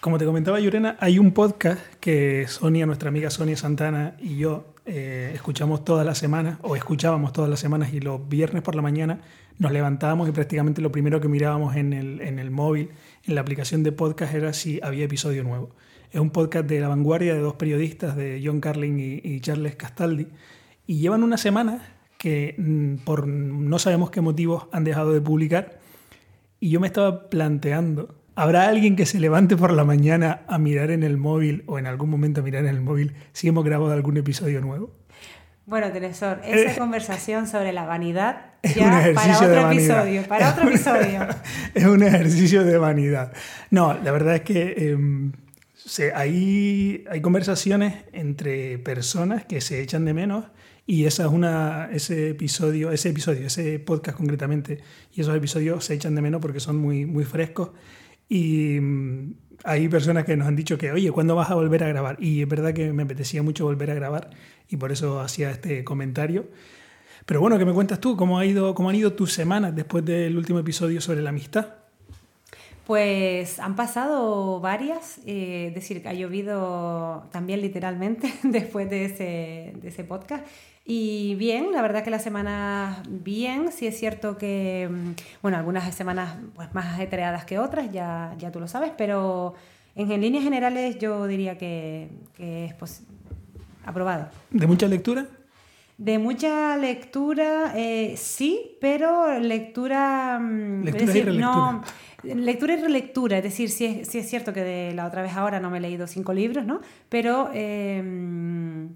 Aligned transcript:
Como 0.00 0.16
te 0.16 0.24
comentaba 0.24 0.58
Yurena, 0.58 0.96
hay 0.98 1.18
un 1.18 1.32
podcast 1.32 1.78
que 1.96 2.46
Sonia, 2.48 2.86
nuestra 2.86 3.10
amiga 3.10 3.28
Sonia 3.28 3.54
Santana 3.54 4.16
y 4.18 4.38
yo 4.38 4.72
eh, 4.86 5.32
escuchamos 5.34 5.84
todas 5.84 6.06
las 6.06 6.16
semanas, 6.16 6.56
o 6.62 6.74
escuchábamos 6.74 7.34
todas 7.34 7.50
las 7.50 7.60
semanas, 7.60 7.92
y 7.92 8.00
los 8.00 8.26
viernes 8.26 8.62
por 8.62 8.74
la 8.74 8.80
mañana 8.80 9.20
nos 9.58 9.72
levantábamos 9.72 10.26
y 10.26 10.32
prácticamente 10.32 10.80
lo 10.80 10.90
primero 10.90 11.20
que 11.20 11.28
mirábamos 11.28 11.76
en 11.76 11.92
el, 11.92 12.22
en 12.22 12.38
el 12.38 12.50
móvil, 12.50 12.88
en 13.26 13.34
la 13.34 13.42
aplicación 13.42 13.82
de 13.82 13.92
podcast, 13.92 14.32
era 14.32 14.54
si 14.54 14.80
había 14.82 15.04
episodio 15.04 15.44
nuevo. 15.44 15.68
Es 16.10 16.18
un 16.18 16.30
podcast 16.30 16.66
de 16.66 16.80
la 16.80 16.88
vanguardia 16.88 17.34
de 17.34 17.40
dos 17.40 17.56
periodistas, 17.56 18.16
de 18.16 18.40
John 18.42 18.62
Carlin 18.62 18.98
y, 18.98 19.20
y 19.22 19.40
Charles 19.40 19.76
Castaldi, 19.76 20.28
y 20.86 20.98
llevan 21.00 21.22
una 21.22 21.36
semana 21.36 21.96
que 22.16 22.54
mm, 22.56 23.04
por 23.04 23.26
no 23.26 23.78
sabemos 23.78 24.10
qué 24.10 24.22
motivos 24.22 24.66
han 24.72 24.84
dejado 24.84 25.12
de 25.12 25.20
publicar, 25.20 25.78
y 26.58 26.70
yo 26.70 26.80
me 26.80 26.86
estaba 26.86 27.28
planteando 27.28 28.19
¿Habrá 28.40 28.68
alguien 28.68 28.96
que 28.96 29.04
se 29.04 29.20
levante 29.20 29.54
por 29.54 29.70
la 29.70 29.84
mañana 29.84 30.44
a 30.48 30.56
mirar 30.56 30.90
en 30.90 31.02
el 31.02 31.18
móvil 31.18 31.62
o 31.66 31.78
en 31.78 31.86
algún 31.86 32.08
momento 32.08 32.40
a 32.40 32.42
mirar 32.42 32.64
en 32.64 32.70
el 32.70 32.80
móvil 32.80 33.12
si 33.34 33.48
hemos 33.48 33.66
grabado 33.66 33.92
algún 33.92 34.16
episodio 34.16 34.62
nuevo? 34.62 34.96
Bueno, 35.66 35.92
Teresor, 35.92 36.40
esa 36.42 36.72
eh, 36.72 36.78
conversación 36.78 37.46
sobre 37.46 37.74
la 37.74 37.84
vanidad 37.84 38.54
ya 38.62 39.12
para 39.14 39.36
otro 39.36 39.70
episodio, 39.70 40.22
para 40.22 40.50
otro 40.52 40.68
episodio. 40.70 41.28
es 41.74 41.84
un 41.84 42.02
ejercicio 42.02 42.64
de 42.64 42.78
vanidad. 42.78 43.30
No, 43.68 43.92
la 43.92 44.10
verdad 44.10 44.36
es 44.36 44.40
que 44.40 44.90
em, 44.90 45.32
hay, 46.14 47.04
hay 47.10 47.20
conversaciones 47.20 47.92
entre 48.14 48.78
personas 48.78 49.44
que 49.44 49.60
se 49.60 49.82
echan 49.82 50.06
de 50.06 50.14
menos 50.14 50.46
y 50.86 51.04
esa 51.04 51.24
es 51.24 51.28
una, 51.28 51.90
ese 51.92 52.30
episodio, 52.30 52.90
ese 52.90 53.10
episodio, 53.10 53.46
ese 53.46 53.78
podcast 53.80 54.16
concretamente, 54.16 54.78
y 55.12 55.20
esos 55.20 55.36
episodios 55.36 55.84
se 55.84 55.92
echan 55.92 56.14
de 56.14 56.22
menos 56.22 56.40
porque 56.40 56.58
son 56.58 56.78
muy, 56.78 57.04
muy 57.04 57.24
frescos 57.26 57.72
y 58.30 58.80
mm, 58.80 59.34
hay 59.64 59.88
personas 59.88 60.24
que 60.24 60.36
nos 60.36 60.46
han 60.46 60.56
dicho 60.56 60.78
que, 60.78 60.92
oye, 60.92 61.10
¿cuándo 61.10 61.34
vas 61.34 61.50
a 61.50 61.56
volver 61.56 61.84
a 61.84 61.88
grabar? 61.88 62.16
Y 62.20 62.40
es 62.40 62.48
verdad 62.48 62.72
que 62.72 62.92
me 62.92 63.02
apetecía 63.02 63.42
mucho 63.42 63.64
volver 63.64 63.90
a 63.90 63.94
grabar 63.94 64.30
y 64.68 64.76
por 64.76 64.92
eso 64.92 65.20
hacía 65.20 65.50
este 65.50 65.84
comentario. 65.84 66.46
Pero 67.26 67.40
bueno, 67.40 67.58
¿qué 67.58 67.64
me 67.64 67.72
cuentas 67.74 68.00
tú? 68.00 68.16
¿Cómo, 68.16 68.38
ha 68.38 68.46
ido, 68.46 68.74
cómo 68.74 68.88
han 68.88 68.96
ido 68.96 69.12
tus 69.12 69.32
semanas 69.32 69.74
después 69.74 70.04
del 70.04 70.38
último 70.38 70.60
episodio 70.60 71.00
sobre 71.00 71.22
la 71.22 71.30
amistad? 71.30 71.74
Pues 72.86 73.58
han 73.58 73.74
pasado 73.74 74.60
varias, 74.60 75.18
eh, 75.26 75.66
es 75.68 75.74
decir, 75.74 76.06
ha 76.06 76.12
llovido 76.12 77.28
también 77.32 77.60
literalmente 77.60 78.32
después 78.44 78.88
de 78.88 79.06
ese, 79.06 79.72
de 79.82 79.88
ese 79.88 80.04
podcast. 80.04 80.46
Y 80.92 81.36
bien, 81.36 81.70
la 81.70 81.82
verdad 81.82 82.02
que 82.02 82.10
la 82.10 82.18
semana 82.18 83.04
bien, 83.08 83.70
sí 83.70 83.86
es 83.86 83.96
cierto 83.96 84.36
que, 84.36 84.88
mm, 84.90 85.10
bueno, 85.40 85.56
algunas 85.56 85.94
semanas 85.94 86.34
pues, 86.56 86.74
más 86.74 86.86
ajetreadas 86.86 87.44
que 87.44 87.60
otras, 87.60 87.92
ya, 87.92 88.34
ya 88.38 88.50
tú 88.50 88.58
lo 88.58 88.66
sabes, 88.66 88.90
pero 88.98 89.54
en, 89.94 90.10
en 90.10 90.20
líneas 90.20 90.42
generales 90.42 90.98
yo 90.98 91.28
diría 91.28 91.56
que, 91.56 92.08
que 92.36 92.64
es 92.64 92.74
pues, 92.74 93.04
aprobado. 93.86 94.30
¿De 94.50 94.66
mucha 94.66 94.88
lectura? 94.88 95.28
De 95.96 96.18
mucha 96.18 96.76
lectura, 96.76 97.72
eh, 97.76 98.16
sí, 98.16 98.76
pero 98.80 99.38
lectura... 99.38 100.40
Mm, 100.40 100.82
lectura 100.82 101.04
y 101.04 101.22
relectura. 101.22 101.38
No, 101.38 101.84
lectura 102.24 102.74
y 102.74 102.80
relectura, 102.80 103.36
es 103.38 103.44
decir, 103.44 103.70
sí 103.70 103.84
es, 103.84 104.08
sí 104.08 104.18
es 104.18 104.28
cierto 104.28 104.52
que 104.52 104.64
de 104.64 104.92
la 104.94 105.06
otra 105.06 105.22
vez 105.22 105.36
ahora 105.36 105.60
no 105.60 105.70
me 105.70 105.78
he 105.78 105.80
leído 105.80 106.08
cinco 106.08 106.32
libros, 106.32 106.66
¿no? 106.66 106.80
Pero... 107.08 107.48
Eh, 107.54 108.88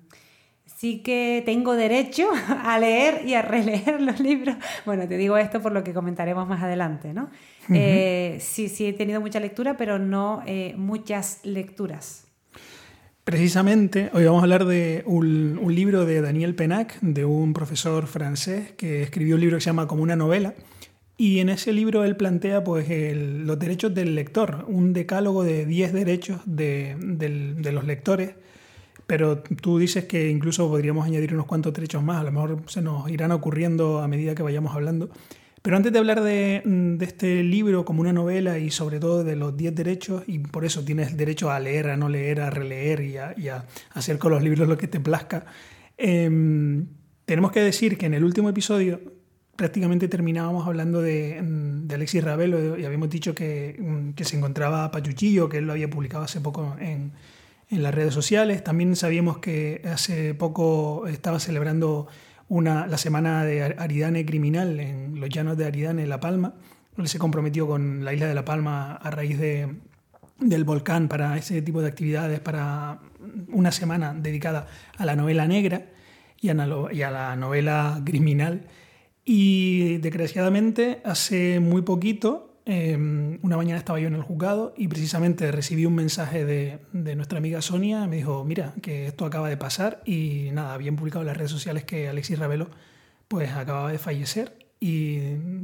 sí 0.85 0.99
que 0.99 1.43
tengo 1.47 1.77
derecho 1.77 2.29
a 2.63 2.79
leer 2.79 3.27
y 3.27 3.33
a 3.33 3.41
releer 3.41 4.03
los 4.03 4.21
libros. 4.21 4.55
Bueno, 4.85 5.09
te 5.09 5.17
digo 5.17 5.39
esto 5.39 5.63
por 5.63 5.73
lo 5.73 5.83
que 5.83 5.95
comentaremos 5.95 6.47
más 6.47 6.63
adelante, 6.63 7.15
¿no? 7.15 7.31
Eh, 7.73 8.37
sí, 8.39 8.69
sí 8.69 8.85
he 8.85 8.93
tenido 8.93 9.23
mucha 9.23 9.41
lectura, 9.41 9.79
pero 9.79 9.99
no 9.99 10.43
eh, 10.47 10.75
muchas 10.77 11.41
lecturas. 11.43 12.27
Precisamente, 13.25 14.11
hoy 14.13 14.27
vamos 14.27 14.41
a 14.41 14.43
hablar 14.43 14.67
de 14.67 15.03
un, 15.07 15.59
libro 15.75 16.05
de 16.05 16.21
Daniel 16.21 16.55
Penac, 16.55 17.01
de 17.01 17.25
un 17.25 17.55
profesor 17.55 18.07
francés 18.07 18.73
que 18.73 19.03
escribió 19.03 19.37
un 19.37 19.41
libro 19.41 19.57
que 19.57 19.63
se 19.63 19.71
llama 19.71 19.89
Como 19.89 20.03
una 20.03 20.17
novela. 20.17 20.53
Y 21.17 21.39
en 21.39 21.49
ese 21.49 21.73
libro 21.73 22.05
él 22.05 22.17
plantea 22.17 22.63
pues, 22.63 22.87
los 23.17 23.59
derechos 23.59 23.95
del 23.95 24.15
lector, 24.15 24.67
un 24.69 24.93
decálogo 24.93 25.45
de 25.45 25.65
10 25.65 25.95
derechos 25.95 26.43
de, 26.45 26.95
de 26.99 27.73
los 27.73 27.85
lectores 27.87 28.35
pero 29.07 29.39
tú 29.39 29.79
dices 29.79 30.05
que 30.05 30.31
incluso 30.31 30.69
podríamos 30.69 31.07
añadir 31.07 31.35
unos 31.35 31.47
cuantos 31.47 31.73
derechos 31.73 32.03
más, 32.03 32.21
a 32.21 32.25
lo 32.25 32.33
mejor 32.33 32.63
se 32.67 32.81
nos 32.81 33.11
irán 33.11 33.33
ocurriendo 33.33 34.01
a 34.01 34.09
medida 34.09 34.35
que 34.35 34.43
vayamos 34.43 34.75
hablando. 34.75 35.11
Pero 35.65 35.79
antes 35.79 35.93
de 35.93 35.99
hablar 35.99 36.23
de, 36.23 36.63
mm, 36.63 37.03
este 37.03 37.43
libro 37.43 37.87
como 37.87 38.03
una 38.03 38.13
novela 38.13 38.59
y 38.59 38.71
sobre 38.71 39.01
todo 39.01 39.25
de 39.25 39.35
los 39.35 39.57
10 39.57 39.75
derechos, 39.75 40.23
y 40.27 40.39
por 40.39 40.65
eso 40.65 40.85
tienes 40.85 41.17
derecho 41.17 41.51
a 41.51 41.59
leer, 41.59 41.89
a 41.89 41.97
no 41.97 42.09
leer, 42.11 42.43
a 42.43 42.51
releer 42.51 43.01
y 43.01 43.49
a, 43.49 43.65
hacer 43.93 44.19
con 44.19 44.33
los 44.33 44.43
libros 44.43 44.69
lo 44.69 44.77
que 44.77 44.89
te 44.89 45.01
plazca, 45.01 45.47
em, 45.97 46.87
tenemos 47.25 47.51
que 47.51 47.61
decir 47.61 47.97
que 47.97 48.07
en 48.07 48.15
el 48.15 48.25
último 48.25 48.51
episodio 48.51 49.01
prácticamente 49.57 50.09
terminábamos 50.09 50.67
hablando 50.67 51.01
de, 51.01 51.41
mm, 51.41 51.87
de 51.87 51.95
Alexis 51.95 52.23
Ravelo 52.23 52.79
y 52.79 52.85
habíamos 52.85 53.09
dicho 53.09 53.35
que, 53.35 53.77
mm, 53.79 54.11
que 54.11 54.25
se 54.25 54.37
encontraba 54.37 54.91
Pachuchillo, 54.91 55.49
que 55.49 55.59
él 55.59 55.67
lo 55.67 55.73
había 55.73 55.89
publicado 55.89 56.25
hace 56.25 56.41
poco 56.41 56.77
en, 56.81 57.13
en 57.75 57.83
las 57.83 57.95
redes 57.95 58.15
sociales. 58.15 58.63
También 58.63 58.97
sabíamos 58.97 59.39
que 59.39 59.83
hace 59.85 60.35
poco 60.35 61.07
estaba 61.07 61.41
celebrando 61.41 62.07
una, 62.49 62.87
la 62.87 62.99
semana 62.99 63.45
de 63.45 63.63
Aridane 63.63 64.25
criminal 64.25 64.81
en 64.81 65.21
los 65.21 65.29
llanos 65.29 65.57
de 65.57 65.67
Aridane, 65.67 66.07
La 66.07 66.21
Palma. 66.21 66.55
Él 66.97 67.09
se 67.09 67.19
comprometió 67.19 67.67
con 67.67 68.05
la 68.05 68.15
isla 68.15 68.27
de 68.27 68.35
La 68.35 68.45
Palma 68.45 68.95
a 68.95 69.11
raíz 69.11 69.39
de, 69.39 69.75
del 70.39 70.65
volcán 70.65 71.09
para 71.09 71.37
ese 71.37 71.63
tipo 71.63 71.83
de 71.83 71.89
actividades, 71.89 72.41
para 72.41 73.01
una 73.49 73.73
semana 73.73 74.15
dedicada 74.15 74.67
a 74.97 75.05
la 75.05 75.17
novela 75.17 75.47
negra 75.47 75.87
y 76.41 76.51
a, 76.51 76.69
y 76.93 77.03
a 77.03 77.11
la 77.11 77.37
novela 77.37 78.01
criminal. 78.05 78.69
Y 79.25 79.99
desgraciadamente 79.99 81.01
hace 81.05 81.59
muy 81.59 81.83
poquito 81.83 82.54
Em, 82.67 83.39
una 83.43 83.59
mañana 83.59 83.79
estaba 83.79 84.01
yo 84.01 84.09
en 84.09 84.15
el 84.15 84.23
juzgado 84.23 84.73
y 84.77 84.89
precisamente 84.89 85.53
recibí 85.53 85.85
un 85.85 85.95
mensaje 85.95 86.45
de, 86.45 86.79
nuestra 87.15 87.39
amiga 87.39 87.61
Sonia. 87.61 88.07
Me 88.07 88.17
dijo, 88.17 88.45
mira, 88.45 88.75
que 88.81 89.07
esto 89.07 89.27
acaba 89.27 89.49
de 89.49 89.57
pasar 89.57 90.03
y 90.07 90.49
nada, 90.53 90.75
habían 90.75 90.97
publicado 90.97 91.23
en 91.23 91.27
las 91.27 91.37
redes 91.37 91.51
sociales 91.51 91.85
que 91.85 92.09
Alexis 92.09 92.39
Ravelo 92.39 92.71
pues 93.29 93.51
acababa 93.53 93.91
de 93.91 93.99
fallecer 93.99 94.67
y 94.81 95.19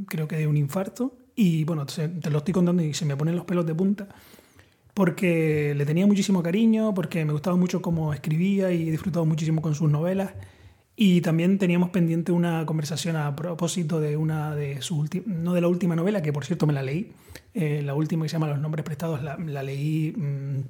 creo 0.09 0.29
que 0.29 0.37
de 0.37 0.47
un 0.47 0.57
infarto. 0.57 1.17
Y 1.35 1.65
bueno, 1.65 1.87
te 1.87 2.31
lo 2.31 2.39
estoy 2.39 2.53
contando 2.53 2.83
y 2.83 2.93
se 2.93 3.07
me 3.07 3.17
ponen 3.17 3.37
los 3.37 3.45
pelos 3.47 3.65
de 3.67 3.75
punta 3.75 4.09
porque 4.95 5.75
le 5.77 5.87
tenía 5.87 6.07
muchísimo 6.07 6.43
cariño, 6.43 6.93
porque 6.93 7.25
me 7.25 7.33
gustaba 7.33 7.57
mucho 7.57 7.81
cómo 7.81 8.13
escribía 8.13 8.73
y 8.73 8.89
he 8.89 8.91
disfrutado 8.91 9.25
muchísimo 9.25 9.63
con 9.63 9.75
sus 9.75 9.91
novelas. 9.91 10.33
Y 11.03 11.23
también 11.23 11.57
teníamos 11.57 11.89
pendiente 11.89 12.31
una 12.31 12.67
conversación 12.67 13.17
a 13.17 13.35
propósito 13.35 14.01
de 14.01 14.19
una 14.19 14.55
de 14.55 14.83
sus 14.83 15.09
no 15.25 15.55
de 15.55 15.63
la 15.63 15.69
última 15.69 15.97
novela, 15.97 16.21
que 16.21 16.31
por 16.31 16.45
cierto 16.45 16.67
me 16.67 16.75
la 16.75 16.83
leí, 16.83 17.11
eh, 17.55 17.81
la 17.83 17.95
última 17.95 18.25
que 18.25 18.29
se 18.29 18.35
llama 18.35 18.49
Los 18.49 18.61
nombres 18.61 18.85
prestados, 18.85 19.23
la, 19.23 19.63
leí 19.63 20.13
mm, 20.15 20.61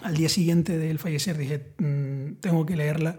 al 0.00 0.16
día 0.16 0.28
siguiente 0.28 0.76
del 0.76 0.98
fallecer, 0.98 1.38
dije, 1.38 1.64
mm, 1.78 2.40
tengo 2.40 2.66
que 2.66 2.74
leerla 2.74 3.18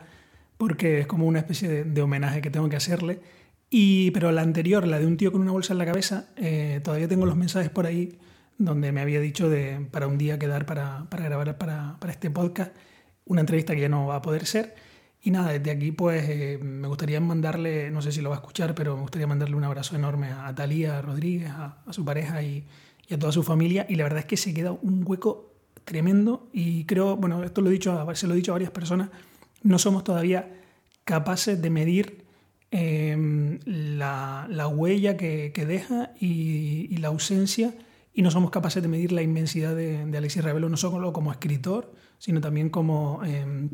porque 0.58 1.00
es 1.00 1.08
como 1.08 1.28
una 1.28 1.40
especie 1.40 1.86
de, 1.86 2.02
homenaje 2.02 2.42
que 2.42 2.50
tengo 2.50 2.68
que 2.68 2.76
hacerle. 2.76 3.22
Y, 3.70 4.12
pero 4.12 4.34
la 4.34 4.42
anterior, 4.42 4.86
la 4.86 5.00
de 5.00 5.06
un 5.06 5.16
tío 5.16 5.32
con 5.32 5.40
una 5.40 5.54
bolsa 5.54 5.72
en 5.72 5.80
la 5.80 5.86
cabeza, 5.86 6.28
eh, 6.36 6.82
todavía 6.84 7.08
tengo 7.08 7.26
los 7.26 7.38
mensajes 7.38 7.70
por 7.70 7.86
ahí 7.86 8.20
donde 8.58 8.92
me 8.92 9.00
había 9.00 9.22
dicho 9.22 9.48
de, 9.50 9.88
para 9.92 10.08
un 10.08 10.18
día 10.18 10.38
quedar 10.38 10.66
para, 10.66 11.06
para 11.10 11.24
grabar 11.24 11.58
para, 11.58 11.96
para 12.02 12.12
este 12.12 12.30
podcast, 12.30 12.76
una 13.24 13.40
entrevista 13.40 13.74
que 13.76 13.80
ya 13.80 13.88
no 13.88 14.08
va 14.08 14.18
a 14.18 14.22
poder 14.22 14.46
ser. 14.46 14.89
Y 15.22 15.32
nada, 15.32 15.52
desde 15.52 15.72
aquí 15.72 15.92
pues 15.92 16.30
eh, 16.30 16.60
me 16.62 16.88
gustaría 16.88 17.20
mandarle, 17.20 17.92
no 17.92 18.02
sé 18.02 18.12
si 18.12 18.22
lo 18.22 18.30
va 18.30 18.38
a 18.38 18.40
escuchar, 18.40 18.74
pero 18.74 18.96
me 18.96 19.02
gustaría 19.02 19.28
mandarle 19.28 19.56
un 19.56 19.66
abrazo 19.66 19.96
enorme 19.96 20.32
a 20.32 20.54
Talía 20.56 21.02
Rodríguez, 21.02 21.50
a, 21.50 21.84
su 21.90 22.06
pareja 22.06 22.42
y, 22.42 22.66
a 23.12 23.20
toda 23.20 23.32
su 23.32 23.44
familia. 23.44 23.86
Y 23.90 23.96
la 23.96 24.04
verdad 24.04 24.20
es 24.20 24.26
que 24.26 24.38
se 24.38 24.54
queda 24.54 24.72
un 24.72 25.04
hueco 25.06 25.54
tremendo 25.84 26.48
y 26.54 26.86
creo, 26.86 27.18
bueno, 27.18 27.44
esto 27.44 27.62
lo 27.62 27.70
he 27.70 27.74
dicho, 27.74 28.16
se 28.16 28.28
lo 28.28 28.34
he 28.34 28.38
dicho 28.38 28.52
a 28.52 28.56
varias 28.56 28.72
personas, 28.72 29.10
no 29.64 29.78
somos 29.78 30.04
todavía 30.04 30.54
capaces 31.04 31.62
de 31.62 31.70
medir 31.70 32.26
em, 32.72 33.60
la, 33.66 34.48
huella 34.72 35.18
que, 35.18 35.52
deja 35.68 36.14
y, 36.20 36.96
la 36.98 37.10
ausencia 37.10 37.74
y 38.14 38.22
no 38.22 38.32
somos 38.32 38.52
capaces 38.52 38.82
de 38.82 38.88
medir 38.88 39.12
la 39.12 39.22
inmensidad 39.22 39.76
de, 39.76 40.18
Alexis 40.18 40.44
Ravelo, 40.44 40.70
no 40.70 40.78
solo 40.78 41.12
como 41.12 41.32
escritor, 41.34 41.94
sino 42.20 42.40
también 42.40 42.70
como... 42.70 43.22
Em, 43.26 43.70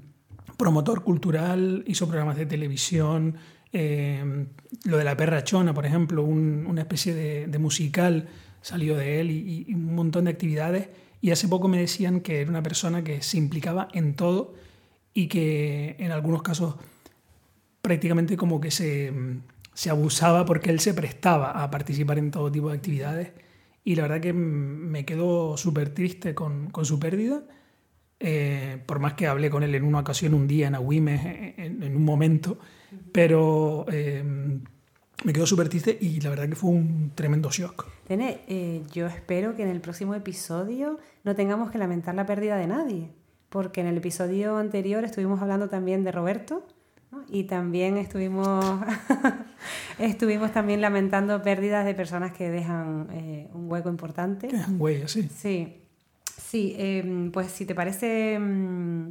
promotor 0.57 1.04
cultural, 1.04 1.84
hizo 1.88 2.07
programas 2.07 2.38
de 2.38 2.46
televisión, 2.46 3.36
eh, 3.74 4.48
lo 4.86 4.98
de 4.98 5.04
la 5.04 5.18
perrachona, 5.18 5.74
por 5.74 5.86
ejemplo, 5.86 6.24
una 6.24 6.81
especie 6.81 7.13
de, 7.48 7.60
musical 7.60 8.28
salió 8.62 8.96
de 8.96 9.19
él 9.19 9.31
y, 9.31 9.74
un 9.74 9.96
montón 9.96 10.25
de 10.25 10.31
actividades. 10.31 10.90
Y 11.22 11.31
hace 11.31 11.48
poco 11.48 11.68
me 11.68 11.80
decían 11.80 12.22
que 12.22 12.42
era 12.42 12.50
una 12.50 12.63
persona 12.63 13.04
que 13.04 13.22
se 13.22 13.38
implicaba 13.38 13.88
en 13.94 14.16
todo 14.16 14.54
y 15.13 15.28
que 15.28 15.96
en 16.00 16.12
algunos 16.12 16.42
casos 16.42 16.75
prácticamente 17.81 18.38
como 18.38 18.62
que 18.62 18.72
se, 18.72 19.13
se 19.74 19.90
abusaba 19.90 20.46
porque 20.46 20.69
él 20.69 20.80
se 20.80 20.94
prestaba 20.94 21.63
a 21.63 21.69
participar 21.69 22.18
en 22.18 22.31
todo 22.31 22.51
tipo 22.51 22.69
de 22.69 22.75
actividades 22.75 23.31
y 23.86 23.96
la 23.96 24.04
verdad 24.04 24.19
que 24.19 24.34
me 24.34 25.06
quedo 25.06 25.58
súper 25.58 25.92
triste 25.92 26.34
con, 26.34 26.72
con, 26.72 26.86
su 26.86 27.00
pérdida. 27.00 27.44
Eh, 28.19 28.81
por 28.85 29.00
más 29.00 29.13
que 29.13 29.27
hablé 29.27 29.50
con 29.50 29.63
él 29.63 29.75
en 29.75 29.83
una 29.83 30.00
ocasión, 30.00 30.33
un 30.33 30.47
día 30.47 30.67
en 30.67 30.75
Agüimes, 30.75 31.56
en, 31.57 31.83
en 31.83 31.95
un 31.95 32.03
momento, 32.03 32.57
pero 33.12 33.85
eh, 33.91 34.23
me 35.23 35.33
quedo 35.33 35.47
súper 35.47 35.69
triste 35.69 35.97
y 36.00 36.19
la 36.21 36.29
verdad 36.29 36.47
que 36.47 36.56
fue 36.56 36.69
un 36.69 37.12
tremendo 37.15 37.50
shock. 37.50 37.88
Tene, 38.07 38.41
eh, 38.47 38.83
yo 38.91 39.07
espero 39.07 39.56
que 39.56 39.63
en 39.63 39.69
el 39.69 39.81
próximo 39.81 40.13
episodio 40.13 41.00
no 41.23 41.35
tengamos 41.35 41.71
que 41.71 41.77
lamentar 41.77 42.15
la 42.15 42.25
pérdida 42.25 42.57
de 42.57 42.67
nadie, 42.67 43.09
porque 43.50 43.81
en 43.81 43.88
el 43.88 43.97
episodio 43.97 44.57
anterior 44.57 45.03
estuvimos 45.03 45.41
hablando 45.41 45.69
también 45.69 46.03
de 46.03 46.12
Roberto 46.12 46.67
y 47.29 47.45
también 47.45 47.97
estuvimos, 47.97 48.63
estuvimos 50.00 50.51
también 50.51 50.81
lamentando 50.81 51.41
pérdidas 51.41 51.85
de 51.85 51.95
personas 51.95 52.33
que 52.33 52.50
dejan 52.50 53.07
eh, 53.12 53.50
un 53.53 53.71
hueco 53.71 53.89
importante. 53.89 54.47
Que 54.50 54.57
dejan 54.57 54.79
huella, 54.79 55.07
sí. 55.07 55.29
Sí, 55.33 55.85
sí 56.38 56.76
eh, 56.78 57.30
pues 57.32 57.48
si 57.52 57.66
te 57.66 57.76
parece, 57.76 58.38
mm, 58.40 59.08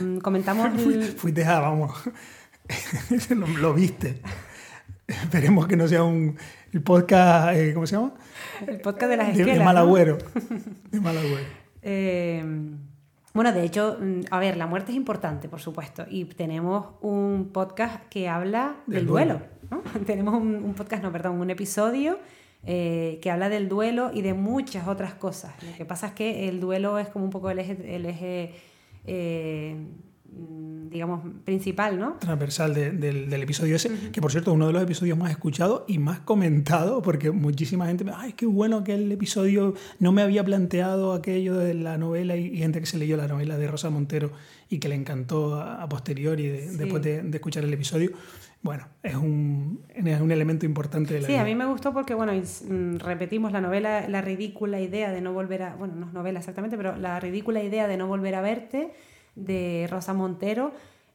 mm, 0.00 0.18
comentamos... 0.18 0.78
El... 0.86 1.04
Fuiste 1.04 1.44
a, 1.44 1.60
vamos, 1.60 1.92
lo, 3.30 3.46
lo, 3.46 3.74
viste. 3.74 4.20
Esperemos 5.06 5.66
que 5.66 5.76
no 5.76 5.88
sea 5.88 6.04
un 6.04 6.36
el 6.72 6.82
podcast, 6.82 7.54
eh, 7.54 7.74
¿cómo 7.74 7.86
se 7.86 7.96
llama? 7.96 8.14
El 8.66 8.80
podcast 8.80 9.10
de 9.10 9.16
las 9.18 9.28
esquelas. 9.28 9.52
De, 9.52 9.58
de 9.58 9.64
Malagüero. 9.64 10.16
¿no? 10.18 10.58
De 10.90 11.00
Malagüero. 11.00 11.46
Eh, 11.82 12.42
bueno, 13.34 13.52
de 13.52 13.62
hecho, 13.62 13.98
mm, 14.00 14.20
a 14.30 14.38
ver, 14.38 14.56
la 14.56 14.66
muerte 14.66 14.92
es 14.92 14.96
importante, 14.96 15.50
por 15.50 15.60
supuesto, 15.60 16.06
y 16.08 16.24
tenemos 16.24 16.94
un 17.02 17.50
podcast 17.52 18.08
que 18.08 18.28
habla 18.28 18.76
del, 18.86 19.00
del 19.00 19.06
duelo. 19.06 19.40
duelo 19.70 19.82
¿no? 19.84 20.04
tenemos 20.06 20.34
un, 20.34 20.56
un, 20.56 20.74
podcast, 20.74 21.02
no, 21.02 21.12
perdón, 21.12 21.40
un 21.40 21.50
episodio 21.50 22.18
eh, 22.64 23.18
que 23.22 23.30
habla 23.30 23.48
del 23.48 23.68
duelo 23.68 24.10
y 24.14 24.22
de 24.22 24.34
muchas 24.34 24.86
otras 24.86 25.14
cosas. 25.14 25.52
Lo 25.62 25.76
que 25.76 25.84
pasa 25.84 26.08
es 26.08 26.12
que 26.12 26.48
el 26.48 26.60
duelo 26.60 26.98
es 26.98 27.08
como 27.08 27.24
un 27.24 27.30
poco 27.30 27.50
el 27.50 27.58
eje, 27.58 27.96
el 27.96 28.06
eje 28.06 28.54
eh, 29.04 29.76
digamos, 30.88 31.22
principal, 31.44 31.98
¿no? 31.98 32.14
Transversal 32.18 32.74
de, 32.74 32.90
de, 32.90 33.26
del 33.26 33.42
episodio 33.42 33.76
ese, 33.76 33.88
uh 33.88 33.92
-huh. 33.92 34.10
que 34.12 34.20
por 34.20 34.30
cierto 34.30 34.50
es 34.50 34.54
uno 34.54 34.66
de 34.66 34.72
los 34.72 34.82
episodios 34.82 35.18
más 35.18 35.30
escuchados 35.30 35.82
y 35.88 35.98
más 35.98 36.20
comentados, 36.20 37.02
porque 37.02 37.30
muchísima 37.30 37.86
gente 37.86 38.04
me 38.04 38.12
ay, 38.14 38.34
qué 38.34 38.46
bueno 38.46 38.84
que 38.84 38.94
el 38.94 39.10
episodio 39.10 39.74
no 39.98 40.12
me 40.12 40.22
había 40.22 40.44
planteado 40.44 41.12
aquello 41.12 41.56
de 41.56 41.74
la 41.74 41.98
novela 41.98 42.36
y, 42.36 42.46
y 42.46 42.58
gente 42.58 42.80
que 42.80 42.86
se 42.86 42.98
leyó 42.98 43.16
la 43.16 43.26
novela 43.26 43.56
de 43.58 43.66
Rosa 43.68 43.90
Montero 43.90 44.32
y 44.72 44.78
que 44.78 44.88
le 44.88 44.94
encantó 44.94 45.54
a, 45.56 45.82
a 45.82 45.88
posteriori 45.88 46.48
de, 46.48 46.68
sí. 46.68 46.76
después 46.78 47.02
de, 47.02 47.22
de, 47.22 47.36
escuchar 47.36 47.62
el 47.62 47.72
episodio. 47.74 48.12
Bueno, 48.62 48.86
es 49.02 49.14
un, 49.14 49.84
es 49.94 50.20
un 50.20 50.30
elemento 50.30 50.64
importante 50.64 51.12
de 51.12 51.20
la 51.20 51.26
Sí, 51.26 51.32
vida. 51.32 51.42
a 51.42 51.44
mí 51.44 51.54
me 51.54 51.66
gustó 51.66 51.92
porque, 51.92 52.14
bueno, 52.14 52.32
mm, 52.32 52.96
repetimos 52.96 53.52
la 53.52 53.60
novela, 53.60 54.08
la 54.08 54.22
ridícula 54.22 54.80
idea 54.80 55.12
de 55.12 55.20
no 55.20 55.34
volver 55.34 55.62
a, 55.64 55.74
bueno, 55.74 55.94
no 55.94 56.06
es 56.06 56.12
novela 56.14 56.38
exactamente, 56.38 56.76
pero 56.78 56.96
la 56.96 57.20
ridícula 57.20 57.62
idea 57.62 57.86
de 57.86 57.98
no 57.98 58.06
volver 58.06 58.34
a 58.34 58.40
verte, 58.40 58.92
de 59.34 59.86
Rosa 59.90 60.14
Montero 60.14 60.72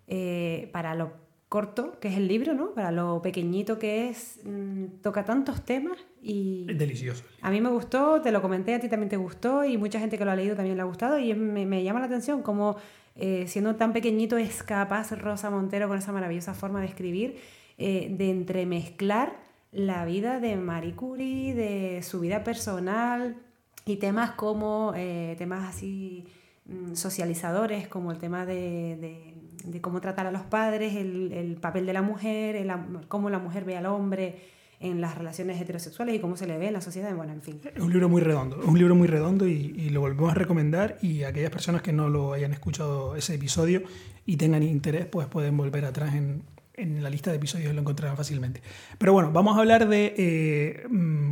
eh, 0.07 0.69
para 0.71 0.93
lo 0.93 1.13
corto 1.49 1.97
que 1.99 2.09
es 2.09 2.17
el 2.17 2.27
libro, 2.27 2.53
¿no? 2.53 2.73
Para 2.73 2.91
lo 2.91 3.21
pequeñito 3.21 3.79
que 3.79 4.09
es, 4.09 4.39
mmm, 4.43 4.85
toca 5.01 5.23
tantos 5.23 5.63
temas 5.63 5.97
y... 6.21 6.65
Es 6.69 6.77
delicioso. 6.77 7.23
A 7.41 7.49
mí 7.49 7.61
me 7.61 7.69
gustó, 7.69 8.21
te 8.21 8.31
lo 8.31 8.41
comenté, 8.41 8.75
a 8.75 8.79
ti 8.79 8.89
también 8.89 9.09
te 9.09 9.17
gustó 9.17 9.63
y 9.63 9.77
mucha 9.77 9.99
gente 9.99 10.17
que 10.17 10.25
lo 10.25 10.31
ha 10.31 10.35
leído 10.35 10.55
también 10.55 10.75
le 10.75 10.81
ha 10.81 10.85
gustado 10.85 11.17
y 11.17 11.33
me, 11.33 11.65
me 11.65 11.83
llama 11.83 12.01
la 12.01 12.07
atención 12.07 12.41
cómo 12.41 12.75
eh, 13.17 13.45
siendo 13.47 13.75
tan 13.75 13.93
pequeñito 13.93 14.37
es 14.37 14.63
capaz 14.63 15.11
Rosa 15.11 15.49
Montero 15.49 15.87
con 15.87 15.97
esa 15.97 16.11
maravillosa 16.11 16.53
forma 16.53 16.81
de 16.81 16.87
escribir, 16.87 17.39
eh, 17.77 18.07
de 18.11 18.29
entremezclar 18.31 19.37
la 19.71 20.05
vida 20.05 20.39
de 20.39 20.55
Marie 20.55 20.95
Curie, 20.95 21.53
de 21.53 22.01
su 22.03 22.19
vida 22.19 22.43
personal 22.43 23.37
y 23.85 23.97
temas 23.97 24.31
como 24.31 24.93
eh, 24.95 25.35
temas 25.37 25.67
así 25.67 26.25
Mm, 26.67 26.95
socializadores, 26.95 27.87
como 27.87 28.11
el 28.11 28.17
tema 28.17 28.45
de, 28.45 29.33
de, 29.63 29.81
cómo 29.81 30.01
tratar 30.01 30.27
a 30.27 30.31
los 30.31 30.41
padres, 30.43 30.95
el, 30.95 31.31
el 31.31 31.55
papel 31.55 31.85
de 31.85 31.93
la 31.93 32.01
mujer, 32.01 32.67
cómo 33.07 33.29
la 33.29 33.39
mujer 33.39 33.63
ve 33.63 33.77
al 33.77 33.85
hombre 33.85 34.41
en 34.79 35.01
las 35.01 35.17
relaciones 35.17 35.59
heterosexuales 35.59 36.15
y 36.15 36.19
cómo 36.19 36.37
se 36.37 36.47
le 36.47 36.57
ve 36.57 36.67
en 36.67 36.73
la 36.73 36.81
sociedad, 36.81 37.13
bueno, 37.15 37.33
en 37.33 37.41
fin. 37.41 37.59
Es 37.73 37.81
un 37.81 37.91
libro 37.91 38.09
muy 38.09 38.21
redondo, 38.21 38.59
un 38.63 38.77
libro 38.77 38.95
muy 38.95 39.07
redondo 39.07 39.47
y, 39.47 39.73
y, 39.75 39.89
lo 39.89 40.01
volvemos 40.01 40.31
a 40.31 40.35
recomendar 40.35 40.97
y 41.01 41.23
aquellas 41.23 41.49
personas 41.49 41.81
que 41.81 41.93
no 41.93 42.09
lo 42.09 42.33
hayan 42.33 42.53
escuchado 42.53 43.15
ese 43.15 43.35
episodio 43.35 43.83
y 44.25 44.37
tengan 44.37 44.61
interés, 44.63 45.05
pues 45.05 45.27
pueden 45.27 45.57
volver 45.57 45.85
atrás 45.85 46.13
en, 46.13 46.43
en 46.77 47.01
la 47.01 47.09
lista 47.09 47.31
de 47.31 47.37
episodios 47.37 47.71
y 47.71 47.73
lo 47.73 47.81
encontrarán 47.81 48.15
fácilmente. 48.15 48.61
Pero 48.97 49.11
bueno, 49.11 49.31
vamos 49.31 49.57
a 49.57 49.59
hablar 49.59 49.89
de, 49.89 50.13
eh, 50.17 50.83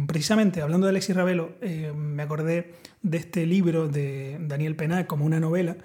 precisamente 0.08 0.62
hablando 0.62 0.88
de 0.88 0.90
Alexis 0.90 1.16
Ravelo, 1.16 1.52
eh, 1.62 1.94
me 1.96 2.24
acordé 2.24 2.74
de 3.04 3.18
este 3.18 3.46
libro 3.46 3.88
de 3.88 4.38
Daniel 4.42 4.76
Penac 4.76 5.06
como 5.06 5.24
una 5.24 5.40
novela, 5.40 5.78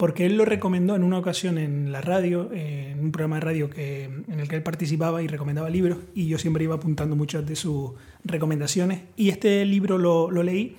porque 0.00 0.24
él 0.24 0.38
lo 0.38 0.46
recomendó 0.46 0.96
en 0.96 1.02
una 1.02 1.18
ocasión 1.18 1.58
en 1.58 1.92
la 1.92 2.00
radio, 2.00 2.50
eh, 2.54 2.92
en 2.92 3.00
un 3.00 3.12
programa 3.12 3.36
de 3.36 3.40
radio 3.40 3.68
que, 3.68 4.04
en 4.04 4.40
el 4.40 4.48
que 4.48 4.56
él 4.56 4.62
participaba 4.62 5.22
y 5.22 5.26
recomendaba 5.26 5.68
libros, 5.68 5.98
y 6.14 6.26
yo 6.26 6.38
siempre 6.38 6.64
iba 6.64 6.76
apuntando 6.76 7.16
muchas 7.16 7.44
de 7.44 7.54
sus 7.54 7.90
recomendaciones. 8.24 9.02
Y 9.16 9.28
este 9.28 9.62
libro 9.66 9.98
lo, 9.98 10.30
leí 10.42 10.78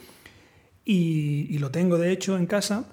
y, 0.85 1.55
lo 1.59 1.69
tengo 1.69 1.99
de 1.99 2.11
hecho 2.11 2.35
en 2.35 2.47
casa. 2.47 2.85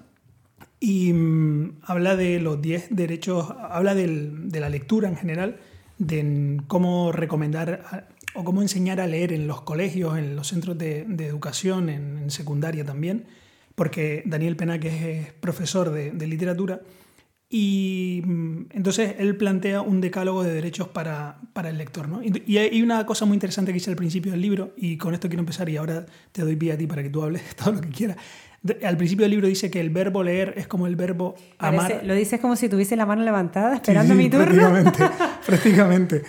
Y 0.79 1.13
mmm, 1.13 1.79
habla 1.81 2.15
de 2.15 2.39
los 2.39 2.61
10 2.61 2.89
derechos, 2.91 3.51
habla 3.67 3.95
de 3.95 4.59
la 4.59 4.69
lectura 4.69 5.09
en 5.09 5.15
general, 5.15 5.57
de 5.97 6.61
cómo 6.67 7.11
recomendar 7.11 8.07
o 8.35 8.43
cómo 8.43 8.61
enseñar 8.61 9.01
a 9.01 9.07
leer 9.07 9.33
en 9.33 9.47
los 9.47 9.61
colegios, 9.61 10.15
en 10.15 10.35
los 10.35 10.47
centros 10.49 10.77
de, 10.77 11.07
educación, 11.25 11.89
en, 11.89 12.29
secundaria 12.29 12.85
también, 12.85 13.25
porque 13.79 14.23
Daniel 14.25 14.57
Pena, 14.57 14.77
que 14.77 15.21
es 15.21 15.31
profesor 15.31 15.89
de, 15.89 16.11
de 16.11 16.27
literatura, 16.27 16.81
y 17.47 18.21
mm, 18.25 18.65
entonces 18.71 19.15
él 19.19 19.37
plantea 19.37 19.79
un 19.79 20.01
decálogo 20.01 20.43
de 20.43 20.51
derechos 20.51 20.89
para, 20.89 21.37
para 21.53 21.69
el 21.69 21.77
lector. 21.77 22.09
¿no? 22.09 22.21
Y, 22.21 22.57
hay 22.57 22.81
una 22.81 23.05
cosa 23.05 23.23
muy 23.23 23.35
interesante 23.35 23.71
que 23.71 23.75
dice 23.75 23.89
al 23.89 23.95
principio 23.95 24.33
del 24.33 24.41
libro, 24.41 24.73
y 24.75 24.97
con 24.97 25.13
esto 25.13 25.29
quiero 25.29 25.39
empezar, 25.39 25.69
y 25.69 25.77
ahora 25.77 26.05
te 26.33 26.41
doy 26.41 26.57
pie 26.57 26.73
a 26.73 26.77
ti 26.77 26.87
para 26.87 27.01
que 27.01 27.09
tú 27.09 27.23
hables 27.23 27.41
todo 27.55 27.71
lo 27.71 27.79
que 27.79 27.87
quieras. 27.87 28.17
Al 28.83 28.97
principio 28.97 29.23
del 29.23 29.31
libro 29.31 29.47
dice 29.47 29.71
que 29.71 29.79
el 29.79 29.91
verbo 29.91 30.23
leer 30.23 30.55
es 30.57 30.67
como 30.67 30.85
el 30.85 30.97
verbo 30.97 31.35
amar. 31.57 31.87
Parece, 31.87 32.05
lo 32.05 32.15
dices 32.15 32.41
como 32.41 32.57
si 32.57 32.67
tuviese 32.67 32.97
la 32.97 33.05
mano 33.05 33.23
levantada 33.23 33.75
esperando 33.75 34.13
sí, 34.13 34.19
sí, 34.19 34.23
mi 34.25 34.29
turno. 34.29 34.45
Prácticamente, 34.45 35.03
prácticamente. 35.45 36.23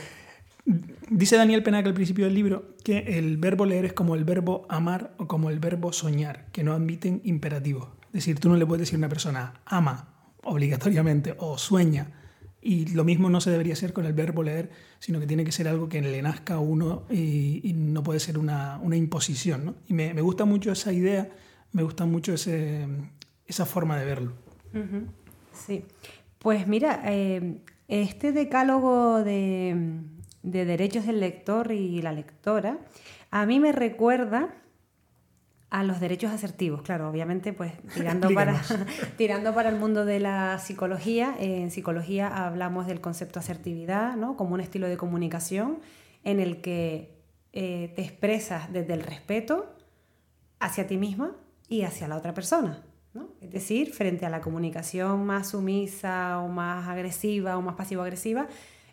Dice 1.12 1.36
Daniel 1.36 1.64
Penac 1.64 1.84
al 1.86 1.94
principio 1.94 2.26
del 2.26 2.34
libro 2.34 2.76
que 2.84 2.98
el 3.18 3.36
verbo 3.36 3.66
leer 3.66 3.84
es 3.84 3.92
como 3.92 4.14
el 4.14 4.24
verbo 4.24 4.64
amar 4.68 5.12
o 5.16 5.26
como 5.26 5.50
el 5.50 5.58
verbo 5.58 5.92
soñar, 5.92 6.46
que 6.52 6.62
no 6.62 6.72
admiten 6.72 7.20
imperativos. 7.24 7.88
Es 8.06 8.12
decir, 8.12 8.38
tú 8.38 8.48
no 8.48 8.56
le 8.56 8.64
puedes 8.64 8.82
decir 8.82 8.94
a 8.94 8.98
una 8.98 9.08
persona 9.08 9.54
ama 9.64 10.14
obligatoriamente 10.44 11.35
o 11.38 11.58
sueña. 11.58 12.12
Y 12.62 12.87
lo 12.94 13.02
mismo 13.02 13.28
no 13.28 13.40
se 13.40 13.50
debería 13.50 13.73
hacer 13.73 13.92
con 13.92 14.04
el 14.04 14.12
verbo 14.12 14.44
leer, 14.44 14.70
sino 15.00 15.18
que 15.18 15.26
tiene 15.26 15.42
que 15.42 15.50
ser 15.50 15.66
algo 15.66 15.88
que 15.88 16.00
le 16.00 16.23
nazca 16.23 16.54
a 16.54 16.58
uno 16.61 17.02
y, 17.11 17.73
no 17.75 18.04
puede 18.04 18.20
ser 18.20 18.38
una, 18.38 18.78
una 18.80 18.96
imposición. 18.96 19.64
¿no? 19.64 19.75
Y 19.88 19.94
me, 19.94 20.12
gusta 20.20 20.44
mucho 20.44 20.70
esa 20.70 20.92
idea, 20.92 21.28
me 21.73 21.82
gusta 21.82 22.04
mucho 22.04 22.35
ese, 22.35 22.87
esa 23.46 23.66
forma 23.66 23.99
de 23.99 24.04
verlo. 24.04 24.32
Sí, 25.52 25.85
pues 26.38 26.68
mira, 26.68 27.02
eh, 27.04 27.62
este 27.88 28.30
decálogo 28.30 29.25
de, 29.25 30.04
de 30.42 30.64
derechos 30.64 31.06
del 31.06 31.20
lector 31.20 31.73
y 31.73 32.00
la 32.02 32.12
lectora, 32.12 32.78
a 33.30 33.47
mí 33.47 33.61
me 33.61 33.73
recuerda 33.73 34.54
a 35.70 35.85
los 35.85 36.00
derechos 36.00 36.32
asertivos, 36.32 36.82
claro, 36.82 37.09
obviamente 37.09 37.52
pues 37.52 37.73
tirando, 37.94 38.28
para, 38.35 38.61
tirando 39.16 39.54
para 39.54 39.68
el 39.68 39.76
mundo 39.76 40.04
de 40.04 40.20
la 40.20 40.59
psicología. 40.59 41.35
En 41.38 41.70
psicología 41.70 42.28
hablamos 42.28 42.87
del 42.87 43.00
concepto 43.00 43.38
asertividad, 43.38 44.16
¿no? 44.16 44.37
como 44.37 44.54
un 44.54 44.61
estilo 44.61 44.88
de 44.88 44.97
comunicación 44.97 45.78
en 46.25 46.40
el 46.40 46.61
que 46.61 47.20
eh, 47.52 47.92
te 47.94 48.02
expresas 48.02 48.73
desde 48.73 48.94
el 48.94 49.02
respeto 49.02 49.75
hacia 50.59 50.87
ti 50.87 50.99
misma 50.99 51.37
y 51.68 51.82
hacia 51.82 52.09
la 52.09 52.16
otra 52.16 52.35
persona. 52.35 52.82
¿no? 53.14 53.28
Es 53.40 53.50
decir, 53.50 53.92
frente 53.92 54.26
a 54.26 54.30
la 54.30 54.40
comunicación 54.40 55.25
más 55.25 55.50
sumisa 55.50 56.40
o 56.40 56.49
más 56.49 56.88
agresiva 56.88 57.56
o 57.56 57.62
más 57.62 57.76
pasivo-agresiva, 57.76 58.49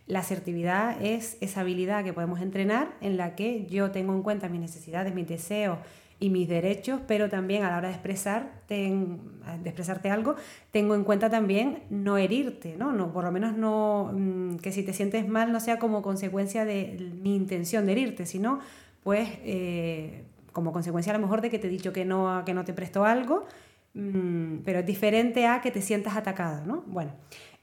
la 0.08 0.20
asertividad 0.20 1.02
es 1.04 1.38
esa 1.42 1.62
habilidad 1.62 2.04
que 2.04 2.14
podemos 2.14 2.42
entrenar 2.42 2.96
en 3.02 3.18
la 3.18 3.36
que 3.36 3.66
yo 3.66 3.92
tengo 3.92 4.14
en 4.14 4.24
cuenta 4.24 4.48
mis 4.48 4.62
necesidades, 4.62 5.14
mis 5.14 5.28
deseos 5.28 5.80
y 6.20 6.30
mis 6.30 6.48
derechos, 6.48 7.02
pero 7.08 7.30
también 7.30 7.64
a 7.64 7.70
la 7.70 7.78
hora 7.78 7.90
de, 7.90 7.96
de 7.98 9.70
expresarte 9.70 10.10
algo, 10.10 10.36
tengo 10.72 10.96
en 10.96 11.04
cuenta 11.04 11.30
también 11.30 11.84
no 11.90 12.18
herirte, 12.18 12.76
¿no? 12.78 12.92
no 12.92 13.12
por 13.12 13.24
lo 13.24 13.32
menos 13.32 13.56
no 13.56 14.12
mm, 14.14 14.56
que 14.58 14.72
si 14.72 14.84
te 14.84 14.94
sientes 14.94 15.28
mal 15.28 15.52
no 15.52 15.60
sea 15.60 15.78
como 15.78 16.02
consecuencia 16.02 16.66
de 16.66 16.98
mi 17.22 17.36
intención 17.36 17.86
de 17.86 17.92
herirte, 17.92 18.26
sino 18.26 18.60
pues 19.04 19.30
eh, 19.44 20.24
como 20.54 20.72
consecuencia 20.72 21.14
a 21.14 21.18
lo 21.18 21.22
mejor 21.22 21.42
de 21.42 21.50
que 21.52 21.60
te 21.60 21.68
he 21.68 21.70
dicho 21.70 21.94
que 21.94 22.04
no, 22.04 22.44
que 22.46 22.54
no 22.56 22.66
te 22.66 22.74
presto 22.74 23.06
algo, 23.06 23.46
mmm, 23.94 24.58
pero 24.66 24.80
es 24.80 24.86
diferente 24.88 25.46
a 25.46 25.62
que 25.62 25.70
te 25.70 25.82
sientas 25.82 26.16
atacado, 26.18 26.66
¿no? 26.66 26.84
Bueno, 26.88 27.12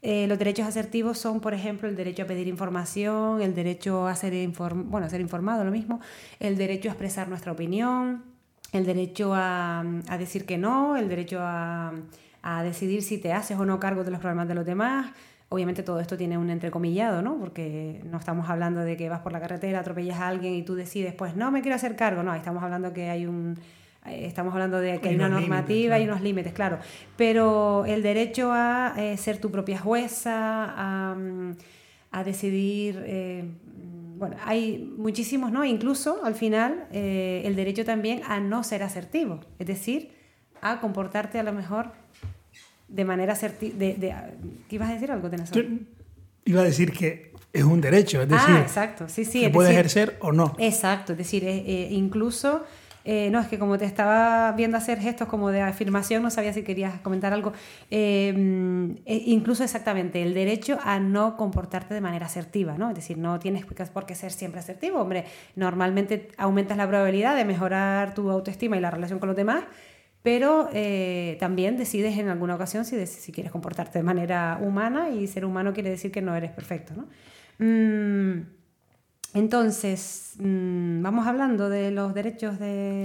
eh, 0.06 0.26
los 0.26 0.38
derechos 0.38 0.66
asertivos 0.66 1.16
son, 1.16 1.40
por 1.40 1.54
ejemplo, 1.54 1.88
el 1.88 1.96
derecho 1.96 2.24
a 2.24 2.26
pedir 2.26 2.46
información, 2.46 3.40
el 3.40 3.54
derecho 3.54 4.06
a 4.06 4.14
ser, 4.14 4.34
bueno, 4.84 5.06
a 5.06 5.08
ser 5.08 5.22
informado, 5.22 5.64
lo 5.64 5.70
mismo, 5.70 5.98
el 6.40 6.58
derecho 6.58 6.90
a 6.90 6.92
expresar 6.92 7.26
nuestra 7.26 7.52
opinión, 7.52 8.22
el 8.72 8.84
derecho 8.84 9.32
a, 9.34 9.82
decir 10.18 10.44
que 10.44 10.58
no, 10.58 10.98
el 10.98 11.08
derecho 11.08 11.38
a, 11.40 11.94
decidir 12.62 13.02
si 13.02 13.16
te 13.16 13.32
haces 13.32 13.58
o 13.58 13.64
no 13.64 13.80
cargo 13.80 14.04
de 14.04 14.10
los 14.10 14.20
problemas 14.20 14.46
de 14.46 14.54
los 14.54 14.66
demás. 14.66 15.10
Obviamente 15.48 15.82
todo 15.82 15.98
esto 16.00 16.18
tiene 16.18 16.36
un 16.36 16.50
entrecomillado, 16.50 17.22
¿no? 17.22 17.38
Porque 17.38 18.02
no 18.04 18.18
estamos 18.18 18.50
hablando 18.50 18.80
de 18.80 18.98
que 18.98 19.08
vas 19.08 19.20
por 19.20 19.32
la 19.32 19.40
carretera, 19.40 19.80
atropellas 19.80 20.20
a 20.20 20.28
alguien 20.28 20.52
y 20.52 20.62
tú 20.64 20.74
decides, 20.74 21.14
pues 21.14 21.34
no 21.34 21.50
me 21.50 21.62
quiero 21.62 21.76
hacer 21.76 21.96
cargo, 21.96 22.22
no, 22.22 22.34
estamos 22.34 22.62
hablando 22.62 22.92
que 22.92 23.08
hay 23.08 23.24
un 23.24 23.58
estamos 24.06 24.52
hablando 24.52 24.78
de 24.78 25.00
que 25.00 25.10
hay, 25.10 25.14
una 25.14 25.28
normativa 25.28 25.98
y 25.98 26.04
unos 26.04 26.20
límites, 26.20 26.52
claro. 26.52 26.78
Pero 27.16 27.84
el 27.86 28.02
derecho 28.02 28.50
a 28.52 28.94
eh, 28.96 29.16
ser 29.16 29.38
tu 29.38 29.50
propia 29.50 29.78
jueza, 29.78 30.72
a, 30.76 32.24
decidir 32.24 33.02
eh, 33.06 33.44
bueno, 34.16 34.36
hay 34.44 34.92
muchísimos, 34.96 35.50
¿no? 35.50 35.64
Incluso 35.64 36.24
al 36.24 36.34
final 36.34 36.86
eh, 36.92 37.42
el 37.44 37.56
derecho 37.56 37.84
también 37.84 38.22
a 38.26 38.40
no 38.40 38.62
ser 38.62 38.82
asertivo, 38.82 39.40
es 39.58 39.66
decir, 39.66 40.12
a 40.60 40.80
comportarte 40.80 41.38
a 41.38 41.42
lo 41.42 41.52
mejor 41.52 41.90
de 42.88 43.04
manera 43.04 43.32
asertiva. 43.32 43.76
De, 43.76 44.14
¿Qué 44.68 44.76
ibas 44.76 44.90
a 44.90 44.94
decir 44.94 45.10
algo, 45.10 45.28
Iba 46.46 46.60
a 46.60 46.64
decir 46.64 46.92
que 46.92 47.32
es 47.52 47.64
un 47.64 47.80
derecho, 47.80 48.22
es 48.22 48.28
decir, 48.28 48.54
ah, 48.56 48.60
exacto. 48.60 49.08
sí, 49.08 49.24
sí, 49.24 49.40
se 49.40 49.50
puede 49.50 49.70
ejercer 49.70 50.16
o 50.20 50.32
no. 50.32 50.54
Exacto, 50.58 51.12
es 51.12 51.18
decir, 51.18 51.44
eh, 51.44 51.88
incluso 51.90 52.64
eh, 53.04 53.28
no, 53.30 53.38
es 53.38 53.48
que 53.48 53.58
como 53.58 53.76
te 53.76 53.84
estaba 53.84 54.52
viendo 54.52 54.78
hacer 54.78 54.98
gestos 54.98 55.28
como 55.28 55.50
de 55.50 55.60
afirmación, 55.60 56.22
no 56.22 56.30
sabía 56.30 56.54
si 56.54 56.62
querías 56.62 57.00
comentar 57.00 57.34
algo. 57.34 57.52
Em, 57.90 58.96
e 59.04 59.24
incluso 59.26 59.62
exactamente 59.62 60.22
el 60.22 60.32
derecho 60.32 60.78
a 60.82 60.98
no 60.98 61.36
comportarte 61.36 61.92
de 61.92 62.00
manera 62.00 62.26
asertiva, 62.26 62.78
¿no? 62.78 62.88
Es 62.88 62.96
decir, 62.96 63.18
no 63.18 63.38
tienes 63.38 63.66
por 63.92 64.06
qué 64.06 64.14
ser 64.14 64.32
siempre 64.32 64.60
asertivo. 64.60 65.00
Hombre, 65.00 65.24
normalmente 65.54 66.28
aumentas 66.38 66.78
la 66.78 66.88
probabilidad 66.88 67.36
de 67.36 67.44
mejorar 67.44 68.14
tu 68.14 68.30
autoestima 68.30 68.76
y 68.78 68.80
la 68.80 68.90
relación 68.90 69.18
con 69.18 69.28
los 69.28 69.36
demás, 69.36 69.64
pero 70.22 70.70
eh, 70.72 71.36
también 71.38 71.76
decides 71.76 72.16
en 72.16 72.28
alguna 72.28 72.54
ocasión 72.54 72.86
si, 72.86 73.06
si 73.06 73.32
quieres 73.32 73.52
comportarte 73.52 73.98
de 73.98 74.02
manera 74.02 74.58
humana 74.62 75.10
y 75.10 75.26
ser 75.26 75.44
humano 75.44 75.74
quiere 75.74 75.90
decir 75.90 76.10
que 76.10 76.22
no 76.22 76.34
eres 76.34 76.52
perfecto, 76.52 76.94
¿no? 76.96 77.08
Mm, 77.58 78.53
entonces, 79.34 80.34
mm, 80.38 81.02
vamos 81.02 81.26
hablando 81.26 81.68
de 81.68 81.90
los 81.90 82.14
derechos 82.14 82.58
de, 82.60 83.02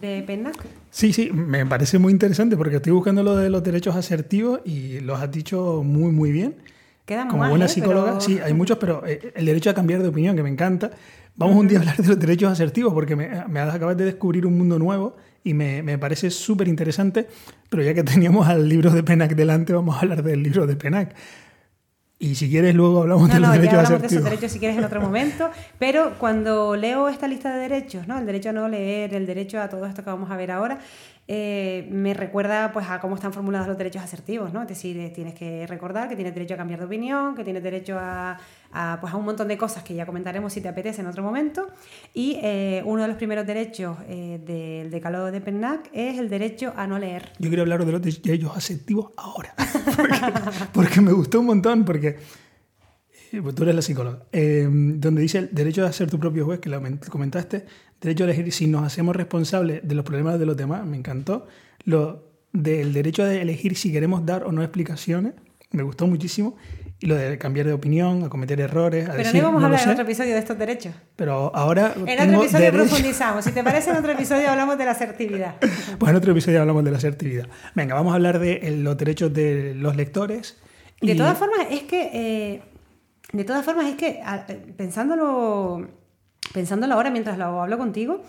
de 0.00 0.22
PENAC. 0.26 0.56
Sí, 0.90 1.12
sí, 1.12 1.30
me 1.32 1.66
parece 1.66 1.98
muy 1.98 2.12
interesante 2.12 2.56
porque 2.56 2.76
estoy 2.76 2.92
buscando 2.92 3.22
lo 3.22 3.36
de 3.36 3.50
los 3.50 3.62
derechos 3.62 3.94
asertivos 3.94 4.60
y 4.64 5.00
los 5.00 5.20
has 5.20 5.30
dicho 5.30 5.82
muy, 5.84 6.12
muy 6.12 6.32
bien. 6.32 6.56
Quedan 7.04 7.28
Como 7.28 7.46
buena 7.46 7.66
¿eh? 7.66 7.68
psicóloga, 7.68 8.20
sí, 8.20 8.38
hay 8.38 8.54
muchos, 8.54 8.78
pero 8.78 9.06
eh, 9.06 9.32
el 9.34 9.44
derecho 9.44 9.68
a 9.68 9.74
cambiar 9.74 10.02
de 10.02 10.08
opinión, 10.08 10.34
que 10.34 10.42
me 10.42 10.48
encanta. 10.48 10.90
Vamos 11.36 11.56
un 11.56 11.68
día 11.68 11.78
a 11.78 11.80
hablar 11.82 11.96
de 11.98 12.08
los 12.08 12.18
derechos 12.18 12.50
asertivos 12.50 12.94
porque 12.94 13.14
me, 13.14 13.28
me 13.48 13.60
acabas 13.60 13.96
de 13.98 14.04
descubrir 14.06 14.46
un 14.46 14.56
mundo 14.56 14.78
nuevo 14.78 15.16
y 15.44 15.54
me, 15.54 15.82
me 15.82 15.98
parece 15.98 16.30
súper 16.30 16.68
interesante. 16.68 17.26
Pero 17.68 17.82
ya 17.82 17.92
que 17.92 18.02
teníamos 18.02 18.48
al 18.48 18.68
libro 18.68 18.90
de 18.90 19.02
PENAC 19.02 19.34
delante, 19.34 19.72
vamos 19.72 19.96
a 19.96 20.00
hablar 20.00 20.22
del 20.22 20.42
libro 20.42 20.66
de 20.66 20.76
PENAC. 20.76 21.14
Y 22.22 22.34
si 22.34 22.50
quieres, 22.50 22.74
luego 22.74 23.00
hablamos 23.00 23.32
de 23.32 23.40
los 23.40 23.50
derechos 23.50 23.72
ya 23.72 23.78
hablamos 23.78 24.02
de 24.02 24.06
esos 24.08 24.24
derechos 24.24 24.52
si 24.52 24.58
quieres 24.58 24.76
en 24.76 24.84
otro 24.84 25.00
momento. 25.00 25.48
Pero 25.78 26.18
cuando 26.18 26.76
leo 26.76 27.08
esta 27.08 27.26
lista 27.26 27.50
de 27.54 27.60
derechos, 27.60 28.06
¿no? 28.06 28.18
el 28.18 28.26
derecho 28.26 28.50
a 28.50 28.52
no 28.52 28.68
leer, 28.68 29.14
el 29.14 29.24
derecho 29.26 29.58
a 29.58 29.70
todo 29.70 29.86
esto 29.86 30.04
que 30.04 30.10
vamos 30.10 30.30
a 30.30 30.36
ver 30.36 30.50
ahora, 30.50 30.80
eh, 31.32 31.86
me 31.92 32.12
recuerda 32.12 32.72
pues, 32.72 32.90
a 32.90 32.98
cómo 32.98 33.14
están 33.14 33.32
formulados 33.32 33.68
los 33.68 33.78
derechos 33.78 34.02
asertivos, 34.02 34.52
¿no? 34.52 34.62
Es 34.62 34.68
decir, 34.68 34.98
eh, 34.98 35.10
tienes 35.10 35.34
que 35.34 35.64
recordar 35.68 36.08
que 36.08 36.16
tienes 36.16 36.34
derecho 36.34 36.54
a 36.54 36.56
cambiar 36.56 36.80
de 36.80 36.86
opinión, 36.86 37.36
que 37.36 37.44
tienes 37.44 37.62
derecho 37.62 37.96
a, 38.00 38.36
pues, 39.00 39.12
a 39.12 39.16
un 39.16 39.24
montón 39.24 39.46
de 39.46 39.56
cosas 39.56 39.84
que 39.84 39.94
ya 39.94 40.04
comentaremos 40.04 40.52
si 40.52 40.60
te 40.60 40.68
apetece 40.68 41.02
en 41.02 41.06
otro 41.06 41.22
momento. 41.22 41.68
Y 42.12 42.40
eh, 42.42 42.82
uno 42.84 43.02
de 43.02 43.08
los 43.08 43.16
primeros 43.16 43.46
derechos 43.46 43.96
del 44.08 44.90
decálogo 44.90 45.30
de 45.30 45.40
PENAC 45.40 45.90
es 45.92 46.18
el 46.18 46.28
derecho 46.28 46.72
a 46.76 46.88
no 46.88 46.98
leer. 46.98 47.30
Yo 47.38 47.48
quiero 47.48 47.62
hablar 47.62 47.84
de 47.84 47.92
los 47.92 48.02
derechos 48.02 48.56
asertivos 48.56 49.12
ahora, 49.16 49.54
porque 50.74 51.00
me 51.00 51.12
gustó 51.12 51.38
un 51.38 51.46
montón, 51.46 51.84
porque 51.84 52.18
pues 53.40 53.54
tú 53.54 53.62
eres 53.62 53.76
la 53.76 53.82
psicóloga, 53.82 54.24
donde 54.32 55.22
dice 55.22 55.38
el 55.38 55.54
derecho 55.54 55.86
a 55.86 55.92
ser 55.92 56.10
tu 56.10 56.18
propio 56.18 56.44
juez, 56.44 56.58
que 56.58 56.68
lo 56.68 56.82
comentaste, 57.08 57.66
derecho 58.00 58.24
a 58.24 58.26
elegir 58.26 58.52
si 58.52 58.66
nos 58.66 58.84
hacemos 58.84 59.14
responsables 59.14 59.86
de 59.86 59.94
los 59.94 60.04
problemas 60.04 60.38
de 60.38 60.46
los 60.46 60.56
demás, 60.56 60.84
me 60.86 60.96
encantó. 60.96 61.46
Lo 61.84 62.24
del 62.52 62.92
derecho 62.92 63.22
a 63.22 63.32
elegir 63.32 63.76
si 63.76 63.92
queremos 63.92 64.24
dar 64.26 64.44
o 64.44 64.52
no 64.52 64.62
explicaciones, 64.62 65.34
me 65.70 65.82
gustó 65.82 66.06
muchísimo. 66.06 66.56
Y 67.02 67.06
lo 67.06 67.14
de 67.14 67.38
cambiar 67.38 67.66
de 67.66 67.72
opinión, 67.72 68.24
a 68.24 68.28
cometer 68.28 68.60
errores. 68.60 69.08
A 69.08 69.12
Pero 69.12 69.32
no 69.32 69.38
íbamos 69.38 69.62
a 69.62 69.66
hablar 69.66 69.82
en 69.82 69.88
otro 69.88 70.04
episodio 70.04 70.34
de 70.34 70.38
estos 70.38 70.58
derechos. 70.58 70.94
Pero 71.16 71.50
ahora. 71.54 71.94
En 71.96 72.28
otro 72.28 72.42
episodio 72.42 72.72
profundizamos. 72.72 73.42
Si 73.42 73.52
te 73.52 73.64
parece, 73.64 73.88
en 73.90 73.96
otro 73.96 74.12
episodio 74.12 74.50
hablamos 74.50 74.76
de 74.76 74.84
la 74.84 74.90
asertividad. 74.90 75.54
Pues 75.98 76.10
en 76.10 76.16
otro 76.16 76.32
episodio 76.32 76.60
hablamos 76.60 76.84
de 76.84 76.90
la 76.90 76.98
asertividad. 76.98 77.48
Venga, 77.74 77.94
vamos 77.94 78.12
a 78.12 78.16
hablar 78.16 78.38
de 78.38 78.70
los 78.76 78.98
derechos 78.98 79.32
de 79.32 79.74
los 79.74 79.96
lectores. 79.96 80.58
De 81.00 81.14
todas 81.14 81.38
formas, 81.38 81.66
es 81.70 81.84
que. 81.84 82.10
Eh, 82.12 82.62
de 83.32 83.44
todas 83.44 83.64
formas, 83.64 83.86
es 83.86 83.94
que, 83.94 84.20
pensándolo 84.76 85.88
pensándolo 86.52 86.94
ahora 86.94 87.10
mientras 87.10 87.38
lo 87.38 87.62
hablo 87.62 87.78
contigo, 87.78 88.22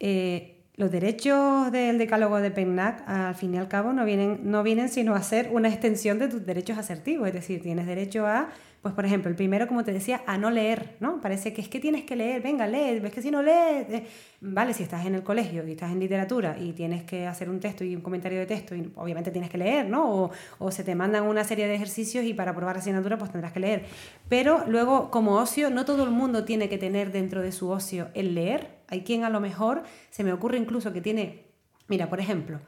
eh, 0.00 0.57
los 0.78 0.90
derechos 0.90 1.70
del 1.70 1.98
decálogo 1.98 2.38
de 2.40 2.50
PENNAC, 2.50 3.06
al 3.06 3.34
fin 3.34 3.52
y 3.52 3.58
al 3.58 3.68
cabo, 3.68 3.92
no 3.92 4.04
vienen, 4.04 4.40
no 4.44 4.62
vienen 4.62 4.88
sino 4.88 5.14
a 5.14 5.22
ser 5.22 5.50
una 5.52 5.68
extensión 5.68 6.18
de 6.18 6.28
tus 6.28 6.46
derechos 6.46 6.78
asertivos. 6.78 7.28
Es 7.28 7.34
decir, 7.34 7.60
tienes 7.60 7.86
derecho 7.86 8.26
a 8.26 8.48
pues 8.82 8.94
por 8.94 9.04
ejemplo, 9.04 9.28
el 9.28 9.34
primero, 9.34 9.66
como 9.66 9.82
te 9.82 9.92
decía, 9.92 10.22
a 10.26 10.38
no 10.38 10.50
leer, 10.50 10.96
¿no? 11.00 11.20
Parece 11.20 11.52
que 11.52 11.60
es 11.60 11.68
que 11.68 11.80
tienes 11.80 12.04
que 12.04 12.14
leer, 12.14 12.40
venga, 12.40 12.66
lee, 12.66 13.00
ves 13.00 13.12
que 13.12 13.20
si 13.20 13.30
no 13.30 13.42
lees, 13.42 13.90
eh, 13.90 14.06
vale, 14.40 14.72
si 14.72 14.84
estás 14.84 15.04
en 15.04 15.16
el 15.16 15.24
colegio 15.24 15.66
y 15.66 15.72
estás 15.72 15.90
en 15.90 15.98
literatura 15.98 16.56
y 16.58 16.72
tienes 16.72 17.02
que 17.02 17.26
hacer 17.26 17.50
un 17.50 17.58
texto 17.58 17.82
y 17.82 17.96
un 17.96 18.02
comentario 18.02 18.38
de 18.38 18.46
texto, 18.46 18.76
y 18.76 18.92
obviamente 18.94 19.32
tienes 19.32 19.50
que 19.50 19.58
leer, 19.58 19.88
¿no? 19.88 20.08
O, 20.08 20.30
o 20.60 20.70
se 20.70 20.84
te 20.84 20.94
mandan 20.94 21.24
una 21.24 21.42
serie 21.42 21.66
de 21.66 21.74
ejercicios 21.74 22.24
y 22.24 22.34
para 22.34 22.54
probar 22.54 22.76
la 22.76 22.80
asignatura 22.80 23.18
pues 23.18 23.32
tendrás 23.32 23.52
que 23.52 23.60
leer. 23.60 23.84
Pero 24.28 24.64
luego, 24.68 25.10
como 25.10 25.34
ocio, 25.38 25.70
no 25.70 25.84
todo 25.84 26.04
el 26.04 26.10
mundo 26.10 26.44
tiene 26.44 26.68
que 26.68 26.78
tener 26.78 27.10
dentro 27.10 27.42
de 27.42 27.50
su 27.50 27.70
ocio 27.70 28.08
el 28.14 28.36
leer. 28.36 28.77
Hay 28.88 29.02
quien 29.02 29.24
a 29.24 29.30
lo 29.30 29.40
mejor, 29.40 29.82
se 30.10 30.24
me 30.24 30.32
ocurre 30.32 30.58
incluso 30.58 30.92
que 30.92 31.00
tiene, 31.00 31.44
mira, 31.86 32.08
por 32.08 32.20
ejemplo, 32.20 32.60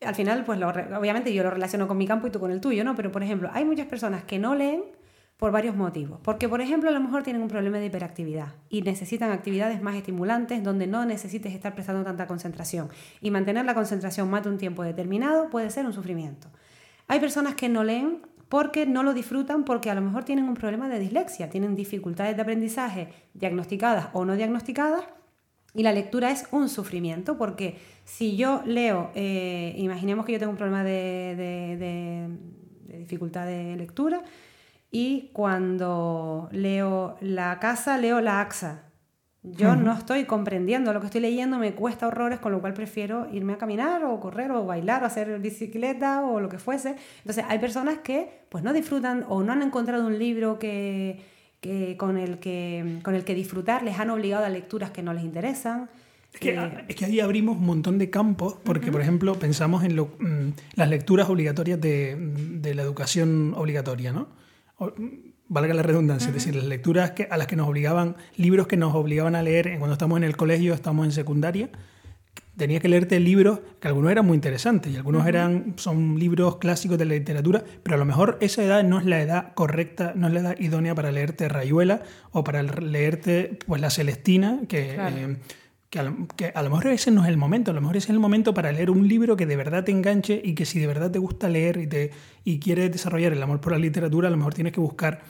al 0.00 0.14
final, 0.14 0.44
pues 0.44 0.60
obviamente 0.62 1.32
yo 1.32 1.42
lo 1.42 1.50
relaciono 1.50 1.88
con 1.88 1.96
mi 1.96 2.06
campo 2.06 2.26
y 2.26 2.30
tú 2.30 2.40
con 2.40 2.50
el 2.50 2.60
tuyo, 2.60 2.84
¿no? 2.84 2.94
Pero 2.94 3.10
por 3.10 3.22
ejemplo, 3.22 3.50
hay 3.52 3.64
muchas 3.64 3.86
personas 3.86 4.24
que 4.24 4.38
no 4.38 4.54
leen 4.54 4.82
por 5.36 5.50
varios 5.50 5.76
motivos. 5.76 6.20
Porque, 6.22 6.48
por 6.48 6.60
ejemplo, 6.60 6.88
a 6.88 6.92
lo 6.92 7.00
mejor 7.00 7.22
tienen 7.22 7.42
un 7.42 7.48
problema 7.48 7.78
de 7.78 7.86
hiperactividad 7.86 8.48
y 8.68 8.82
necesitan 8.82 9.30
actividades 9.30 9.82
más 9.82 9.96
estimulantes 9.96 10.62
donde 10.62 10.86
no 10.86 11.04
necesites 11.04 11.54
estar 11.54 11.74
prestando 11.74 12.04
tanta 12.04 12.26
concentración. 12.26 12.88
Y 13.20 13.30
mantener 13.30 13.64
la 13.64 13.74
concentración 13.74 14.30
más 14.30 14.44
de 14.44 14.50
un 14.50 14.58
tiempo 14.58 14.82
determinado 14.82 15.50
puede 15.50 15.70
ser 15.70 15.86
un 15.86 15.92
sufrimiento. 15.92 16.48
Hay 17.08 17.20
personas 17.20 17.54
que 17.54 17.68
no 17.68 17.84
leen 17.84 18.22
porque 18.48 18.86
no 18.86 19.02
lo 19.02 19.14
disfrutan 19.14 19.64
porque 19.64 19.90
a 19.90 19.94
lo 19.94 20.00
mejor 20.00 20.24
tienen 20.24 20.48
un 20.48 20.54
problema 20.54 20.88
de 20.88 20.98
dislexia, 20.98 21.50
tienen 21.50 21.74
dificultades 21.74 22.36
de 22.36 22.42
aprendizaje 22.42 23.08
diagnosticadas 23.34 24.08
o 24.12 24.24
no 24.24 24.36
diagnosticadas 24.36 25.04
y 25.74 25.82
la 25.82 25.92
lectura 25.92 26.30
es 26.30 26.46
un 26.52 26.68
sufrimiento 26.68 27.36
porque 27.36 27.78
si 28.04 28.36
yo 28.36 28.62
leo, 28.64 29.10
eh, 29.14 29.74
imaginemos 29.76 30.24
que 30.24 30.32
yo 30.32 30.38
tengo 30.38 30.52
un 30.52 30.58
problema 30.58 30.84
de 30.84 32.28
dificultad 32.86 33.46
de 33.46 33.76
lectura, 33.76 34.22
y 34.90 35.30
cuando 35.32 36.48
leo 36.52 37.16
la 37.20 37.58
casa, 37.58 37.98
leo 37.98 38.20
la 38.20 38.40
AXA. 38.40 38.84
Yo 39.42 39.76
no 39.76 39.92
estoy 39.92 40.24
comprendiendo 40.24 40.92
lo 40.92 41.00
que 41.00 41.06
estoy 41.06 41.20
leyendo, 41.20 41.58
me 41.58 41.74
cuesta 41.74 42.06
horrores, 42.06 42.38
con 42.38 42.52
lo 42.52 42.60
cual 42.60 42.74
prefiero 42.74 43.28
irme 43.30 43.54
a 43.54 43.58
caminar 43.58 44.04
o 44.04 44.18
correr 44.20 44.52
o 44.52 44.64
bailar 44.64 45.02
o 45.02 45.06
hacer 45.06 45.38
bicicleta 45.40 46.24
o 46.24 46.40
lo 46.40 46.48
que 46.48 46.58
fuese. 46.58 46.96
Entonces 47.18 47.44
hay 47.48 47.58
personas 47.58 47.98
que 47.98 48.46
pues 48.48 48.64
no 48.64 48.72
disfrutan 48.72 49.26
o 49.28 49.42
no 49.42 49.52
han 49.52 49.62
encontrado 49.62 50.06
un 50.06 50.18
libro 50.18 50.58
que, 50.58 51.20
con, 51.96 52.18
el 52.18 52.38
que, 52.38 52.98
con 53.02 53.14
el 53.14 53.24
que 53.24 53.34
disfrutar, 53.34 53.82
les 53.82 53.98
han 53.98 54.10
obligado 54.10 54.44
a 54.44 54.48
lecturas 54.48 54.90
que 54.90 55.02
no 55.02 55.12
les 55.12 55.24
interesan. 55.24 55.88
Es 56.32 56.40
que, 56.40 56.54
eh, 56.54 56.84
es 56.88 56.96
que 56.96 57.04
ahí 57.04 57.20
abrimos 57.20 57.56
un 57.56 57.66
montón 57.66 57.98
de 57.98 58.10
campos, 58.10 58.56
porque 58.64 58.90
por 58.90 59.00
ejemplo 59.00 59.34
pensamos 59.34 59.84
en 59.84 59.96
mm, 59.96 60.52
las 60.74 60.88
lecturas 60.88 61.28
obligatorias 61.28 61.80
de, 61.80 62.16
de 62.16 62.74
la 62.74 62.82
educación 62.82 63.54
obligatoria, 63.56 64.12
¿no? 64.12 64.28
valga 65.48 65.74
la 65.74 65.82
redundancia, 65.82 66.28
es 66.28 66.34
decir, 66.34 66.54
las 66.56 66.64
lecturas 66.64 67.12
que, 67.12 67.28
a 67.30 67.36
las 67.36 67.46
que 67.46 67.56
nos 67.56 67.68
obligaban, 67.68 68.16
libros 68.36 68.66
que 68.66 68.76
nos 68.76 68.94
obligaban 68.94 69.34
a 69.34 69.42
leer 69.42 69.76
cuando 69.78 69.92
estamos 69.92 70.16
en 70.16 70.24
el 70.24 70.36
colegio, 70.36 70.74
estamos 70.74 71.04
en 71.06 71.12
secundaria, 71.12 71.70
tenías 72.56 72.80
que 72.80 72.88
leerte 72.88 73.18
libros 73.20 73.60
que 73.80 73.88
algunos 73.88 74.10
eran 74.10 74.26
muy 74.26 74.34
interesantes 74.34 74.92
y 74.92 74.96
algunos 74.96 75.26
eran 75.26 75.74
son 75.76 76.18
libros 76.18 76.56
clásicos 76.56 76.98
de 76.98 77.04
la 77.04 77.14
literatura, 77.14 77.64
pero 77.82 77.96
a 77.96 77.98
lo 77.98 78.04
mejor 78.04 78.38
esa 78.40 78.62
edad 78.62 78.82
no 78.84 78.98
es 78.98 79.06
la 79.06 79.20
edad 79.20 79.54
correcta, 79.54 80.12
no 80.14 80.28
es 80.28 80.32
la 80.32 80.40
edad 80.40 80.58
idónea 80.58 80.94
para 80.94 81.12
leerte 81.12 81.48
Rayuela 81.48 82.02
o 82.32 82.44
para 82.44 82.62
leerte 82.62 83.58
pues 83.66 83.80
la 83.80 83.90
Celestina, 83.90 84.60
que 84.68 84.96
eh, 84.98 85.36
que 86.36 86.50
a, 86.54 86.62
lo 86.62 86.70
mejor 86.70 86.88
ese 86.88 87.10
no 87.10 87.22
es 87.22 87.28
el 87.28 87.36
momento, 87.36 87.70
a 87.70 87.74
lo 87.74 87.80
mejor 87.80 87.96
ese 87.96 88.06
es 88.06 88.10
el 88.10 88.18
momento 88.18 88.52
para 88.52 88.72
leer 88.72 88.90
un 88.90 89.06
libro 89.06 89.36
que 89.36 89.46
de 89.46 89.56
verdad 89.56 89.84
te 89.84 89.92
enganche 89.92 90.40
y 90.42 90.54
que 90.54 90.66
si 90.66 90.80
de 90.80 90.86
verdad 90.86 91.10
te 91.10 91.18
gusta 91.18 91.48
leer 91.48 91.76
y, 91.76 91.86
te, 91.86 92.10
y 92.42 92.58
quieres 92.58 92.90
desarrollar 92.90 93.32
el 93.32 93.42
amor 93.42 93.60
por 93.60 93.72
la 93.72 93.78
literatura, 93.78 94.28
a 94.28 94.30
lo 94.30 94.36
mejor 94.36 94.54
tienes 94.54 94.72
que 94.72 94.80
buscar 94.80 95.22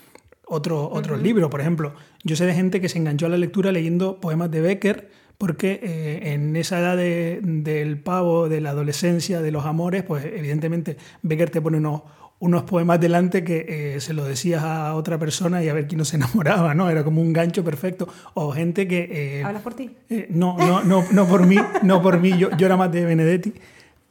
otro, 0.46 0.88
otro 0.90 1.16
libro. 1.16 1.50
Por 1.50 1.60
ejemplo, 1.60 1.94
yo 2.22 2.36
sé 2.36 2.46
de 2.46 2.54
gente 2.54 2.80
que 2.80 2.88
se 2.88 2.98
enganchó 2.98 3.26
a 3.26 3.28
la 3.28 3.36
lectura 3.36 3.72
leyendo 3.72 4.20
poemas 4.20 4.50
de 4.50 4.60
Becker 4.60 5.10
porque 5.38 5.80
eh, 5.82 6.32
en 6.32 6.56
esa 6.56 6.78
edad 6.78 6.96
del 6.96 7.98
pavo, 7.98 8.48
de 8.48 8.60
la 8.60 8.70
adolescencia, 8.70 9.42
de 9.42 9.50
los 9.50 9.64
amores, 9.64 10.02
pues 10.02 10.24
evidentemente 10.24 10.96
Becker 11.22 11.50
te 11.50 11.60
pone 11.60 11.78
unos, 11.78 12.02
unos 12.38 12.62
poemas 12.62 13.00
delante 13.00 13.44
que 13.44 13.94
eh, 13.96 14.00
se 14.00 14.12
lo 14.14 14.24
decías 14.24 14.62
a 14.62 14.94
otra 14.94 15.18
persona 15.18 15.62
y 15.62 15.68
a 15.68 15.74
ver 15.74 15.86
quién 15.86 15.98
no 15.98 16.04
se 16.04 16.16
enamoraba, 16.18 16.74
¿no? 16.74 16.88
Era 16.88 17.04
como 17.04 17.20
un 17.20 17.32
gancho 17.32 17.64
perfecto. 17.64 18.08
O 18.34 18.52
gente 18.52 18.86
que... 18.86 19.42
¿Hablas 19.44 19.62
por 19.62 19.74
ti? 19.74 19.90
no, 20.30 20.56
no, 20.58 20.82
no, 20.84 21.04
no 21.10 21.26
por 21.26 21.46
mí, 21.46 21.56
no 21.82 22.00
por 22.00 22.20
mí. 22.20 22.36
Yo, 22.38 22.50
yo 22.56 22.66
era 22.66 22.76
más 22.76 22.92
de 22.92 23.04
Benedetti, 23.04 23.54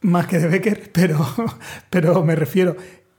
más 0.02 0.26
que 0.26 0.38
de 0.38 0.48
Becker, 0.48 0.90
pero, 0.92 1.26
pero 1.90 2.22
me 2.24 2.36
refiero 2.36 2.76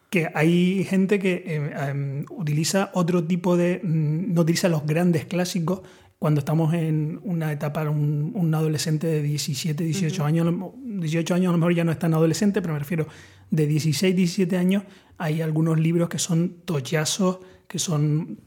que 0.10 0.30
hay 0.34 0.86
gente 0.86 1.20
que 1.20 1.44
em, 1.76 2.26
utiliza 2.30 2.92
otro 2.94 3.26
tipo 3.26 3.58
de... 3.58 3.82
Mm, 3.84 4.34
no 4.34 4.42
utiliza 4.42 4.70
los 4.70 4.86
grandes 4.86 5.26
clásicos 5.26 5.82
cuando 6.26 6.40
estamos 6.40 6.74
en 6.74 7.20
una 7.24 7.52
etapa, 7.52 7.88
un, 7.88 8.52
adolescente 8.56 9.06
de 9.06 9.22
17, 9.22 9.84
18 9.84 10.26
años, 10.26 10.52
18 10.84 11.36
años 11.36 11.50
a 11.50 11.52
lo 11.52 11.60
mejor 11.60 11.76
ya 11.76 11.84
no 11.84 11.92
es 11.92 12.00
tan 12.00 12.16
adolescente, 12.16 12.64
pero 12.64 12.74
me 12.74 12.80
refiero 12.80 13.06
de 13.52 13.68
16, 13.68 14.16
17 14.16 14.58
años, 14.58 14.82
hay 15.20 15.44
algunos 15.44 15.80
libros 15.80 16.10
que 16.10 16.18
son 16.18 16.62
tollazos, 16.66 17.42
que 17.68 17.78
son, 17.78 18.40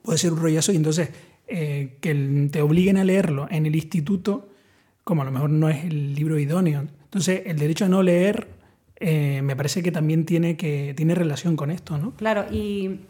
puede 0.00 0.18
ser 0.18 0.32
un 0.32 0.42
rollazo, 0.42 0.70
y 0.70 0.76
entonces 0.76 1.08
eh, 1.48 1.96
que 2.00 2.48
te 2.52 2.62
obliguen 2.62 2.98
a 2.98 3.04
leerlo 3.04 3.48
en 3.50 3.66
el 3.66 3.74
instituto, 3.74 4.50
como 5.02 5.22
a 5.22 5.24
lo 5.24 5.32
mejor 5.32 5.50
no 5.50 5.68
es 5.68 5.84
el 5.84 6.14
libro 6.14 6.38
idóneo. 6.38 6.86
Entonces, 7.02 7.42
el 7.46 7.58
derecho 7.58 7.86
a 7.86 7.88
no 7.88 8.04
leer 8.04 8.46
eh, 9.00 9.42
me 9.42 9.56
parece 9.56 9.82
que 9.82 9.90
también 9.90 10.24
tiene, 10.24 10.56
que, 10.56 10.94
tiene 10.96 11.16
relación 11.16 11.56
con 11.56 11.72
esto, 11.72 11.98
¿no? 11.98 12.12
Claro, 12.14 12.46
y 12.52 13.00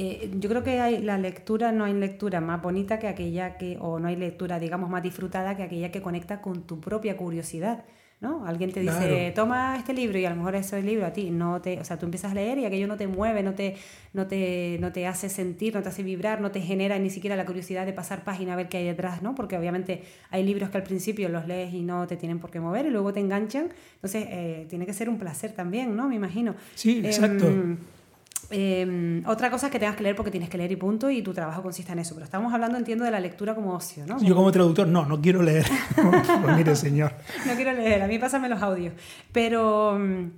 eh, 0.00 0.30
yo 0.38 0.48
creo 0.48 0.62
que 0.62 0.80
hay, 0.80 1.02
la 1.02 1.18
lectura, 1.18 1.72
no 1.72 1.84
hay 1.84 1.92
lectura 1.92 2.40
más 2.40 2.62
bonita 2.62 3.00
que 3.00 3.08
aquella 3.08 3.56
que, 3.56 3.76
o 3.80 3.98
no 3.98 4.06
hay 4.06 4.14
lectura, 4.14 4.60
digamos, 4.60 4.88
más 4.88 5.02
disfrutada 5.02 5.56
que 5.56 5.64
aquella 5.64 5.90
que 5.90 6.00
conecta 6.00 6.40
con 6.40 6.62
tu 6.62 6.78
propia 6.78 7.16
curiosidad. 7.16 7.84
¿no? 8.20 8.46
Alguien 8.46 8.72
te 8.72 8.80
dice, 8.80 9.32
toma 9.34 9.76
este 9.76 9.92
libro 9.92 10.18
y 10.18 10.24
a 10.24 10.30
lo 10.30 10.36
mejor 10.36 10.56
ese 10.56 10.82
libro 10.82 11.06
a 11.06 11.12
ti 11.12 11.30
no 11.30 11.60
te, 11.60 11.80
o 11.80 11.84
sea, 11.84 11.98
tú 11.98 12.06
empiezas 12.06 12.32
a 12.32 12.34
leer 12.34 12.58
y 12.58 12.64
aquello 12.64 12.86
no 12.88 12.96
te 12.96 13.06
mueve, 13.06 13.42
no 13.44 13.54
te, 13.54 13.76
no 14.12 14.26
te, 14.26 14.76
no 14.80 14.92
te 14.92 15.06
hace 15.06 15.28
sentir, 15.28 15.74
no 15.74 15.82
te 15.82 15.88
hace 15.88 16.02
vibrar, 16.02 16.40
no 16.40 16.50
te 16.50 16.60
genera 16.60 16.98
ni 16.98 17.10
siquiera 17.10 17.36
la 17.36 17.44
curiosidad 17.44 17.86
de 17.86 17.92
pasar 17.92 18.24
página 18.24 18.52
a 18.54 18.56
ver 18.56 18.68
qué 18.68 18.78
hay 18.78 18.84
detrás, 18.86 19.22
¿no? 19.22 19.36
Porque 19.36 19.56
obviamente 19.56 20.02
hay 20.30 20.44
libros 20.44 20.70
que 20.70 20.78
al 20.78 20.82
principio 20.82 21.28
los 21.28 21.46
lees 21.46 21.72
y 21.74 21.82
no 21.82 22.08
te 22.08 22.16
tienen 22.16 22.40
por 22.40 22.50
qué 22.50 22.58
mover 22.58 22.86
y 22.86 22.90
luego 22.90 23.12
te 23.12 23.20
enganchan, 23.20 23.68
entonces 23.94 24.26
eh, 24.28 24.66
tiene 24.68 24.84
que 24.86 24.94
ser 24.94 25.08
un 25.08 25.18
placer 25.18 25.52
también, 25.52 25.94
¿no? 25.94 26.08
Me 26.08 26.16
imagino. 26.16 26.56
Sí, 26.74 27.00
exacto. 27.04 27.46
Em, 27.46 27.78
Em, 28.50 29.22
otra 29.26 29.50
cosa 29.50 29.66
es 29.66 29.72
que 29.72 29.78
tengas 29.78 29.96
que 29.96 30.02
leer 30.02 30.16
porque 30.16 30.30
tienes 30.30 30.48
que 30.48 30.56
leer 30.56 30.72
y 30.72 30.76
punto, 30.76 31.10
y 31.10 31.22
tu 31.22 31.34
trabajo 31.34 31.62
consiste 31.62 31.92
en 31.92 31.98
eso. 31.98 32.14
Pero 32.14 32.24
estamos 32.24 32.52
hablando, 32.52 32.78
entiendo, 32.78 33.04
de 33.04 33.10
la 33.10 33.20
lectura 33.20 33.54
como 33.54 33.74
ocio, 33.74 34.06
¿no? 34.06 34.20
Yo 34.22 34.34
como 34.34 34.50
traductor, 34.50 34.88
no, 34.88 35.04
no 35.04 35.20
quiero 35.20 35.42
leer. 35.42 35.66
pues 36.42 36.56
mire, 36.56 36.74
señor. 36.76 37.12
no 37.46 37.54
quiero 37.54 37.72
leer, 37.72 38.02
a 38.02 38.06
mí 38.06 38.18
pásame 38.18 38.48
los 38.48 38.62
audios. 38.62 38.94
Pero 39.32 39.96
em, 39.96 40.30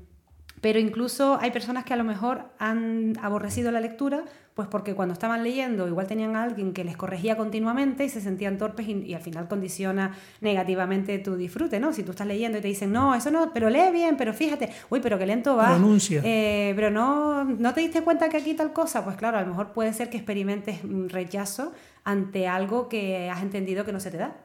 pero 0.61 0.79
incluso 0.79 1.39
hay 1.41 1.51
personas 1.51 1.85
que 1.85 1.95
a 1.95 1.97
lo 1.97 2.05
mejor 2.05 2.51
han 2.59 3.15
aborrecido 3.23 3.71
la 3.71 3.81
lectura, 3.81 4.25
pues 4.61 4.69
porque 4.69 4.95
cuando 4.95 5.15
estaban 5.15 5.43
leyendo 5.43 5.89
igual 5.89 6.07
tenían 6.07 6.37
a 6.37 6.43
alguien 6.43 6.75
que 6.75 6.85
les 6.85 6.95
corregía 6.95 7.35
continuamente 7.35 8.05
y 8.05 8.11
se 8.11 8.21
sentían 8.21 8.59
torpes 8.59 8.87
y, 8.87 9.15
al 9.15 9.23
final 9.23 9.49
condiciona 9.49 10.15
negativamente 10.43 11.19
tu 11.19 11.35
disfrute, 11.35 11.81
¿no? 11.81 11.95
Si 11.95 12.03
tú 12.03 12.11
estás 12.11 12.27
leyendo 12.27 12.59
y 12.59 12.61
te 12.61 12.69
dicen, 12.69 12.93
no, 12.93 13.15
eso 13.15 13.31
no, 13.31 13.55
pero 13.55 13.71
lee 13.71 13.91
bien, 13.91 14.19
pero 14.19 14.35
fíjate, 14.35 14.69
uy, 14.91 15.01
pero 15.03 15.19
qué 15.19 15.25
lento 15.25 15.57
va. 15.57 15.69
Pronuncia. 15.69 16.21
Eh, 16.23 16.75
pero 16.77 16.91
no, 16.91 17.45
no 17.45 17.73
te 17.73 17.81
diste 17.81 18.03
cuenta 18.03 18.29
que 18.29 18.37
aquí 18.37 18.53
tal 18.53 18.75
cosa, 18.75 19.03
pues 19.03 19.17
claro, 19.17 19.39
a 19.39 19.41
lo 19.41 19.47
mejor 19.47 19.73
puede 19.73 19.95
ser 19.95 20.11
que 20.11 20.19
experimentes 20.19 20.81
rechazo 21.09 21.73
ante 22.05 22.47
algo 22.47 22.91
que 22.91 23.31
has 23.31 23.41
entendido 23.41 23.87
que 23.87 23.93
no 23.93 24.01
se 24.01 24.11
te 24.11 24.19
da. 24.19 24.37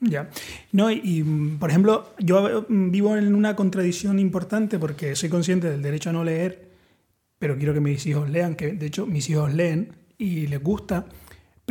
Ya. 0.00 0.30
No, 0.72 0.90
y, 0.90 1.22
por 1.58 1.68
ejemplo, 1.68 2.14
yo 2.18 2.64
vivo 2.66 3.14
en 3.14 3.34
una 3.34 3.54
contradicción 3.54 4.18
importante 4.18 4.78
porque 4.78 5.14
soy 5.16 5.28
consciente 5.28 5.68
del 5.68 5.82
derecho 5.82 6.08
a 6.08 6.14
no 6.14 6.24
leer, 6.24 6.69
pero 7.40 7.56
quiero 7.56 7.74
que 7.74 7.80
mis 7.80 8.06
hijos 8.06 8.30
lean, 8.30 8.54
que 8.54 8.72
de 8.74 8.86
hecho 8.86 9.06
mis 9.06 9.28
hijos 9.30 9.52
leen 9.52 9.94
y 10.18 10.46
les 10.46 10.62
gusta. 10.62 11.06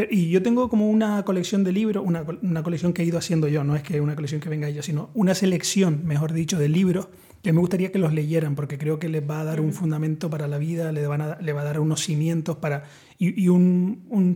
y 0.10 0.30
yo 0.30 0.42
tengo 0.42 0.68
como 0.68 0.90
una 0.90 1.24
colección 1.24 1.64
de 1.64 1.72
libros, 1.72 2.04
una, 2.06 2.26
una, 2.42 2.64
colección 2.64 2.92
que 2.92 3.04
he 3.04 3.06
ido 3.06 3.20
haciendo 3.20 3.48
yo, 3.48 3.64
no 3.64 3.76
es 3.76 3.84
que 3.84 4.02
una 4.02 4.16
colección 4.16 4.42
que 4.42 4.50
venga 4.50 4.68
ella, 4.68 4.82
sino 4.82 5.12
una 5.14 5.36
selección, 5.36 6.02
mejor 6.06 6.34
dicho, 6.34 6.58
de 6.58 6.70
libros 6.70 7.08
que 7.44 7.54
me 7.54 7.60
gustaría 7.60 7.92
que 7.92 8.00
los 8.00 8.14
leyeran 8.14 8.56
porque 8.56 8.78
creo 8.78 9.00
que 9.00 9.10
les 9.10 9.22
va 9.30 9.42
a 9.42 9.44
dar 9.44 9.62
un 9.62 9.72
fundamento 9.72 10.30
para 10.30 10.48
la 10.48 10.58
vida, 10.58 10.92
le, 10.92 11.06
van 11.06 11.22
a, 11.22 11.38
le 11.40 11.54
va 11.54 11.62
a 11.62 11.66
dar 11.66 11.80
unos 11.80 12.02
cimientos 12.02 12.58
para, 12.58 12.86
y, 13.18 13.44
y 13.44 13.48
un, 13.48 14.06
un 14.10 14.36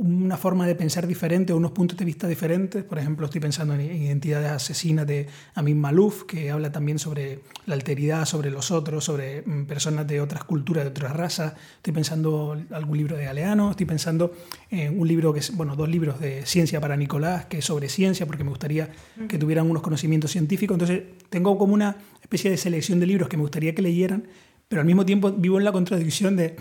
una 0.00 0.36
forma 0.36 0.64
de 0.64 0.76
pensar 0.76 1.08
diferente 1.08 1.52
o 1.52 1.56
unos 1.56 1.72
puntos 1.72 1.98
de 1.98 2.04
vista 2.04 2.28
diferentes. 2.28 2.84
Por 2.84 3.00
ejemplo, 3.00 3.26
estoy 3.26 3.40
pensando 3.40 3.74
en 3.74 3.80
Identidades 3.80 4.48
Asesinas 4.48 5.04
de 5.08 5.26
Amin 5.54 5.80
Malouf, 5.80 6.22
que 6.22 6.52
habla 6.52 6.70
también 6.70 7.00
sobre 7.00 7.40
la 7.66 7.74
alteridad, 7.74 8.24
sobre 8.24 8.52
los 8.52 8.70
otros, 8.70 9.04
sobre 9.04 9.42
mm, 9.42 9.66
personas 9.66 10.06
de 10.06 10.20
otras 10.20 10.44
culturas, 10.44 10.84
de 10.84 10.90
otras 10.90 11.16
razas. 11.16 11.54
Estoy 11.78 11.92
pensando 11.92 12.54
en 12.54 12.72
algún 12.72 12.96
libro 12.96 13.16
de 13.16 13.24
Galeano, 13.24 13.72
estoy 13.72 13.86
pensando 13.86 14.32
en 14.70 15.00
un 15.00 15.08
libro 15.08 15.32
que 15.32 15.40
es, 15.40 15.56
bueno, 15.56 15.74
dos 15.74 15.88
libros 15.88 16.20
de 16.20 16.46
Ciencia 16.46 16.80
para 16.80 16.96
Nicolás, 16.96 17.46
que 17.46 17.58
es 17.58 17.64
sobre 17.64 17.88
ciencia, 17.88 18.24
porque 18.24 18.44
me 18.44 18.50
gustaría 18.50 18.90
que 19.28 19.36
tuvieran 19.36 19.68
unos 19.68 19.82
conocimientos 19.82 20.30
científicos. 20.30 20.76
Entonces, 20.76 21.02
tengo 21.28 21.58
como 21.58 21.74
una 21.74 21.96
especie 22.22 22.52
de 22.52 22.56
selección 22.56 23.00
de 23.00 23.06
libros 23.06 23.28
que 23.28 23.36
me 23.36 23.42
gustaría 23.42 23.74
que 23.74 23.82
leyeran, 23.82 24.28
pero 24.68 24.80
al 24.80 24.86
mismo 24.86 25.04
tiempo 25.04 25.32
vivo 25.32 25.58
en 25.58 25.64
la 25.64 25.72
contradicción 25.72 26.36
de 26.36 26.54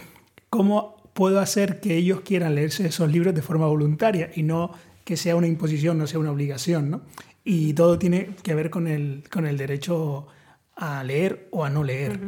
cómo 0.49 0.96
puedo 1.17 1.39
hacer 1.39 1.79
que 1.79 1.95
ellos 1.95 2.21
quieran 2.21 2.53
leerse 2.53 2.85
esos 2.85 3.11
libros 3.11 3.33
de 3.33 3.41
forma 3.41 3.65
voluntaria 3.65 4.29
y 4.35 4.43
no 4.43 4.71
que 5.03 5.17
sea 5.17 5.35
una 5.35 5.47
imposición, 5.47 5.97
no 5.97 6.05
sea 6.05 6.19
una 6.19 6.31
obligación. 6.31 6.91
¿no? 6.91 7.01
Y 7.43 7.73
todo 7.73 7.97
tiene 7.97 8.35
que 8.43 8.53
ver 8.53 8.69
con 8.69 8.87
el, 8.87 9.23
con 9.31 9.47
el 9.47 9.57
derecho 9.57 10.27
a 10.75 11.03
leer 11.03 11.47
o 11.49 11.65
a 11.65 11.71
no 11.71 11.83
leer. 11.83 12.19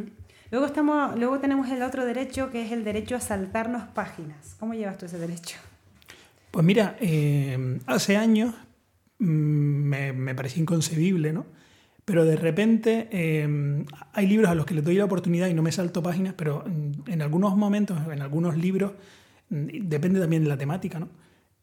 Luego, 0.50 0.66
estamos, 0.66 1.16
luego 1.16 1.38
tenemos 1.38 1.68
el 1.68 1.82
otro 1.82 2.04
derecho 2.04 2.50
que 2.50 2.66
es 2.66 2.72
el 2.72 2.82
derecho 2.82 3.14
a 3.14 3.20
saltarnos 3.20 3.84
páginas. 3.90 4.56
¿Cómo 4.58 4.74
llevas 4.74 4.98
tú 4.98 5.06
ese 5.06 5.18
derecho? 5.18 5.56
Pues 6.50 6.66
mira, 6.66 6.96
eh, 7.00 7.78
hace 7.86 8.16
años 8.16 8.56
mm, 9.20 9.24
me, 9.24 10.12
me 10.12 10.34
parecía 10.34 10.62
inconcebible, 10.62 11.32
¿no? 11.32 11.46
Pero 12.10 12.24
de 12.24 12.34
repente 12.34 13.06
em, 13.12 13.86
hay 14.14 14.26
libros 14.26 14.50
a 14.50 14.56
los 14.56 14.66
que 14.66 14.74
les 14.74 14.82
doy 14.82 14.96
la 14.96 15.04
oportunidad 15.04 15.46
y 15.46 15.54
no 15.54 15.62
me 15.62 15.70
salto 15.70 16.02
páginas, 16.02 16.34
pero 16.36 16.64
en 16.66 17.22
algunos 17.22 17.56
momentos, 17.56 17.98
en 18.12 18.20
algunos 18.20 18.56
libros, 18.56 18.94
mm, 19.50 19.86
depende 19.88 20.18
también 20.18 20.42
de 20.42 20.48
la 20.48 20.58
temática, 20.58 20.98
¿no? 20.98 21.08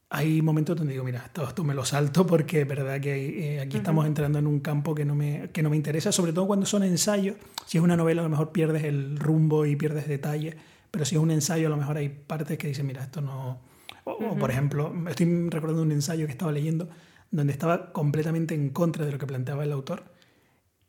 Hay 0.10 0.42
momentos 0.42 0.78
donde 0.78 0.94
digo, 0.94 1.04
mira, 1.04 1.30
todo 1.34 1.50
esto 1.50 1.66
me 1.66 1.74
lo 1.74 1.84
salto 1.84 2.26
porque 2.26 2.62
es 2.62 2.68
verdad 2.68 3.02
que 3.02 3.56
eh, 3.56 3.60
aquí 3.60 3.76
estamos 3.76 4.06
entrando 4.06 4.40
en 4.40 4.48
un 4.48 4.62
campo 4.62 4.96
que 4.96 5.04
no, 5.04 5.16
me, 5.16 5.50
que 5.52 5.62
no 5.62 5.70
me 5.70 5.76
interesa, 5.76 6.14
sobre 6.14 6.32
todo 6.32 6.48
cuando 6.48 6.66
son 6.66 6.84
ensayos. 6.84 7.36
Si 7.66 7.78
es 7.78 7.84
una 7.84 7.98
novela 7.98 8.22
a 8.22 8.24
lo 8.24 8.30
mejor 8.30 8.54
pierdes 8.54 8.86
el 8.86 9.20
rumbo 9.20 9.66
y 9.66 9.76
pierdes 9.76 10.08
detalle, 10.08 10.56
pero 10.92 11.04
si 11.04 11.16
es 11.16 11.22
un 11.22 11.32
ensayo 11.32 11.68
a 11.68 11.70
lo 11.70 11.76
mejor 11.76 11.98
hay 11.98 12.08
partes 12.08 12.58
que 12.58 12.70
dicen, 12.70 12.88
mira, 12.88 13.04
esto 13.04 13.20
no... 13.20 13.60
o 14.06 14.36
por 14.40 14.50
ejemplo, 14.50 14.94
estoy 15.10 15.50
recordando 15.50 15.82
un 15.82 15.92
ensayo 15.92 16.26
que 16.26 16.32
estaba 16.32 16.54
leyendo 16.54 16.88
donde 17.32 17.52
estaba 17.52 17.92
completamente 17.92 18.56
en 18.56 18.70
contra 18.70 19.06
de 19.06 19.12
lo 19.12 19.18
que 19.18 19.28
planteaba 19.28 19.66
el 19.66 19.74
autor 19.74 20.16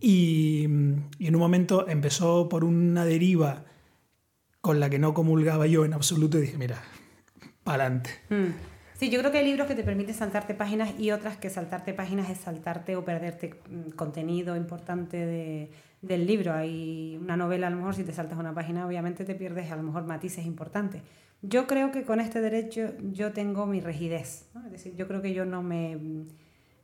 y, 0.01 0.65
en 0.65 1.35
un 1.35 1.39
momento 1.39 1.89
empezó 1.89 2.49
por 2.49 2.65
una 2.65 3.05
deriva 3.05 3.65
con 4.61 4.81
la 4.81 4.91
que 4.91 4.99
no 4.99 5.15
comulgaba 5.15 5.67
yo 5.67 5.85
en 5.85 5.93
absoluto 5.93 6.39
y 6.39 6.43
dije, 6.43 6.59
mira, 6.59 6.83
para 7.65 7.85
adelante. 7.85 8.11
Hmm. 8.29 8.53
Sí, 8.99 9.11
yo 9.11 9.21
creo 9.21 9.31
que 9.31 9.39
hay 9.39 9.45
libros 9.45 9.69
que 9.69 9.77
te 9.77 9.85
permiten 9.85 10.15
saltarte 10.15 10.55
páginas 10.55 10.99
y 10.99 11.13
otras 11.13 11.37
que 11.37 11.51
saltarte 11.51 11.95
páginas 11.95 12.31
es 12.31 12.39
saltarte 12.39 12.97
o 12.97 13.05
perderte 13.05 13.61
mm, 13.71 13.91
contenido 13.91 14.57
importante 14.57 15.17
de, 15.25 15.71
del 16.03 16.27
libro. 16.27 16.53
Hay 16.53 17.17
una 17.21 17.37
novela, 17.37 17.69
a 17.69 17.71
lo 17.71 17.77
mejor 17.77 17.95
si 17.95 18.03
te 18.03 18.13
saltas 18.13 18.39
una 18.39 18.55
página, 18.55 18.87
obviamente 18.87 19.25
te 19.25 19.37
pierdes 19.37 19.71
a 19.71 19.77
lo 19.77 19.85
mejor 19.85 20.05
matices 20.05 20.45
importantes. 20.45 21.03
Yo 21.43 21.69
creo 21.69 21.93
que 21.93 22.03
con 22.03 22.19
este 22.19 22.41
derecho 22.41 22.93
yo 23.13 23.33
tengo 23.33 23.67
mi 23.67 23.81
rigidez. 23.81 24.49
Es 24.67 24.73
decir, 24.73 24.97
yo 24.97 25.07
creo 25.07 25.23
que 25.23 25.33
yo 25.33 25.45
no 25.45 25.63
me, 25.63 25.97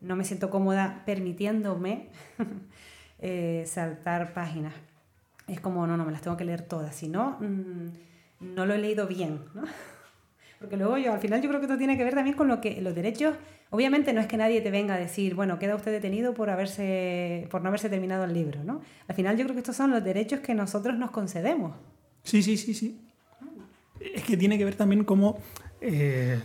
no 0.00 0.14
me 0.14 0.24
siento 0.24 0.50
cómoda 0.50 1.02
permitiéndome 1.06 2.10
Eh, 3.26 3.64
saltar 3.64 4.34
páginas. 4.34 4.74
Es 5.48 5.58
como, 5.58 5.86
no, 5.86 5.96
no, 5.96 6.04
me 6.04 6.12
las 6.12 6.20
tengo 6.20 6.36
que 6.36 6.44
leer 6.44 6.60
todas, 6.60 6.94
si 6.94 7.08
no, 7.08 7.38
mm, 7.40 8.54
no 8.54 8.66
lo 8.66 8.74
he 8.74 8.78
leído 8.78 9.06
bien, 9.06 9.40
¿no? 9.54 9.62
Porque 10.60 10.76
luego 10.76 10.98
yo, 10.98 11.14
al 11.14 11.20
final 11.20 11.40
yo 11.40 11.48
creo 11.48 11.58
que 11.58 11.64
esto 11.64 11.78
tiene 11.78 11.96
que 11.96 12.04
ver 12.04 12.12
también 12.12 12.36
con 12.36 12.48
lo 12.48 12.60
que 12.60 12.82
los 12.82 12.94
derechos, 12.94 13.34
obviamente 13.70 14.12
no 14.12 14.20
es 14.20 14.26
que 14.26 14.36
nadie 14.36 14.60
te 14.60 14.70
venga 14.70 14.96
a 14.96 14.98
decir, 14.98 15.34
bueno, 15.34 15.58
queda 15.58 15.74
usted 15.74 15.90
detenido 15.90 16.34
por, 16.34 16.50
haberse, 16.50 17.48
por 17.50 17.62
no 17.62 17.68
haberse 17.68 17.88
terminado 17.88 18.24
el 18.24 18.34
libro, 18.34 18.62
¿no? 18.62 18.82
Al 19.08 19.14
final 19.14 19.38
yo 19.38 19.44
creo 19.44 19.54
que 19.54 19.60
estos 19.60 19.76
son 19.76 19.90
los 19.90 20.04
derechos 20.04 20.40
que 20.40 20.54
nosotros 20.54 20.98
nos 20.98 21.10
concedemos. 21.10 21.74
Sí, 22.24 22.42
sí, 22.42 22.58
sí, 22.58 22.74
sí. 22.74 23.00
Es 24.00 24.22
que 24.24 24.36
tiene 24.36 24.58
que 24.58 24.66
ver 24.66 24.74
también 24.74 25.02
cómo, 25.02 25.38
eh, 25.80 26.42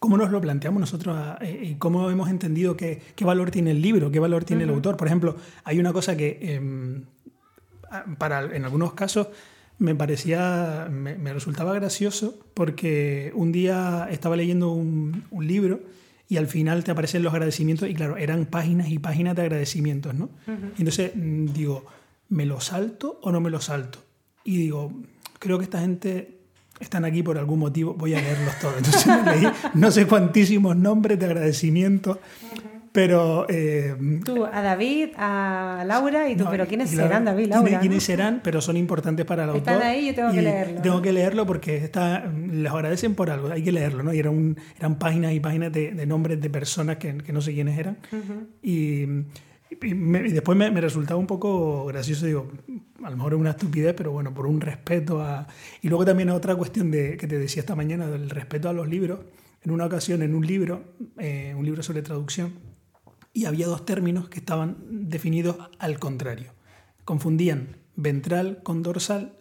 cómo 0.00 0.16
nos 0.16 0.30
lo 0.30 0.40
planteamos 0.40 0.80
nosotros 0.80 1.16
eh, 1.42 1.60
y 1.62 1.74
cómo 1.74 2.10
hemos 2.10 2.30
entendido 2.30 2.76
qué, 2.76 3.00
qué, 3.14 3.24
valor 3.24 3.50
tiene 3.50 3.70
el 3.70 3.82
libro, 3.82 4.10
qué 4.10 4.18
valor 4.18 4.44
tiene 4.44 4.64
el 4.64 4.70
autor. 4.70 4.96
Por 4.96 5.06
ejemplo, 5.06 5.36
hay 5.62 5.78
una 5.78 5.92
cosa 5.92 6.16
que 6.16 6.38
em, 6.40 7.04
para, 8.18 8.42
en 8.56 8.64
algunos 8.64 8.94
casos 8.94 9.28
me 9.78 9.94
parecía, 9.94 10.88
me, 10.90 11.32
resultaba 11.32 11.74
gracioso 11.74 12.38
porque 12.54 13.30
un 13.34 13.52
día 13.52 14.08
estaba 14.10 14.36
leyendo 14.36 14.70
un, 14.72 15.24
un, 15.30 15.46
libro 15.46 15.80
y 16.28 16.38
al 16.38 16.46
final 16.46 16.82
te 16.82 16.90
aparecen 16.90 17.22
los 17.22 17.32
agradecimientos 17.32 17.88
y 17.88 17.94
claro, 17.94 18.16
eran 18.16 18.46
páginas 18.46 18.88
y 18.88 18.98
páginas 18.98 19.36
de 19.36 19.42
agradecimientos, 19.42 20.14
¿no? 20.14 20.30
Entonces 20.78 21.12
mm, 21.14 21.52
digo, 21.52 21.84
¿me 22.30 22.46
lo 22.46 22.60
salto 22.60 23.20
o 23.22 23.32
no 23.32 23.40
me 23.40 23.50
lo 23.50 23.60
salto? 23.60 23.98
Y 24.44 24.56
digo, 24.56 24.92
creo 25.38 25.58
que 25.58 25.64
esta 25.64 25.80
gente 25.80 26.39
están 26.80 27.04
aquí 27.04 27.22
por 27.22 27.38
algún 27.38 27.60
motivo, 27.60 27.94
voy 27.94 28.14
a 28.14 28.20
leerlos 28.20 28.58
todos. 28.58 28.78
Entonces 28.78 29.06
me 29.24 29.36
leí 29.36 29.52
no 29.74 29.90
sé 29.90 30.06
cuantísimos 30.06 30.76
nombres 30.76 31.18
de 31.18 31.26
agradecimientos. 31.26 32.18
Pero. 32.92 33.46
Eh, 33.48 33.94
tú, 34.24 34.44
a 34.44 34.62
David, 34.62 35.10
a 35.16 35.84
Laura 35.86 36.28
y 36.28 36.36
tú, 36.36 36.46
pero 36.50 36.66
¿quiénes 36.66 36.90
serán 36.90 37.24
David, 37.24 37.46
Laura? 37.46 37.78
¿Quiénes, 37.78 38.02
serán? 38.02 38.40
Pero 38.42 38.60
son 38.60 38.76
importantes 38.76 39.24
para 39.24 39.44
el 39.44 39.50
autor. 39.50 39.74
Están 39.74 39.82
ahí, 39.88 40.08
yo 40.08 40.14
tengo 40.14 40.32
que 40.32 40.42
leerlo. 40.42 40.82
Tengo 40.82 41.02
que 41.02 41.12
leerlo 41.12 41.46
porque 41.46 41.76
está, 41.76 42.24
les 42.26 42.72
agradecen 42.72 43.14
por 43.14 43.30
algo, 43.30 43.48
hay 43.48 43.62
que 43.62 43.70
leerlo, 43.70 44.02
¿no? 44.02 44.12
Y 44.12 44.18
era 44.18 44.30
un, 44.30 44.56
eran 44.76 44.98
páginas 44.98 45.32
y 45.32 45.38
páginas 45.38 45.72
de, 45.72 46.04
nombres 46.04 46.40
de 46.40 46.50
personas 46.50 46.96
que, 46.96 47.16
que, 47.18 47.32
no 47.32 47.40
sé 47.40 47.54
quiénes 47.54 47.78
eran. 47.78 47.98
Y. 48.60 49.06
Y, 49.70 49.76
después 49.76 50.58
me, 50.58 50.70
me, 50.70 50.80
resultaba 50.80 51.18
un 51.18 51.26
poco 51.26 51.86
gracioso, 51.86 52.26
digo, 52.26 52.50
a 53.02 53.10
lo 53.10 53.16
mejor 53.16 53.34
es 53.34 53.38
una 53.38 53.50
estupidez, 53.50 53.94
pero 53.94 54.10
bueno, 54.10 54.34
por 54.34 54.46
un 54.46 54.60
respeto 54.60 55.22
a... 55.22 55.46
Y 55.80 55.88
luego 55.88 56.04
también 56.04 56.30
otra 56.30 56.56
cuestión 56.56 56.90
de, 56.90 57.16
que 57.16 57.26
te 57.26 57.38
decía 57.38 57.60
esta 57.60 57.76
mañana, 57.76 58.08
del 58.08 58.30
respeto 58.30 58.68
a 58.68 58.72
los 58.72 58.88
libros. 58.88 59.20
En 59.62 59.70
una 59.70 59.86
ocasión, 59.86 60.22
en 60.22 60.34
un 60.34 60.46
libro, 60.46 60.94
eh, 61.18 61.54
un 61.56 61.64
libro 61.64 61.82
sobre 61.82 62.02
traducción, 62.02 62.54
y 63.32 63.44
había 63.44 63.66
dos 63.66 63.84
términos 63.84 64.28
que 64.28 64.40
estaban 64.40 64.78
definidos 65.08 65.56
al 65.78 65.98
contrario. 65.98 66.52
Confundían 67.04 67.76
ventral 67.96 68.60
con 68.62 68.82
dorsal 68.82 69.34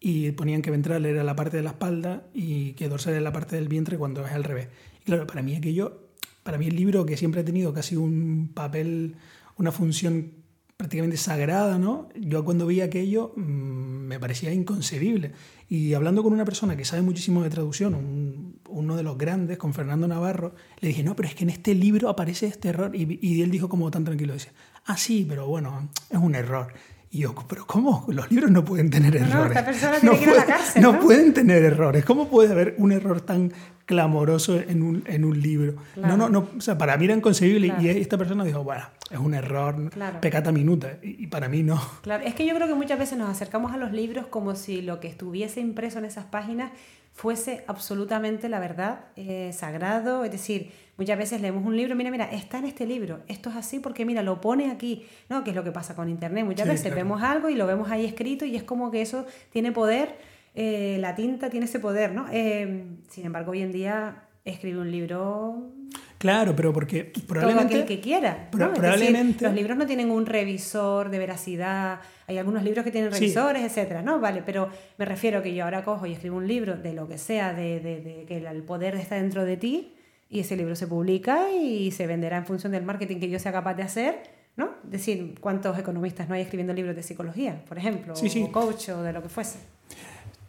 y 0.00 0.32
ponían 0.32 0.62
que 0.62 0.70
ventral 0.70 1.06
era 1.06 1.24
la 1.24 1.36
parte 1.36 1.56
de 1.56 1.62
la 1.62 1.70
espalda 1.70 2.24
y 2.34 2.72
que 2.72 2.88
dorsal 2.88 3.14
era 3.14 3.22
la 3.22 3.32
parte 3.32 3.56
del 3.56 3.68
vientre 3.68 3.98
cuando 3.98 4.24
es 4.26 4.32
al 4.32 4.44
revés. 4.44 4.68
Y 5.00 5.04
claro, 5.04 5.26
para 5.26 5.42
mí 5.42 5.56
aquello, 5.56 6.08
para 6.42 6.58
mí 6.58 6.66
el 6.66 6.76
libro 6.76 7.06
que 7.06 7.16
siempre 7.16 7.40
ha 7.40 7.44
tenido 7.44 7.72
casi 7.72 7.96
un 7.96 8.50
papel, 8.54 9.16
una 9.58 9.72
función 9.72 10.32
prácticamente 10.76 11.16
sagrada, 11.16 11.76
¿no? 11.76 12.08
Yo 12.14 12.44
cuando 12.44 12.64
vi 12.64 12.80
aquello 12.80 13.32
mm, 13.36 13.42
me 13.42 14.20
parecía 14.20 14.52
inconcebible. 14.52 15.32
Y 15.68 15.92
hablando 15.94 16.22
con 16.22 16.32
una 16.32 16.44
persona 16.44 16.76
que 16.76 16.84
sabe 16.84 17.02
muchísimo 17.02 17.42
de 17.42 17.50
traducción, 17.50 18.54
uno 18.68 18.96
de 18.96 19.02
los 19.02 19.18
grandes, 19.18 19.58
con 19.58 19.74
Fernando 19.74 20.06
Navarro, 20.06 20.54
le 20.80 20.88
dije, 20.88 21.02
no, 21.02 21.16
pero 21.16 21.28
es 21.28 21.34
que 21.34 21.42
en 21.42 21.50
este 21.50 21.74
libro 21.74 22.08
aparece 22.08 22.46
este 22.46 22.68
error. 22.68 22.94
Y, 22.94 23.18
y 23.20 23.42
él 23.42 23.50
dijo 23.50 23.68
como 23.68 23.90
tan 23.90 24.04
tranquilo, 24.04 24.34
dice, 24.34 24.52
ah, 24.86 24.96
sí, 24.96 25.26
pero 25.28 25.48
bueno, 25.48 25.90
es 26.10 26.18
un 26.18 26.36
error. 26.36 26.72
Y 27.10 27.20
yo, 27.20 27.34
pero 27.48 27.66
¿cómo? 27.66 28.04
Los 28.08 28.30
libros 28.30 28.50
no 28.50 28.64
pueden 28.64 28.90
tener 28.90 29.16
errores. 29.16 29.54
No, 30.02 30.12
esta 30.12 30.44
cárcel. 30.44 30.98
Pueden 31.00 31.32
tener 31.32 31.62
errores. 31.62 32.04
¿Cómo 32.04 32.28
puede 32.28 32.52
haber 32.52 32.74
un 32.78 32.92
error 32.92 33.22
tan 33.22 33.52
clamoroso 33.86 34.60
en 34.60 34.82
un, 34.82 35.02
en 35.06 35.24
un 35.24 35.40
libro? 35.40 35.76
No, 35.96 36.18
no, 36.18 36.28
no. 36.28 36.48
O 36.56 36.60
sea, 36.60 36.76
para 36.76 36.96
mí 36.98 37.06
era 37.06 37.14
inconcebible. 37.14 37.72
Y 37.80 37.88
esta 37.88 38.18
persona 38.18 38.44
dijo, 38.44 38.62
bueno, 38.62 38.84
es 39.10 39.18
un 39.18 39.32
error, 39.32 39.90
pecata 40.20 40.52
minuta. 40.52 40.98
Y, 41.02 41.26
para 41.28 41.48
mí 41.48 41.62
no. 41.62 41.80
Claro, 42.02 42.24
es 42.24 42.34
que 42.34 42.44
yo 42.44 42.54
creo 42.54 42.68
que 42.68 42.74
muchas 42.74 42.98
veces 42.98 43.16
nos 43.16 43.30
acercamos 43.30 43.72
a 43.72 43.78
los 43.78 43.92
libros 43.92 44.26
como 44.26 44.54
si 44.54 44.82
lo 44.82 45.00
que 45.00 45.08
estuviese 45.08 45.60
impreso 45.60 45.98
en 45.98 46.04
esas 46.04 46.26
páginas 46.26 46.72
fuese 47.14 47.64
absolutamente 47.66 48.50
la 48.50 48.60
verdad, 48.60 49.06
eh, 49.16 49.52
sagrado. 49.54 50.24
Es 50.24 50.32
decir, 50.32 50.72
Muchas 50.98 51.16
veces 51.16 51.40
leemos 51.40 51.64
un 51.64 51.76
libro, 51.76 51.94
mira, 51.94 52.10
mira, 52.10 52.24
está 52.24 52.58
en 52.58 52.64
este 52.64 52.84
libro, 52.84 53.20
esto 53.28 53.50
es 53.50 53.56
así 53.56 53.78
porque 53.78 54.04
mira, 54.04 54.20
lo 54.24 54.40
pone 54.40 54.68
aquí, 54.68 55.06
¿no? 55.28 55.44
Que 55.44 55.50
es 55.50 55.56
lo 55.56 55.62
que 55.62 55.70
pasa 55.70 55.94
con 55.94 56.08
Internet. 56.08 56.44
Muchas 56.44 56.66
veces 56.66 56.92
vemos 56.92 57.22
algo 57.22 57.48
y 57.48 57.54
lo 57.54 57.68
vemos 57.68 57.88
ahí 57.92 58.04
escrito 58.04 58.44
y 58.44 58.56
es 58.56 58.64
como 58.64 58.90
que 58.90 59.00
eso 59.00 59.24
tiene 59.50 59.70
poder, 59.70 60.16
eh, 60.56 60.98
la 61.00 61.14
tinta 61.14 61.50
tiene 61.50 61.66
ese 61.66 61.78
poder, 61.78 62.12
¿no? 62.12 62.26
Eh, 62.32 62.84
sin 63.08 63.24
embargo, 63.24 63.52
hoy 63.52 63.62
en 63.62 63.70
día 63.70 64.24
escribe 64.44 64.80
un 64.80 64.90
libro... 64.90 65.70
Claro, 66.18 66.56
pero 66.56 66.72
porque 66.72 67.04
probablemente... 67.04 67.74
Todo 67.74 67.82
aquel 67.84 67.96
que 67.96 68.02
quiera. 68.02 68.48
probablemente... 68.50 69.44
los 69.44 69.54
libros 69.54 69.78
no 69.78 69.86
tienen 69.86 70.10
un 70.10 70.26
revisor 70.26 71.10
de 71.10 71.18
veracidad, 71.20 72.00
hay 72.26 72.38
algunos 72.38 72.64
libros 72.64 72.84
que 72.84 72.90
tienen 72.90 73.12
revisores, 73.12 73.62
etcétera, 73.62 74.02
¿no? 74.02 74.18
Vale, 74.18 74.42
pero 74.44 74.68
me 74.96 75.04
refiero 75.04 75.44
que 75.44 75.54
yo 75.54 75.62
ahora 75.62 75.84
cojo 75.84 76.06
y 76.06 76.12
escribo 76.12 76.38
un 76.38 76.48
libro 76.48 76.76
de 76.76 76.92
lo 76.92 77.06
que 77.06 77.18
sea, 77.18 77.54
de, 77.54 77.78
de, 77.78 78.00
de 78.00 78.24
que 78.26 78.38
el 78.38 78.62
poder 78.64 78.96
está 78.96 79.14
dentro 79.14 79.44
de 79.44 79.56
ti, 79.56 79.92
y 80.30 80.40
ese 80.40 80.56
libro 80.56 80.76
se 80.76 80.86
publica 80.86 81.50
y 81.52 81.90
se 81.90 82.06
venderá 82.06 82.36
en 82.36 82.46
función 82.46 82.72
del 82.72 82.84
marketing 82.84 83.18
que 83.18 83.30
yo 83.30 83.38
sea 83.38 83.52
capaz 83.52 83.74
de 83.74 83.82
hacer, 83.82 84.22
¿no? 84.56 84.70
Es 84.84 84.90
decir, 84.90 85.34
¿cuántos 85.40 85.78
economistas 85.78 86.28
no 86.28 86.34
hay 86.34 86.42
escribiendo 86.42 86.74
libros 86.74 86.94
de 86.94 87.02
psicología, 87.02 87.64
por 87.66 87.78
ejemplo, 87.78 88.14
o 88.14 88.52
coach 88.52 88.90
o 88.90 89.02
de 89.02 89.12
lo 89.12 89.22
que 89.22 89.28
fuese? 89.28 89.58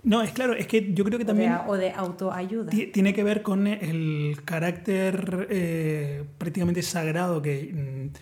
No, 0.04 0.22
es 0.22 0.32
claro, 0.32 0.54
es 0.54 0.66
que 0.66 0.94
yo 0.94 1.04
creo 1.04 1.20
que 1.20 1.26
también... 1.26 1.54
O 1.68 1.76
de, 1.76 1.92
autoayuda. 1.92 2.72
Tiene 2.72 3.14
que 3.14 3.24
ver 3.24 3.42
con 3.42 3.68
el 3.68 4.38
carácter 4.46 5.48
eh, 5.50 6.24
prácticamente 6.38 6.82
sagrado 6.82 7.42
que, 7.42 7.74
mm, 7.74 8.16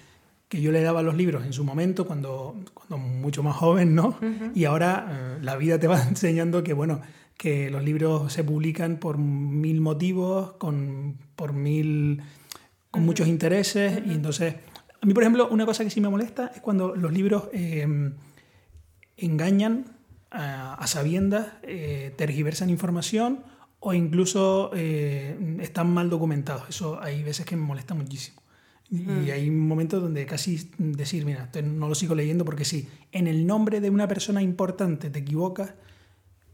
que, 0.47 0.61
yo 0.61 0.71
le 0.71 0.81
daba 0.81 1.01
a 1.01 1.03
los 1.03 1.15
libros 1.15 1.45
en 1.45 1.53
su 1.53 1.63
momento, 1.63 2.07
cuando, 2.07 2.55
cuando 2.73 2.97
mucho 2.97 3.43
más 3.43 3.55
joven, 3.55 3.93
¿no? 3.93 4.17
Y 4.55 4.65
ahora 4.65 5.07
eh, 5.09 5.43
la 5.43 5.55
vida 5.55 5.79
te 5.79 5.87
va 5.87 6.01
enseñando 6.09 6.63
que, 6.63 6.73
bueno, 6.73 7.01
que 7.37 7.69
los 7.69 7.83
libros 7.83 8.33
se 8.33 8.43
publican 8.43 8.97
por 8.97 9.17
mil 9.17 9.79
motivos, 9.79 10.53
con, 10.53 11.17
por 11.35 11.53
mil, 11.53 12.21
con 12.89 13.05
muchos 13.05 13.27
intereses, 13.27 14.01
y 14.05 14.11
entonces, 14.11 14.55
a 15.01 15.05
mí, 15.05 15.13
por 15.13 15.23
ejemplo, 15.23 15.47
una 15.49 15.65
cosa 15.65 15.83
que 15.83 15.91
sí 15.91 16.01
me 16.01 16.09
molesta 16.09 16.51
es 16.55 16.61
cuando 16.61 16.95
los 16.95 17.13
libros 17.13 17.49
em, 17.53 18.15
engañan 19.15 19.85
a, 20.31 20.85
sabiendas, 20.87 21.47
eh, 21.63 22.13
tergiversan 22.17 22.69
información 22.69 23.43
o 23.79 23.93
incluso 23.93 24.71
eh, 24.73 25.57
están 25.61 25.93
mal 25.93 26.09
documentados. 26.09 26.67
Eso 26.69 26.99
hay 27.01 27.23
veces 27.23 27.45
que 27.45 27.55
me 27.55 27.63
molesta 27.63 27.93
muchísimo. 27.93 28.41
Y 28.89 29.31
hay 29.31 29.51
momentos 29.51 30.01
donde 30.01 30.25
casi 30.25 30.71
decir, 30.77 31.25
mira, 31.25 31.49
no 31.61 31.89
lo 31.89 31.95
sigo 31.95 32.15
leyendo 32.15 32.45
porque 32.45 32.63
sí, 32.63 32.87
en 33.11 33.27
el 33.27 33.45
nombre 33.45 33.81
de 33.81 33.89
una 33.89 34.07
persona 34.07 34.41
importante 34.41 35.09
te 35.09 35.19
equivocas, 35.19 35.73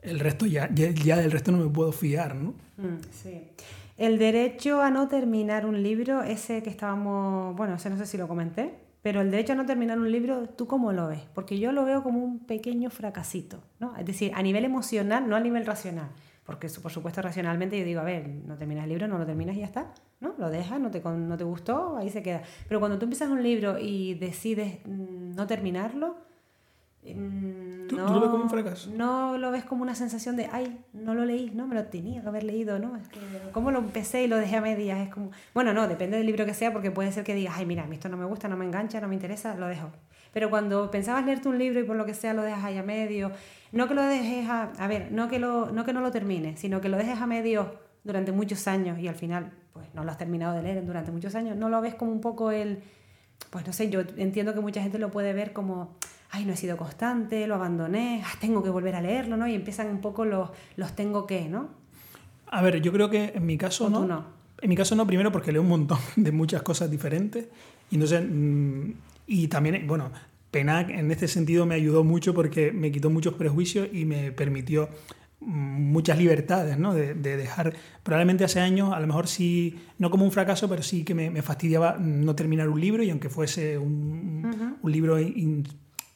el 0.04 0.20
resto 0.20 0.46
ya, 0.46 0.70
ya, 0.74 1.18
del 1.18 1.32
resto 1.32 1.52
no 1.52 1.58
me 1.60 1.70
puedo 1.70 1.92
fiar, 1.92 2.36
¿no? 2.36 2.54
Mm, 2.78 3.00
sí. 3.12 3.48
El 3.98 4.18
derecho 4.18 4.82
a 4.82 4.89
no 4.89 5.08
terminar 5.08 5.66
un 5.66 5.82
libro, 5.82 6.24
ese 6.24 6.63
que 6.63 6.70
estábamos, 6.70 7.56
bueno, 7.56 7.76
ese 7.76 7.89
no 7.89 7.98
sé 7.98 8.06
si 8.06 8.18
lo 8.18 8.28
comenté, 8.28 8.74
pero 9.02 9.22
el 9.22 9.30
derecho 9.32 9.54
a 9.54 9.56
no 9.56 9.66
terminar 9.66 10.00
un 10.00 10.12
libro, 10.12 10.48
¿tú 10.50 10.66
cómo 10.66 10.92
lo 10.92 11.08
ves? 11.08 11.22
Porque 11.34 11.60
yo 11.60 11.72
lo 11.72 11.86
veo 11.86 12.04
como 12.04 12.24
un 12.24 12.39
pequeño 12.39 12.89
fracasito, 12.89 13.62
¿no? 13.80 13.96
Es 13.98 14.06
decir, 14.06 14.32
a 14.34 14.42
nivel 14.42 14.66
emocional, 14.66 15.28
no 15.28 15.36
a 15.36 15.39
nivel 15.39 15.66
racional. 15.66 16.10
Porque 16.46 16.68
por 16.82 16.92
supuesto 16.92 17.22
racionalmente 17.22 17.78
yo 17.78 17.86
digo, 17.86 18.02
a 18.02 18.04
ver, 18.04 18.28
no 18.28 18.58
terminas 18.58 18.84
el 18.84 18.89
libro, 18.89 19.08
no 19.08 19.18
lo 19.18 19.26
terminas 19.26 19.56
y 19.56 19.60
ya 19.60 19.66
está, 19.66 19.94
¿no? 20.20 20.34
Lo 20.38 20.50
dejas, 20.50 20.80
no 20.80 20.92
te, 20.92 21.02
no 21.02 21.38
te 21.38 21.44
gustó, 21.44 21.98
ahí 21.98 22.10
se 22.10 22.24
queda. 22.24 22.44
Pero 22.68 22.80
cuando 22.80 22.98
tú 22.98 23.06
empiezas 23.06 23.30
un 23.30 23.44
libro 23.44 23.78
y 23.80 24.16
decides 24.16 24.80
mm, 24.86 25.36
no 25.36 25.48
terminarlo, 25.48 26.18
¿Tú, 27.06 27.98
no, 27.98 28.13
lo 28.13 28.22
ves 28.22 28.30
como 28.30 28.44
un 28.44 28.50
fracaso? 28.50 28.89
No 28.96 29.38
lo 29.38 29.52
ves 29.52 29.66
como 29.66 29.84
una 29.84 29.94
sensación 29.94 30.38
de, 30.38 30.48
ay, 30.52 30.80
no 30.94 31.13
lo 31.13 31.26
leí, 31.26 31.52
no, 31.54 31.68
me 31.68 31.76
lo 31.76 31.86
tenía 31.86 32.22
que 32.22 32.28
haber 32.28 32.44
leído, 32.44 32.80
¿no? 32.80 32.96
Es 32.96 33.08
que, 33.10 33.20
¿cómo 33.52 33.72
lo 33.72 33.80
empecé 33.80 34.24
y 34.24 34.28
lo 34.28 34.38
dejé 34.38 34.56
a 34.56 34.62
medias? 34.62 35.00
Es 35.00 35.10
como, 35.10 35.32
bueno, 35.54 35.74
no, 35.74 35.88
depende 35.88 36.18
del 36.18 36.26
libro 36.26 36.46
que 36.46 36.54
sea, 36.54 36.72
porque 36.72 36.92
puede 36.92 37.12
ser 37.12 37.26
que 37.26 37.36
digas, 37.36 37.56
ay, 37.58 37.66
mira, 37.66 37.84
a 37.84 37.88
mí 37.88 37.96
esto 37.96 38.08
no 38.08 38.16
me 38.16 38.26
gusta, 38.26 38.48
no 38.48 38.56
me 38.56 38.66
engancha, 38.66 39.02
no 39.02 39.10
me 39.10 39.16
interesa, 39.16 39.56
lo 39.56 39.68
dejo. 39.68 39.92
Pero 40.32 40.50
cuando 40.50 40.89
pensabas 40.92 41.26
leerte 41.26 41.50
un 41.50 41.60
libro 41.60 41.80
y 41.80 41.84
por 41.84 41.96
lo 41.96 42.06
que 42.06 42.13
sea 42.13 42.34
lo 42.34 42.42
dejas 42.42 42.63
ahí 42.63 42.78
a 42.78 42.84
medio, 42.84 43.32
no 43.72 43.88
que 43.88 43.94
lo 43.94 44.04
dejes 44.04 44.50
a, 44.50 44.72
a 44.78 44.88
ver, 44.88 45.12
no 45.12 45.28
que, 45.28 45.39
lo, 45.39 45.72
no 45.72 45.84
que 45.84 45.94
no 45.94 46.02
lo 46.02 46.12
termines, 46.12 46.60
sino 46.60 46.80
que 46.80 46.89
lo 46.89 46.98
dejes 46.98 47.20
a 47.20 47.28
medio 47.28 47.76
durante 48.04 48.32
muchos 48.32 48.68
años 48.68 48.98
y 49.00 49.08
al 49.08 49.16
final, 49.16 49.52
pues 49.74 49.88
no 49.94 50.04
lo 50.04 50.12
has 50.12 50.18
terminado 50.18 50.56
de 50.56 50.63
leer 50.63 50.86
durante 50.86 51.12
muchos 51.12 51.36
años, 51.36 51.58
no 51.58 51.70
lo 51.70 51.82
ves 51.82 51.96
como 51.96 52.12
un 52.12 52.22
poco 52.22 52.52
el, 52.52 52.82
pues 53.50 53.66
no 53.68 53.74
sé, 53.74 53.89
yo 53.89 54.02
entiendo 54.18 54.54
que 54.54 54.60
mucha 54.60 54.82
gente 54.82 55.00
lo 55.00 55.12
puede 55.12 55.34
ver 55.34 55.54
como 55.54 55.96
ay, 56.34 56.46
no 56.46 56.54
he 56.54 56.58
sido 56.58 56.78
constante, 56.78 57.46
lo 57.46 57.56
abandoné, 57.56 58.24
ah, 58.26 58.34
tengo 58.41 58.63
que 58.63 58.72
volver 58.72 58.96
a 58.96 59.02
leerlo, 59.02 59.38
¿no? 59.38 59.48
Y 59.48 59.54
empiezan 59.54 59.88
un 59.88 60.02
poco 60.02 60.26
los, 60.26 60.50
los 60.78 60.96
tengo 60.96 61.28
que, 61.28 61.48
¿no? 61.48 61.69
A 62.48 62.63
ver, 62.63 62.82
yo 62.82 62.91
creo 62.91 63.10
que 63.12 63.34
en 63.36 63.46
mi 63.46 63.56
caso 63.56 63.88
no. 63.88 64.04
no. 64.06 64.26
En 64.60 64.69
mi 64.69 64.76
caso 64.76 64.96
no, 64.96 65.06
primero 65.06 65.32
porque 65.32 65.52
leo 65.52 65.62
un 65.62 65.67
montón 65.67 66.00
de 66.15 66.32
muchas 66.32 66.63
cosas 66.63 66.89
diferentes. 66.89 67.46
Y, 67.91 67.96
entonces, 67.96 68.24
mm, 68.28 68.91
y 69.28 69.48
también, 69.48 69.86
bueno, 69.86 70.12
Penac 70.50 70.89
en 70.89 71.12
este 71.12 71.28
sentido 71.28 71.67
me 71.67 71.76
ayudó 71.76 72.04
mucho 72.04 72.34
porque 72.34 72.72
me 72.72 72.91
quitó 72.91 73.12
muchos 73.12 73.36
prejuicios 73.36 73.89
y 73.93 74.06
me 74.06 74.32
permitió 74.32 74.89
mm, 75.39 75.46
muchas 75.91 76.17
libertades, 76.17 76.80
¿no? 76.80 76.96
De, 76.96 77.13
dejar, 77.13 77.76
probablemente 78.02 78.43
hace 78.43 78.60
años, 78.60 78.91
a 78.91 79.00
lo 79.00 79.06
mejor 79.06 79.28
sí, 79.28 79.80
no 80.00 80.10
como 80.10 80.26
un 80.26 80.32
fracaso, 80.32 80.67
pero 80.67 80.82
sí 80.82 81.04
que 81.04 81.13
me, 81.13 81.43
fastidiaba 81.43 81.98
no 82.00 82.36
terminar 82.36 82.69
un 82.69 82.82
libro 82.82 83.04
y 83.04 83.12
aunque 83.12 83.30
fuese 83.30 83.78
un, 83.78 84.78
un 84.82 84.91
libro 84.91 85.19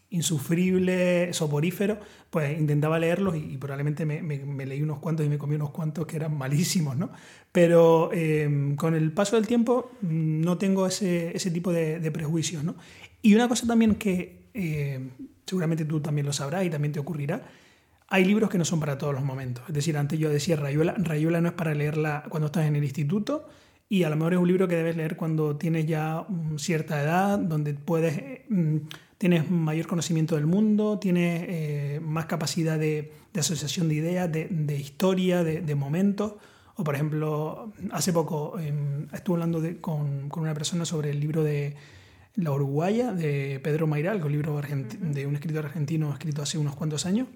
insufrible, 0.09 1.33
soporífero, 1.33 1.99
pues 2.29 2.57
intentaba 2.57 2.97
leerlos 2.99 3.35
y, 3.35 3.57
probablemente 3.57 4.05
me, 4.05 4.65
leí 4.65 4.81
unos 4.81 4.99
cuantos 4.99 5.25
y 5.25 5.29
me 5.29 5.37
comí 5.37 5.55
unos 5.55 5.71
cuantos 5.71 6.05
que 6.05 6.15
eran 6.15 6.37
malísimos, 6.37 6.95
¿no? 6.95 7.09
Pero 7.51 8.11
em, 8.13 8.75
con 8.75 8.95
el 8.95 9.11
paso 9.11 9.35
del 9.35 9.47
tiempo 9.47 9.91
mm, 10.01 10.41
no 10.41 10.57
tengo 10.57 10.87
ese, 10.87 11.51
tipo 11.51 11.71
de, 11.71 12.11
prejuicios, 12.11 12.63
¿no? 12.63 12.75
Y 13.21 13.35
una 13.35 13.47
cosa 13.47 13.67
también 13.67 13.95
que 13.95 14.49
em, 14.53 15.09
seguramente 15.45 15.85
tú 15.85 15.99
también 15.99 16.25
lo 16.25 16.33
sabrás 16.33 16.65
y 16.65 16.69
también 16.69 16.93
te 16.93 16.99
ocurrirá, 16.99 17.43
hay 18.09 18.23
libros 18.23 18.49
que 18.49 18.57
no 18.57 18.65
son 18.65 18.79
para 18.79 18.97
todos 18.97 19.13
los 19.13 19.23
momentos. 19.23 19.63
Es 19.67 19.73
decir, 19.73 19.97
antes 19.97 20.17
yo 20.17 20.29
decía 20.29 20.55
Rayuela, 20.55 20.95
Rayuela 20.97 21.41
no 21.41 21.49
es 21.49 21.53
para 21.53 21.73
leerla 21.73 22.23
cuando 22.29 22.47
estás 22.47 22.65
en 22.65 22.75
el 22.77 22.83
instituto, 22.83 23.47
y 23.89 24.03
a 24.03 24.09
lo 24.09 24.15
mejor 24.17 24.33
es 24.33 24.39
un 24.39 24.47
libro 24.47 24.67
que 24.67 24.75
debes 24.75 24.97
leer 24.97 25.15
cuando 25.15 25.55
tienes 25.55 25.85
ya 25.85 26.25
mm, 26.27 26.57
cierta 26.57 27.01
edad, 27.01 27.39
donde 27.39 27.73
puedes, 27.73 28.41
mm, 28.49 28.77
tienes 29.17 29.49
mayor 29.49 29.87
conocimiento 29.87 30.35
del 30.35 30.45
mundo, 30.45 30.99
tienes 30.99 31.45
eh, 31.47 31.99
más 32.01 32.25
capacidad 32.25 32.77
de, 32.77 33.11
asociación 33.37 33.87
de 33.87 33.95
ideas, 33.95 34.31
de, 34.31 34.77
historia, 34.77 35.43
de, 35.43 35.75
momentos. 35.75 36.33
O 36.75 36.83
por 36.83 36.95
ejemplo, 36.95 37.71
hace 37.91 38.13
poco 38.13 38.59
em, 38.59 39.07
estuve 39.13 39.35
hablando 39.35 39.61
con, 39.81 40.29
con, 40.29 40.43
una 40.43 40.53
persona 40.53 40.85
sobre 40.85 41.09
el 41.09 41.19
libro 41.19 41.43
de 41.43 41.75
La 42.35 42.51
Uruguaya 42.51 43.11
de 43.13 43.59
Pedro 43.63 43.87
Mairal, 43.87 44.23
un 44.23 44.31
libro 44.31 44.61
de 44.61 45.25
un 45.25 45.35
escritor 45.35 45.65
argentino 45.65 46.11
escrito 46.11 46.41
hace 46.43 46.57
unos 46.57 46.75
cuantos 46.75 47.05
años. 47.05 47.27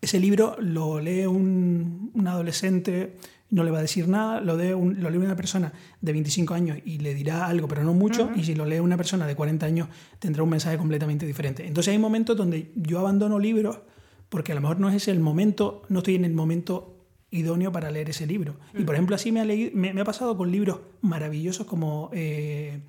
Ese 0.00 0.18
libro 0.18 0.56
lo 0.60 1.00
lee 1.00 1.26
un, 1.26 2.10
un 2.14 2.26
adolescente 2.28 3.16
no 3.50 3.64
le 3.64 3.70
va 3.70 3.78
a 3.78 3.82
decir 3.82 4.08
nada, 4.08 4.40
lo, 4.40 4.56
lee 4.56 4.72
una 4.72 5.36
persona 5.36 5.72
de 6.00 6.12
25 6.12 6.54
años 6.54 6.78
y 6.84 6.98
le 6.98 7.14
dirá 7.14 7.46
algo, 7.46 7.66
pero 7.66 7.82
no 7.82 7.94
mucho, 7.94 8.30
y 8.36 8.44
si 8.44 8.54
lo 8.54 8.64
lee 8.64 8.78
una 8.78 8.96
persona 8.96 9.26
de 9.26 9.34
40 9.34 9.66
años 9.66 9.88
tendrá 10.18 10.42
un 10.42 10.50
mensaje 10.50 10.78
completamente 10.78 11.26
diferente. 11.26 11.66
Entonces 11.66 11.92
hay 11.92 11.98
momentos 11.98 12.36
donde 12.36 12.70
yo 12.76 13.00
abandono 13.00 13.38
libros 13.38 13.80
porque 14.28 14.52
a 14.52 14.54
lo 14.54 14.60
mejor 14.60 14.78
no 14.78 14.88
es 14.88 15.08
el 15.08 15.18
momento, 15.18 15.82
no 15.88 15.98
estoy 15.98 16.14
en 16.14 16.24
el 16.24 16.32
momento 16.32 16.96
idóneo 17.32 17.72
para 17.72 17.90
leer 17.90 18.10
ese 18.10 18.26
libro. 18.26 18.56
Y 18.74 18.84
por 18.84 18.94
ejemplo, 18.94 19.16
así 19.16 19.32
me 19.32 19.40
ha, 19.40 19.44
me, 19.44 20.00
ha 20.00 20.04
pasado 20.04 20.36
con 20.36 20.50
libros 20.50 20.80
maravillosos 21.00 21.66
como 21.66 22.10
eh, 22.12 22.80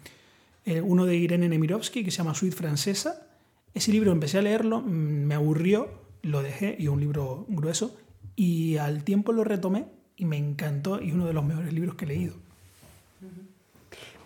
eh, 0.65 0.81
uno 0.81 1.05
de 1.05 1.15
Irene 1.15 1.49
Nemirovsky 1.49 2.03
que 2.03 2.11
se 2.11 2.17
llama 2.17 2.35
Suite 2.35 2.55
Francesa. 2.55 3.27
Ese 3.73 3.91
libro 3.91 4.11
empecé 4.11 4.37
a 4.37 4.43
leerlo, 4.43 4.81
mm, 4.81 4.85
me 4.89 5.33
aburrió, 5.33 5.89
lo 6.21 6.43
dejé, 6.43 6.75
y 6.77 6.83
es 6.83 6.89
un 6.89 6.99
libro 6.99 7.45
grueso, 7.49 7.95
y 8.35 8.77
al 8.77 9.03
tiempo 9.03 9.31
lo 9.31 9.43
retomé 9.43 9.85
y 10.21 10.25
me 10.25 10.37
encantó 10.37 11.01
y 11.01 11.07
es 11.07 11.15
uno 11.15 11.25
de 11.25 11.33
los 11.33 11.43
mejores 11.43 11.73
libros 11.73 11.95
que 11.95 12.05
he 12.05 12.09
leído. 12.09 12.35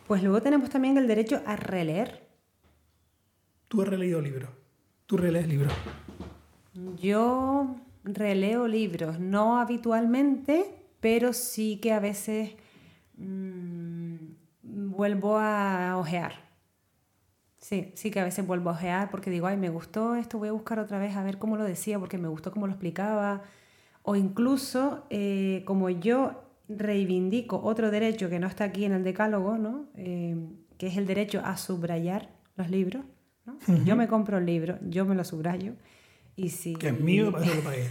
Pues 0.07 0.21
luego 0.21 0.41
tenemos 0.41 0.69
también 0.69 0.97
el 0.97 1.07
derecho 1.07 1.41
a 1.45 1.55
releer. 1.55 2.27
¿Tú 3.69 3.81
has 3.81 3.87
releído 3.87 4.19
libros? 4.19 4.49
¿Tú 5.05 5.15
relees 5.15 5.47
libros? 5.47 5.71
Yo 7.01 7.77
releo 8.03 8.67
libros, 8.67 9.21
no 9.21 9.57
habitualmente, 9.57 10.65
pero 10.99 11.31
sí 11.31 11.77
que 11.77 11.93
a 11.93 12.01
veces 12.01 12.51
mm, 13.15 14.15
vuelvo 14.63 15.37
a 15.39 15.95
ojear. 15.97 16.33
Sí, 17.57 17.93
sí 17.95 18.11
que 18.11 18.19
a 18.19 18.25
veces 18.25 18.45
vuelvo 18.45 18.69
a 18.69 18.73
ojear 18.73 19.09
porque 19.09 19.29
digo, 19.29 19.47
ay, 19.47 19.55
me 19.55 19.69
gustó 19.69 20.15
esto, 20.15 20.39
voy 20.39 20.49
a 20.49 20.51
buscar 20.51 20.77
otra 20.77 20.99
vez 20.99 21.15
a 21.15 21.23
ver 21.23 21.37
cómo 21.37 21.55
lo 21.55 21.63
decía, 21.63 21.97
porque 21.99 22.17
me 22.17 22.27
gustó 22.27 22.51
cómo 22.51 22.67
lo 22.67 22.73
explicaba 22.73 23.43
o 24.05 24.15
incluso 24.15 25.03
eh, 25.09 25.63
como 25.65 25.89
yo 25.89 26.43
reivindico 26.69 27.59
otro 27.61 27.91
derecho 27.91 28.29
que 28.29 28.39
no 28.39 28.47
está 28.47 28.65
aquí 28.65 28.85
en 28.85 28.93
el 28.93 29.03
decálogo, 29.03 29.57
¿no? 29.57 29.87
Eh, 29.95 30.37
que 30.77 30.87
es 30.87 30.97
el 30.97 31.07
derecho 31.07 31.41
a 31.43 31.57
subrayar 31.57 32.29
los 32.55 32.69
libros. 32.69 33.03
Si 33.65 33.83
yo 33.83 33.95
me 33.95 34.07
compro 34.07 34.37
el 34.37 34.45
libro, 34.45 34.77
yo 34.87 35.05
me 35.05 35.15
lo 35.15 35.23
subrayo. 35.23 35.73
Y 36.35 36.49
si, 36.49 36.75
que 36.75 36.89
es 36.89 36.99
mío, 36.99 37.25
lo 37.31 37.63
pagué. 37.63 37.89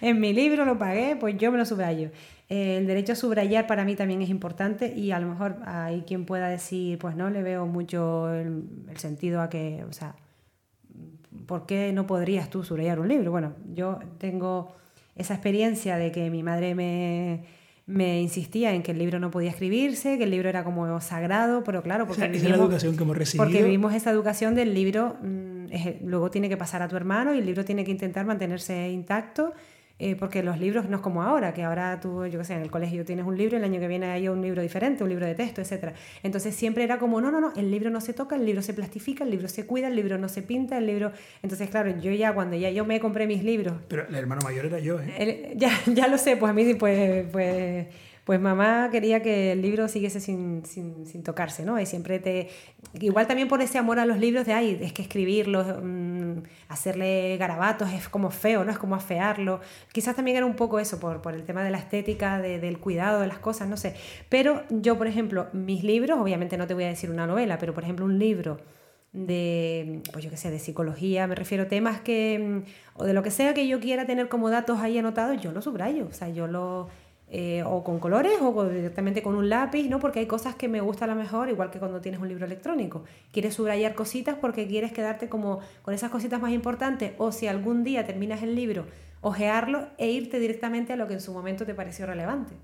en 0.00 0.20
mi 0.20 0.32
libro 0.32 0.64
lo 0.64 0.78
pagué, 0.78 1.16
pues 1.16 1.36
yo 1.36 1.50
me 1.50 1.58
lo 1.58 1.64
subrayo. 1.64 2.10
Eh, 2.48 2.76
el 2.76 2.86
derecho 2.86 3.12
a 3.12 3.16
subrayar 3.16 3.66
para 3.66 3.84
mí 3.84 3.96
también 3.96 4.22
es 4.22 4.28
importante 4.28 4.94
y 4.94 5.12
a 5.12 5.18
lo 5.18 5.28
mejor 5.28 5.58
hay 5.64 6.02
quien 6.02 6.26
pueda 6.26 6.48
decir, 6.48 6.98
pues 6.98 7.16
no 7.16 7.30
le 7.30 7.42
veo 7.42 7.66
mucho 7.66 8.32
el, 8.32 8.64
el 8.88 8.96
sentido 8.98 9.40
a 9.40 9.48
que, 9.48 9.84
o 9.88 9.92
sea, 9.92 10.14
¿por 11.46 11.66
qué 11.66 11.92
no 11.92 12.06
podrías 12.06 12.50
tú 12.50 12.62
subrayar 12.62 13.00
un 13.00 13.08
libro? 13.08 13.30
Bueno, 13.30 13.54
yo 13.72 13.98
tengo 14.18 14.74
esa 15.16 15.34
experiencia 15.34 15.96
de 15.96 16.12
que 16.12 16.30
mi 16.30 16.42
madre 16.42 16.74
me, 16.74 17.44
me 17.86 18.20
insistía 18.20 18.72
en 18.72 18.82
que 18.82 18.92
el 18.92 18.98
libro 18.98 19.18
no 19.18 19.30
podía 19.30 19.50
escribirse, 19.50 20.16
que 20.16 20.24
el 20.24 20.30
libro 20.30 20.48
era 20.48 20.64
como 20.64 21.00
sagrado, 21.00 21.62
pero 21.64 21.82
claro, 21.82 22.06
porque, 22.06 22.28
vivimos, 22.28 22.50
la 22.50 22.64
educación 22.64 22.96
que 22.96 23.02
hemos 23.02 23.16
recibido. 23.16 23.44
porque 23.44 23.62
vivimos 23.62 23.94
esa 23.94 24.10
educación 24.10 24.54
del 24.54 24.74
libro, 24.74 25.16
mm, 25.22 25.66
luego 26.04 26.30
tiene 26.30 26.48
que 26.48 26.56
pasar 26.56 26.82
a 26.82 26.88
tu 26.88 26.96
hermano 26.96 27.34
y 27.34 27.38
el 27.38 27.46
libro 27.46 27.64
tiene 27.64 27.84
que 27.84 27.90
intentar 27.90 28.24
mantenerse 28.24 28.88
intacto 28.90 29.52
eh, 29.98 30.16
porque 30.16 30.42
los 30.42 30.58
libros 30.58 30.88
no 30.88 30.96
es 30.96 31.02
como 31.02 31.22
ahora, 31.22 31.54
que 31.54 31.62
ahora 31.62 32.00
tú, 32.00 32.26
yo 32.26 32.38
qué 32.40 32.44
sé, 32.44 32.54
en 32.54 32.62
el 32.62 32.70
colegio 32.70 33.04
tienes 33.04 33.24
un 33.24 33.38
libro 33.38 33.56
y 33.56 33.58
el 33.58 33.64
año 33.64 33.78
que 33.78 33.86
viene 33.86 34.06
hay 34.06 34.28
un 34.28 34.42
libro 34.42 34.60
diferente, 34.60 35.04
un 35.04 35.08
libro 35.08 35.24
de 35.24 35.36
texto, 35.36 35.60
etc. 35.60 35.94
Entonces 36.24 36.54
siempre 36.54 36.82
era 36.82 36.98
como, 36.98 37.20
no, 37.20 37.30
no, 37.30 37.40
no, 37.40 37.52
el 37.54 37.70
libro 37.70 37.90
no 37.90 38.00
se 38.00 38.12
toca, 38.12 38.34
el 38.34 38.44
libro 38.44 38.60
se 38.60 38.74
plastifica, 38.74 39.22
el 39.22 39.30
libro 39.30 39.48
se 39.48 39.66
cuida, 39.66 39.86
el 39.86 39.94
libro 39.94 40.18
no 40.18 40.28
se 40.28 40.42
pinta, 40.42 40.78
el 40.78 40.86
libro... 40.86 41.12
Entonces, 41.42 41.70
claro, 41.70 41.96
yo 42.00 42.10
ya 42.10 42.34
cuando 42.34 42.56
ya 42.56 42.70
yo 42.70 42.84
me 42.84 42.98
compré 42.98 43.28
mis 43.28 43.44
libros... 43.44 43.74
Pero 43.86 44.08
el 44.08 44.14
hermano 44.16 44.40
mayor 44.42 44.66
era 44.66 44.80
yo, 44.80 44.98
¿eh? 45.00 45.54
ya, 45.56 45.70
ya 45.86 46.08
lo 46.08 46.18
sé, 46.18 46.36
pues 46.36 46.50
a 46.50 46.52
mí 46.52 46.74
pues... 46.74 47.26
pues 47.30 47.86
pues 48.24 48.40
mamá 48.40 48.88
quería 48.90 49.22
que 49.22 49.52
el 49.52 49.60
libro 49.60 49.86
siguiese 49.86 50.18
sin, 50.18 50.64
sin, 50.64 51.06
sin, 51.06 51.22
tocarse, 51.22 51.64
¿no? 51.64 51.78
Y 51.78 51.84
siempre 51.84 52.18
te... 52.18 52.48
Igual 52.98 53.26
también 53.26 53.48
por 53.48 53.60
ese 53.60 53.76
amor 53.76 53.98
a 53.98 54.06
los 54.06 54.18
libros 54.18 54.46
de, 54.46 54.54
ay, 54.54 54.78
es 54.80 54.94
que 54.94 55.02
escribirlos, 55.02 55.66
mm, 55.82 56.38
hacerle 56.68 57.36
garabatos 57.36 57.92
es 57.92 58.08
como 58.08 58.30
feo, 58.30 58.64
¿no? 58.64 58.70
Es 58.70 58.78
como 58.78 58.94
afearlo. 58.94 59.60
Quizás 59.92 60.16
también 60.16 60.38
era 60.38 60.46
un 60.46 60.56
poco 60.56 60.80
eso, 60.80 60.98
por, 60.98 61.20
por 61.20 61.34
el 61.34 61.44
tema 61.44 61.62
de 61.62 61.70
la 61.70 61.78
estética, 61.78 62.40
de, 62.40 62.58
del 62.58 62.78
cuidado 62.78 63.20
de 63.20 63.26
las 63.26 63.38
cosas, 63.38 63.68
no 63.68 63.76
sé. 63.76 63.94
Pero 64.30 64.62
yo, 64.70 64.96
por 64.96 65.06
ejemplo, 65.06 65.48
mis 65.52 65.84
libros, 65.84 66.18
obviamente 66.18 66.56
no 66.56 66.66
te 66.66 66.72
voy 66.72 66.84
a 66.84 66.88
decir 66.88 67.10
una 67.10 67.26
novela, 67.26 67.58
pero 67.58 67.74
por 67.74 67.84
ejemplo 67.84 68.06
un 68.06 68.18
libro 68.18 68.58
de, 69.12 70.02
pues 70.12 70.24
yo 70.24 70.30
qué 70.30 70.36
sé, 70.36 70.50
de 70.50 70.58
psicología, 70.58 71.26
me 71.26 71.34
refiero 71.34 71.64
a 71.64 71.68
temas 71.68 72.00
que, 72.00 72.38
mm, 72.38 73.00
o 73.00 73.04
de 73.04 73.12
lo 73.12 73.22
que 73.22 73.30
sea 73.30 73.54
que 73.54 73.68
yo 73.68 73.80
quiera 73.80 74.06
tener 74.06 74.28
como 74.28 74.50
datos 74.50 74.80
ahí 74.80 74.98
anotados, 74.98 75.40
yo 75.40 75.52
lo 75.52 75.62
subrayo, 75.62 76.06
o 76.08 76.12
sea, 76.12 76.28
yo 76.30 76.46
lo 76.46 76.88
eh, 77.28 77.62
o 77.64 77.82
con 77.82 77.98
colores 77.98 78.34
o 78.40 78.64
directamente 78.68 79.22
con 79.22 79.34
un 79.34 79.48
lápiz, 79.48 79.88
¿no? 79.88 79.98
Porque 79.98 80.20
hay 80.20 80.26
cosas 80.26 80.54
que 80.54 80.68
me 80.68 80.80
gustan 80.80 81.10
a 81.10 81.14
lo 81.14 81.20
mejor, 81.20 81.48
igual 81.48 81.70
que 81.70 81.78
cuando 81.78 82.00
tienes 82.00 82.20
un 82.20 82.28
libro 82.28 82.44
electrónico. 82.44 83.04
Quieres 83.32 83.54
subrayar 83.54 83.94
cositas 83.94 84.36
porque 84.40 84.66
quieres 84.66 84.92
quedarte 84.92 85.28
como 85.28 85.60
con 85.82 85.94
esas 85.94 86.10
cositas 86.10 86.40
más 86.40 86.52
importantes 86.52 87.12
o 87.18 87.32
si 87.32 87.46
algún 87.46 87.82
día 87.82 88.06
terminas 88.06 88.42
el 88.42 88.54
libro, 88.54 88.86
ojearlo 89.20 89.88
e 89.96 90.10
irte 90.10 90.38
directamente 90.38 90.92
a 90.92 90.96
lo 90.96 91.08
que 91.08 91.14
en 91.14 91.20
su 91.20 91.32
momento 91.32 91.64
te 91.64 91.74
pareció 91.74 92.06
relevante. 92.06 92.54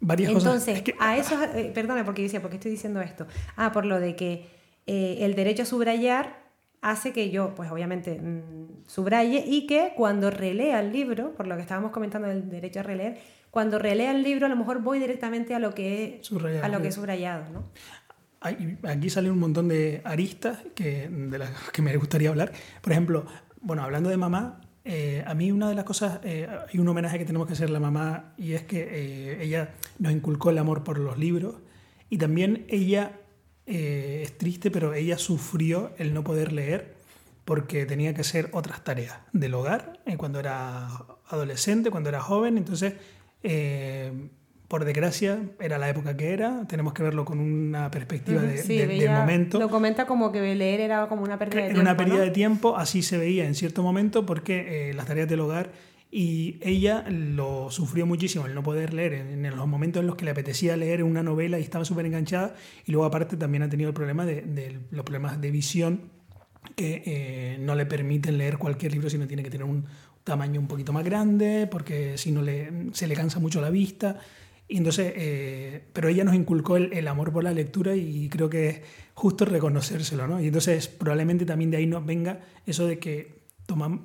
Varias 0.00 0.32
Entonces, 0.32 0.80
cosas. 0.80 0.94
a 0.98 1.16
eso, 1.16 1.42
eh, 1.54 1.70
perdona 1.74 2.04
porque 2.04 2.22
decía, 2.22 2.40
porque 2.40 2.56
estoy 2.56 2.70
diciendo 2.70 3.00
esto. 3.00 3.26
Ah, 3.56 3.70
por 3.70 3.84
lo 3.84 4.00
de 4.00 4.16
que 4.16 4.46
eh, 4.86 5.18
el 5.20 5.34
derecho 5.34 5.62
a 5.62 5.66
subrayar 5.66 6.42
hace 6.82 7.12
que 7.12 7.30
yo, 7.30 7.54
pues 7.54 7.70
obviamente, 7.70 8.20
mm, 8.20 8.84
subraye 8.86 9.44
y 9.46 9.66
que 9.66 9.92
cuando 9.96 10.30
relea 10.30 10.80
el 10.80 10.92
libro, 10.92 11.32
por 11.32 11.46
lo 11.46 11.56
que 11.56 11.62
estábamos 11.62 11.92
comentando 11.92 12.28
del 12.28 12.50
derecho 12.50 12.80
a 12.80 12.82
releer, 12.82 13.18
cuando 13.54 13.78
relea 13.78 14.10
el 14.10 14.24
libro 14.24 14.46
a 14.46 14.48
lo 14.48 14.56
mejor 14.56 14.82
voy 14.82 14.98
directamente 14.98 15.54
a 15.54 15.60
lo 15.60 15.74
que 15.74 16.18
he 16.18 16.24
subrayado. 16.24 16.64
A 16.64 16.68
lo 16.68 16.82
que 16.82 16.88
he 16.88 16.92
subrayado 16.92 17.44
¿no? 17.52 17.62
aquí 18.40 19.08
salen 19.10 19.30
un 19.30 19.38
montón 19.38 19.68
de 19.68 20.02
aristas 20.04 20.58
que, 20.74 21.08
de 21.08 21.38
las 21.38 21.70
que 21.70 21.80
me 21.80 21.96
gustaría 21.96 22.30
hablar. 22.30 22.52
Por 22.82 22.90
ejemplo, 22.90 23.26
bueno, 23.60 23.84
hablando 23.84 24.10
de 24.10 24.16
mamá, 24.16 24.60
eh, 24.84 25.22
a 25.24 25.34
mí 25.34 25.52
una 25.52 25.68
de 25.68 25.76
las 25.76 25.84
cosas, 25.84 26.18
eh, 26.24 26.48
hay 26.68 26.80
un 26.80 26.88
homenaje 26.88 27.16
que 27.16 27.24
tenemos 27.24 27.46
que 27.46 27.52
hacer 27.52 27.68
a 27.68 27.72
la 27.72 27.78
mamá 27.78 28.34
y 28.36 28.54
es 28.54 28.64
que 28.64 28.88
eh, 28.90 29.44
ella 29.44 29.74
nos 30.00 30.10
inculcó 30.10 30.50
el 30.50 30.58
amor 30.58 30.82
por 30.82 30.98
los 30.98 31.16
libros 31.16 31.54
y 32.10 32.18
también 32.18 32.66
ella, 32.68 33.20
es 33.66 34.36
triste, 34.36 34.72
pero 34.72 34.94
ella 34.94 35.16
sufrió 35.16 35.92
el 35.96 36.12
no 36.12 36.24
poder 36.24 36.52
leer 36.52 36.96
porque 37.44 37.86
tenía 37.86 38.14
que 38.14 38.22
hacer 38.22 38.50
otras 38.52 38.82
tareas 38.82 39.16
del 39.32 39.54
hogar 39.54 40.00
cuando 40.16 40.40
era 40.40 40.88
adolescente, 41.28 41.92
cuando 41.92 42.08
era 42.08 42.20
joven, 42.20 42.58
entonces 42.58 42.94
eh, 43.44 44.12
por 44.66 44.84
desgracia, 44.84 45.38
era 45.60 45.78
la 45.78 45.88
época 45.88 46.16
que 46.16 46.32
era, 46.32 46.66
tenemos 46.66 46.94
que 46.94 47.02
verlo 47.02 47.24
con 47.24 47.38
una 47.38 47.90
perspectiva 47.90 48.42
de, 48.42 48.62
del 48.62 49.10
momento. 49.10 49.60
Lo 49.60 49.68
comenta 49.68 50.06
como 50.06 50.32
que 50.32 50.40
leer 50.54 50.80
era 50.80 51.06
como 51.06 51.22
una 51.22 51.38
pérdida 51.38 51.60
de 51.60 51.66
tiempo. 51.68 51.80
una 51.80 51.96
pérdida 51.96 52.20
de 52.20 52.30
tiempo, 52.30 52.76
así 52.76 53.02
se 53.02 53.16
veía 53.18 53.46
en 53.46 53.54
cierto 53.54 53.82
momento, 53.82 54.26
porque 54.26 54.90
eh, 54.90 54.94
las 54.94 55.06
tareas 55.06 55.28
del 55.28 55.40
hogar 55.40 55.70
y 56.10 56.58
ella 56.62 57.04
lo 57.08 57.70
sufrió 57.70 58.06
muchísimo, 58.06 58.46
el 58.46 58.54
no 58.54 58.62
poder 58.62 58.94
leer 58.94 59.14
en, 59.14 59.42
los 59.42 59.66
momentos 59.66 60.00
en 60.00 60.06
los 60.06 60.16
que 60.16 60.24
le 60.24 60.30
apetecía 60.30 60.76
leer 60.76 61.02
una 61.02 61.22
novela 61.22 61.58
y 61.58 61.62
estaba 61.62 61.84
súper 61.84 62.06
enganchada. 62.06 62.54
Y 62.86 62.92
luego, 62.92 63.04
aparte, 63.04 63.36
también 63.36 63.64
ha 63.64 63.68
tenido 63.68 63.88
el 63.88 63.94
problema 63.94 64.24
de, 64.24 64.78
los 64.90 65.04
problemas 65.04 65.40
de 65.40 65.50
visión 65.50 66.10
que 66.76 67.02
eh, 67.04 67.58
no 67.60 67.74
le 67.74 67.84
permiten 67.84 68.38
leer 68.38 68.58
cualquier 68.58 68.92
libro, 68.92 69.10
sino 69.10 69.26
tiene 69.26 69.42
que 69.42 69.50
tener 69.50 69.66
un, 69.66 69.86
tamaño 70.24 70.60
un 70.60 70.66
poquito 70.66 70.92
más 70.92 71.04
grande, 71.04 71.68
porque 71.70 72.18
si 72.18 72.32
no 72.32 72.42
le, 72.42 72.90
se 72.92 73.06
le 73.06 73.14
cansa 73.14 73.38
mucho 73.38 73.60
la 73.60 73.70
vista. 73.70 74.18
Y 74.66 74.78
entonces, 74.78 75.12
eh, 75.14 75.84
pero 75.92 76.08
ella 76.08 76.24
nos 76.24 76.34
inculcó 76.34 76.78
el, 76.78 77.06
amor 77.06 77.32
por 77.32 77.44
la 77.44 77.52
lectura 77.52 77.94
y 77.94 78.28
creo 78.30 78.48
que 78.48 78.68
es 78.68 78.80
justo 79.12 79.44
reconocérselo, 79.44 80.26
¿no? 80.26 80.40
Y 80.40 80.46
entonces 80.46 80.88
probablemente 80.88 81.44
también 81.44 81.70
de 81.70 81.76
ahí 81.76 81.86
nos 81.86 82.04
venga 82.04 82.40
eso 82.66 82.86
de 82.86 82.98
que 82.98 83.44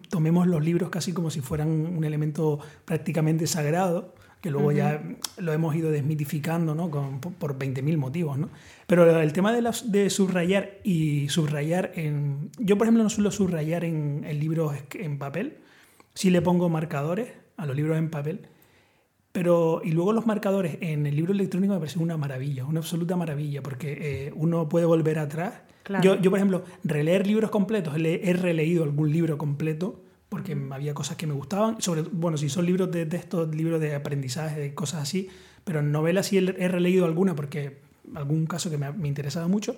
tomemos 0.10 0.48
los 0.48 0.64
libros 0.64 0.90
casi 0.90 1.12
como 1.12 1.30
si 1.30 1.42
fueran 1.42 1.70
un 1.70 2.04
elemento 2.04 2.60
prácticamente 2.86 3.48
sagrado, 3.48 4.14
que 4.42 4.52
luego 4.52 4.72
ya 4.72 5.04
lo 5.38 5.52
hemos 5.52 5.76
ido 5.76 5.92
desmitificando, 5.92 6.76
¿no? 6.76 6.90
Con, 6.90 7.20
por 7.20 7.58
20.000 7.58 7.98
motivos, 7.98 8.38
¿no? 8.38 8.50
Pero 8.88 9.20
el 9.20 9.34
tema 9.34 9.54
de, 9.54 9.70
de 9.86 10.10
subrayar 10.10 10.80
y 10.84 11.30
subrayar 11.30 11.92
en... 11.96 12.50
Yo, 12.58 12.78
por 12.78 12.86
ejemplo, 12.86 13.04
no 13.04 13.10
suelo 13.10 13.32
subrayar 13.32 13.84
en, 13.84 14.24
en 14.26 14.40
libros 14.40 14.76
en 14.94 15.18
papel, 15.18 15.58
Sí 16.20 16.30
le 16.30 16.42
pongo 16.42 16.68
marcadores 16.68 17.30
a 17.56 17.66
los 17.66 17.78
libros 17.78 17.98
en 17.98 18.10
papel, 18.10 18.42
Pero, 19.32 19.80
y 19.86 19.92
luego 19.92 20.12
los 20.12 20.26
marcadores 20.26 20.78
en 20.82 21.06
el 21.06 21.16
libro 21.16 21.32
electrónico 21.32 21.72
me 21.74 21.80
parecen 21.80 22.02
una 22.02 22.18
maravilla, 22.18 22.66
una 22.66 22.82
absoluta 22.82 23.16
maravilla, 23.16 23.64
porque 23.64 23.98
eh, 24.02 24.34
uno 24.36 24.68
puede 24.68 24.86
volver 24.86 25.18
atrás. 25.18 25.62
Yo, 26.04 26.20
yo, 26.20 26.30
por 26.30 26.40
ejemplo, 26.40 26.66
releer 26.84 27.26
libros 27.26 27.50
completos, 27.52 27.94
he 27.96 28.34
releído 28.34 28.84
algún 28.84 29.14
libro 29.14 29.38
completo 29.38 30.02
porque 30.28 30.58
había 30.72 30.94
cosas 30.94 31.16
que 31.16 31.26
me 31.26 31.34
gustaban, 31.34 31.82
sobre 31.82 32.02
bueno, 32.02 32.38
si 32.38 32.50
son 32.50 32.66
libros 32.66 32.92
de 32.92 33.06
texto, 33.06 33.46
libros 33.46 33.80
de 33.80 33.96
aprendizaje, 33.96 34.60
de 34.60 34.74
cosas 34.74 35.04
así, 35.04 35.30
pero 35.64 35.80
en 35.80 35.94
novelas 35.94 36.26
sí 36.26 36.38
he 36.38 36.68
releído 36.68 37.06
alguna 37.06 37.34
porque 37.34 37.78
algún 38.14 38.46
caso 38.46 38.70
que 38.70 38.78
me, 38.78 38.92
me 38.92 39.08
interesaba 39.08 39.48
mucho, 39.48 39.78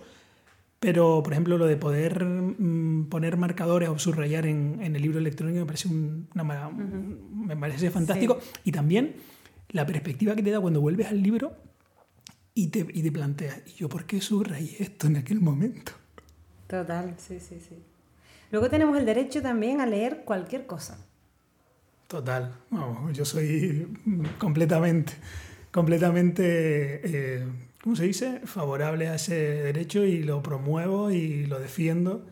pero 0.81 1.21
por 1.21 1.33
ejemplo 1.33 1.59
lo 1.59 1.67
de 1.67 1.77
poder 1.77 2.25
mm, 2.25 3.05
poner 3.07 3.37
marcadores 3.37 3.87
o 3.87 3.99
subrayar 3.99 4.47
en, 4.47 4.79
en, 4.81 4.95
el 4.95 5.01
libro 5.03 5.19
electrónico 5.19 5.59
me 5.59 5.65
parece, 5.67 5.87
una, 5.87 6.71
me 6.73 7.55
parece 7.55 7.91
fantástico 7.91 8.39
y 8.63 8.71
también 8.71 9.15
la 9.69 9.85
perspectiva 9.85 10.35
que 10.35 10.41
te 10.41 10.49
da 10.49 10.59
cuando 10.59 10.81
vuelves 10.81 11.07
al 11.07 11.21
libro 11.21 11.53
y 12.55 12.67
te, 12.67 12.79
y 12.79 13.03
te 13.03 13.11
planteas, 13.11 13.61
¿y 13.67 13.73
yo 13.73 13.89
por 13.89 14.05
qué 14.05 14.19
subrayé 14.21 14.75
esto 14.79 15.05
en 15.05 15.17
aquel 15.17 15.39
momento? 15.39 15.91
Total, 16.65 17.13
sí, 17.17 17.39
sí, 17.39 17.59
sí. 17.59 17.75
Luego 18.49 18.67
tenemos 18.67 18.97
el 18.97 19.05
derecho 19.05 19.41
también 19.41 19.81
a 19.81 19.85
leer 19.85 20.23
cualquier 20.25 20.65
cosa. 20.65 20.97
Total, 22.07 22.53
yo 23.13 23.23
soy 23.23 23.87
completamente, 24.39 25.13
completamente, 25.71 27.01
eh, 27.03 27.45
¿cómo 27.83 27.95
se 27.95 28.05
dice? 28.05 28.41
Favorable 28.45 29.07
a 29.07 29.15
ese 29.15 29.35
derecho 29.35 30.03
y 30.03 30.23
lo 30.23 30.41
promuevo 30.41 31.11
y 31.11 31.45
lo 31.45 31.59
defiendo. 31.59 32.25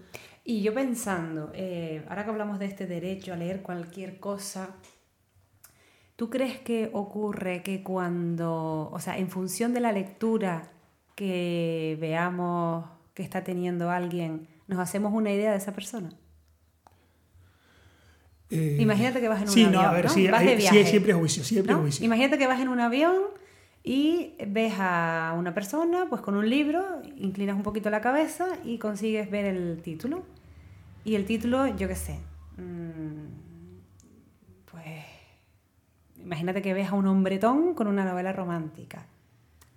Y 0.43 0.62
yo 0.62 0.73
pensando, 0.73 1.51
eh, 1.53 2.03
ahora 2.09 2.23
que 2.23 2.31
hablamos 2.31 2.59
de 2.59 2.65
este 2.65 2.88
derecho 2.88 3.33
a 3.33 3.35
leer 3.35 3.62
cualquier 3.62 4.19
cosa, 4.19 4.75
¿tú 6.15 6.29
crees 6.29 6.59
que 6.59 6.89
ocurre 6.93 7.62
que 7.62 7.83
cuando, 7.83 8.89
o 8.91 8.99
sea, 8.99 9.17
en 9.17 9.29
función 9.29 9.73
de 9.73 9.79
la 9.79 9.91
lectura 9.91 10.71
que 11.15 11.97
veamos 11.99 12.85
que 13.13 13.23
está 13.23 13.43
teniendo 13.43 13.91
alguien, 13.91 14.47
nos 14.67 14.79
hacemos 14.79 15.12
una 15.13 15.29
idea 15.29 15.51
de 15.51 15.57
esa 15.57 15.73
persona. 15.73 16.09
Eh, 18.49 18.77
Imagínate 18.79 19.19
que 19.19 19.27
vas 19.27 19.41
en 19.41 19.49
un 19.49 19.53
avión. 19.53 19.71
No, 19.73 19.81
a 19.81 19.91
ver, 19.91 20.09
Sí, 20.09 20.27
vas 20.29 20.45
de 20.45 20.55
viaje, 20.55 20.85
sí, 20.85 20.89
siempre 20.89 21.12
juicio, 21.12 21.43
siempre 21.43 21.75
juicio. 21.75 22.05
Imagínate 22.05 22.38
que 22.38 22.47
vas 22.47 22.62
en 22.62 22.69
un 22.69 22.79
avión 22.79 23.17
y 23.83 24.35
ves 24.45 24.73
a 24.77 25.33
una 25.37 25.53
persona 25.53 26.07
pues 26.09 26.21
con 26.21 26.35
un 26.35 26.49
libro, 26.49 27.01
inclinas 27.15 27.55
un 27.55 27.63
poquito 27.63 27.89
la 27.89 28.01
cabeza 28.01 28.47
y 28.63 28.77
consigues 28.77 29.29
ver 29.31 29.45
el 29.45 29.81
título. 29.81 30.23
Y 31.05 31.15
el 31.15 31.25
título, 31.25 31.65
yo 31.67 31.87
qué 31.87 31.95
sé, 31.95 32.19
mm, 32.57 33.25
pues 34.69 35.05
imagínate 36.17 36.61
que 36.61 36.73
ves 36.73 36.89
a 36.89 36.95
un 36.95 37.07
hombretón 37.07 37.73
con 37.73 37.87
una 37.87 38.03
novela 38.03 38.33
romántica. 38.33 39.05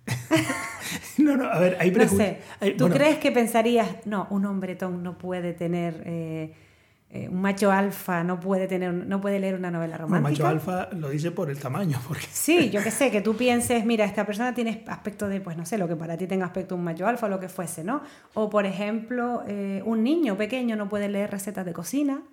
no, 1.17 1.37
no, 1.37 1.45
a 1.45 1.59
ver, 1.59 1.77
hay 1.79 1.91
No 1.91 2.07
sé, 2.09 2.41
¿tú 2.77 2.89
crees 2.89 3.17
que 3.19 3.31
pensarías, 3.31 4.05
no, 4.05 4.27
un 4.29 4.45
hombretón 4.45 5.01
no 5.01 5.17
puede 5.17 5.53
tener... 5.53 6.03
Eh, 6.05 6.53
eh, 7.15 7.29
un 7.29 7.41
macho 7.41 7.71
alfa 7.71 8.23
no 8.23 8.39
puede 8.39 8.65
tener 8.65 8.91
no 8.91 9.21
puede 9.21 9.39
leer 9.39 9.53
una 9.53 9.69
novela 9.69 9.97
romántica. 9.97 10.27
Un 10.27 10.33
macho 10.33 10.47
alfa 10.47 10.89
lo 10.93 11.09
dice 11.09 11.29
por 11.29 11.51
el 11.51 11.59
tamaño. 11.59 12.01
Porque... 12.07 12.25
Sí, 12.31 12.71
yo 12.71 12.81
que 12.81 12.89
sé, 12.89 13.11
que 13.11 13.21
tú 13.21 13.35
pienses, 13.35 13.85
mira, 13.85 14.03
esta 14.03 14.25
persona 14.25 14.55
tiene 14.55 14.83
aspecto 14.87 15.29
de, 15.29 15.39
pues 15.39 15.55
no 15.55 15.63
sé, 15.63 15.77
lo 15.77 15.87
que 15.87 15.95
para 15.95 16.17
ti 16.17 16.25
tenga 16.25 16.45
aspecto 16.45 16.73
de 16.73 16.79
un 16.79 16.85
macho 16.85 17.05
alfa 17.05 17.27
o 17.27 17.29
lo 17.29 17.39
que 17.39 17.49
fuese, 17.49 17.83
¿no? 17.83 18.01
O 18.33 18.49
por 18.49 18.65
ejemplo, 18.65 19.43
eh, 19.47 19.83
un 19.85 20.03
niño 20.03 20.35
pequeño 20.37 20.75
no 20.75 20.89
puede 20.89 21.07
leer 21.07 21.29
recetas 21.29 21.65
de 21.67 21.73
cocina. 21.73 22.23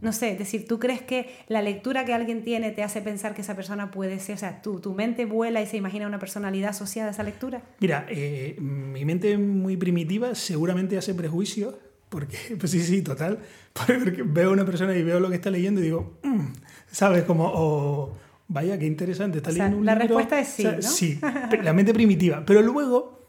No 0.00 0.14
sé, 0.14 0.32
es 0.32 0.38
decir, 0.38 0.66
¿tú 0.66 0.78
crees 0.78 1.02
que 1.02 1.28
la 1.48 1.60
lectura 1.60 2.06
que 2.06 2.14
alguien 2.14 2.42
tiene 2.42 2.70
te 2.70 2.82
hace 2.82 3.02
pensar 3.02 3.34
que 3.34 3.42
esa 3.42 3.54
persona 3.54 3.90
puede 3.90 4.20
ser, 4.20 4.36
o 4.36 4.38
sea, 4.38 4.62
tu, 4.62 4.80
tu 4.80 4.94
mente 4.94 5.26
vuela 5.26 5.60
y 5.60 5.66
se 5.66 5.76
imagina 5.76 6.06
una 6.06 6.18
personalidad 6.18 6.70
asociada 6.70 7.08
a 7.08 7.12
esa 7.12 7.24
lectura? 7.24 7.60
Mira, 7.80 8.06
eh, 8.08 8.56
mi 8.58 9.04
mente 9.04 9.36
muy 9.36 9.76
primitiva 9.76 10.34
seguramente 10.34 10.96
hace 10.96 11.12
prejuicios, 11.12 11.74
porque, 12.10 12.36
pues 12.60 12.70
sí, 12.70 12.80
sí, 12.80 13.00
total, 13.00 13.38
porque 13.72 14.22
veo 14.22 14.50
a 14.50 14.52
una 14.52 14.66
persona 14.66 14.94
y 14.94 15.02
veo 15.02 15.18
lo 15.18 15.30
que 15.30 15.36
está 15.36 15.50
leyendo 15.50 15.80
y 15.80 15.84
digo, 15.84 16.18
mm", 16.22 16.46
¿sabes? 16.90 17.22
Como, 17.24 17.50
oh, 17.54 18.14
vaya, 18.48 18.78
qué 18.78 18.86
interesante, 18.86 19.38
está 19.38 19.50
leyendo 19.50 19.78
un 19.78 19.86
la 19.86 19.94
libro. 19.94 20.18
Respuesta 20.18 20.38
es 20.38 20.48
sí, 20.48 20.64
¿no? 20.64 20.82
Sí, 20.82 21.20
la 21.62 21.72
mente 21.72 21.94
primitiva, 21.94 22.44
pero 22.44 22.60
luego 22.60 23.20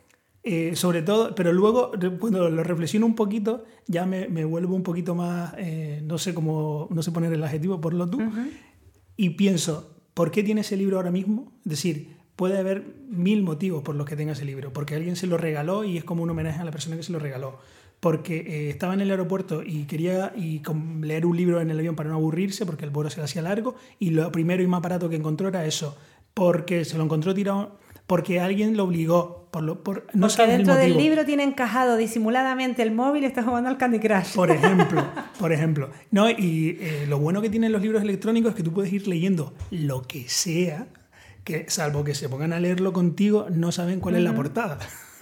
eh, 0.44 0.76
sobre 0.76 1.04
todo, 1.04 1.36
pero 1.36 1.54
luego 1.54 1.92
cuando 2.20 2.50
lo 2.50 2.64
reflexiono 2.64 3.06
un 3.06 3.14
poquito, 3.14 3.64
ya 3.86 4.08
me, 4.08 4.28
me 4.28 4.44
vuelvo 4.44 4.76
un 4.76 4.82
poquito 4.82 5.14
más, 5.14 5.54
eh, 5.58 6.02
no 6.04 6.18
sé 6.18 6.34
cómo, 6.34 6.88
no 6.90 7.04
sé 7.04 7.12
poner 7.12 7.32
el 7.32 7.44
adjetivo, 7.44 7.80
por 7.80 7.94
lo 7.94 8.10
tú, 8.10 8.20
y 9.16 9.32
pienso, 9.32 9.96
¿por 10.16 10.32
qué 10.32 10.42
tiene 10.42 10.62
ese 10.62 10.78
libro 10.78 10.98
ahora 10.98 11.12
mismo? 11.12 11.54
Es 11.64 11.70
decir, 11.70 12.16
puede 12.36 12.58
haber 12.58 12.84
mil 13.08 13.44
motivos 13.44 13.84
por 13.84 13.94
los 13.94 14.08
que 14.08 14.16
tenga 14.16 14.32
ese 14.32 14.46
libro, 14.46 14.74
porque 14.74 14.96
alguien 14.96 15.16
se 15.16 15.28
lo 15.28 15.38
regaló 15.38 15.84
y 15.84 15.98
es 15.98 16.04
como 16.04 16.24
un 16.24 16.32
homenaje 16.32 16.60
a 16.60 16.64
la 16.64 16.72
persona 16.72 16.96
que 16.96 17.04
se 17.04 17.12
lo 17.12 17.20
regaló, 17.20 17.60
porque 18.02 18.38
eh, 18.40 18.70
estaba 18.70 18.94
en 18.94 19.00
el 19.02 19.12
aeropuerto 19.12 19.64
y 19.64 19.86
quería 19.86 20.34
y 20.36 20.62
leer 21.02 21.26
un 21.26 21.38
libro 21.38 21.62
en 21.62 21.72
el 21.72 21.80
avión 21.80 21.96
para 21.96 22.10
no 22.10 22.16
aburrirse, 22.16 22.66
porque 22.66 22.84
el 22.84 22.92
vuelo 22.92 23.10
se 23.10 23.18
le 23.18 23.24
hacía 23.24 23.42
largo, 23.42 23.76
y 24.00 24.10
lo 24.10 24.30
primero 24.32 24.62
y 24.62 24.68
más 24.68 24.82
barato 24.82 25.08
que 25.08 25.16
encontró 25.16 25.48
era 25.48 25.66
eso, 25.66 25.96
porque 26.34 26.84
se 26.84 26.98
lo 26.98 27.06
encontró 27.06 27.34
tirado 27.34 27.80
porque 28.12 28.42
alguien 28.42 28.76
lo 28.76 28.84
obligó. 28.84 29.48
Por 29.52 29.64
lo, 29.64 29.84
por, 29.84 30.08
no 30.14 30.28
porque 30.28 30.48
dentro 30.48 30.76
del 30.76 30.98
libro 30.98 31.26
tiene 31.26 31.44
encajado 31.44 31.96
disimuladamente 31.96 32.82
el 32.82 32.92
móvil 32.92 33.24
y 33.24 33.26
está 33.26 33.44
jugando 33.44 33.70
al 33.70 33.78
Candy 33.78 34.00
Crush. 34.00 34.34
Por 34.34 34.52
ejemplo, 34.52 35.02
por 35.40 35.54
ejemplo. 35.54 35.90
No, 36.10 36.30
y 36.30 36.78
eh, 36.82 37.06
lo 37.08 37.20
bueno 37.20 37.42
que 37.42 37.50
tienen 37.50 37.72
los 37.72 37.82
libros 37.82 38.02
electrónicos 38.02 38.52
es 38.52 38.56
que 38.58 38.64
tú 38.64 38.74
puedes 38.74 38.92
ir 38.92 39.08
leyendo 39.08 39.54
lo 39.70 40.02
que 40.02 40.28
sea, 40.28 40.88
que 41.44 41.70
salvo 41.70 42.04
que 42.04 42.16
se 42.16 42.30
pongan 42.30 42.54
a 42.54 42.60
leerlo 42.60 42.94
contigo, 42.94 43.48
no 43.50 43.72
saben 43.72 44.00
cuál 44.00 44.16
es 44.16 44.24
la 44.24 44.36
portada. 44.36 44.78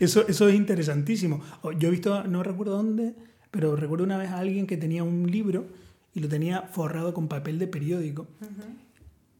eso, 0.00 0.28
eso 0.28 0.48
es 0.48 0.54
interesantísimo. 0.54 1.42
Yo 1.78 1.88
he 1.88 1.90
visto, 1.90 2.24
no 2.24 2.42
recuerdo 2.42 2.76
dónde, 2.76 3.14
pero 3.50 3.76
recuerdo 3.76 4.04
una 4.04 4.18
vez 4.18 4.30
a 4.30 4.38
alguien 4.38 4.66
que 4.66 4.76
tenía 4.76 5.04
un 5.04 5.30
libro 5.30 5.66
y 6.14 6.20
lo 6.20 6.28
tenía 6.28 6.62
forrado 6.62 7.14
con 7.14 7.28
papel 7.28 7.58
de 7.58 7.66
periódico. 7.66 8.26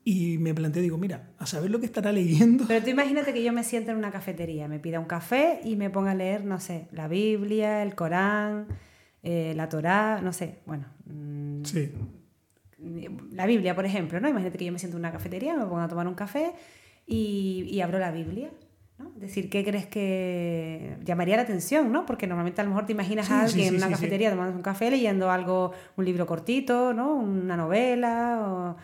Y 0.04 0.38
me 0.38 0.52
planteé, 0.52 0.82
digo, 0.82 0.98
mira, 0.98 1.30
a 1.38 1.46
saber 1.46 1.70
lo 1.70 1.78
que 1.78 1.86
estará 1.86 2.10
leyendo. 2.10 2.64
Pero 2.66 2.84
tú 2.84 2.90
imagínate 2.90 3.32
que 3.32 3.44
yo 3.44 3.52
me 3.52 3.62
siento 3.62 3.92
en 3.92 3.98
una 3.98 4.10
cafetería, 4.10 4.66
me 4.66 4.80
pida 4.80 4.98
un 4.98 5.06
café 5.06 5.60
y 5.64 5.76
me 5.76 5.90
ponga 5.90 6.10
a 6.10 6.14
leer, 6.14 6.44
no 6.44 6.58
sé, 6.58 6.88
la 6.90 7.06
Biblia, 7.06 7.82
el 7.82 7.94
Corán, 7.94 8.66
eh, 9.22 9.52
la 9.54 9.68
Torá, 9.68 10.20
no 10.20 10.32
sé, 10.32 10.58
bueno. 10.66 10.86
Mm, 11.06 11.64
sí. 11.64 11.92
La 13.32 13.46
Biblia, 13.46 13.74
por 13.74 13.84
ejemplo, 13.86 14.20
¿no? 14.20 14.28
Imagínate 14.28 14.58
que 14.58 14.64
yo 14.64 14.72
me 14.72 14.78
siento 14.78 14.96
en 14.96 15.02
una 15.02 15.12
cafetería, 15.12 15.54
me 15.54 15.64
pongo 15.64 15.78
a 15.78 15.88
tomar 15.88 16.06
un 16.06 16.14
café 16.14 16.52
y, 17.06 17.66
y 17.70 17.80
abro 17.80 17.98
la 17.98 18.10
Biblia. 18.10 18.50
¿no? 18.98 19.12
Es 19.14 19.20
decir, 19.20 19.48
¿qué 19.48 19.64
crees 19.64 19.86
que 19.86 20.96
llamaría 21.04 21.36
la 21.36 21.42
atención, 21.42 21.92
¿no? 21.92 22.06
Porque 22.06 22.26
normalmente 22.26 22.60
a 22.60 22.64
lo 22.64 22.70
mejor 22.70 22.86
te 22.86 22.92
imaginas 22.92 23.30
a 23.30 23.42
alguien 23.42 23.68
en 23.68 23.76
una 23.76 23.88
cafetería 23.88 24.30
tomando 24.30 24.56
un 24.56 24.62
café 24.62 24.90
leyendo 24.90 25.30
algo, 25.30 25.72
un 25.96 26.04
libro 26.04 26.26
cortito, 26.26 26.92
¿no? 26.92 27.14
Una 27.14 27.56
novela 27.56 28.42
o 28.46 28.76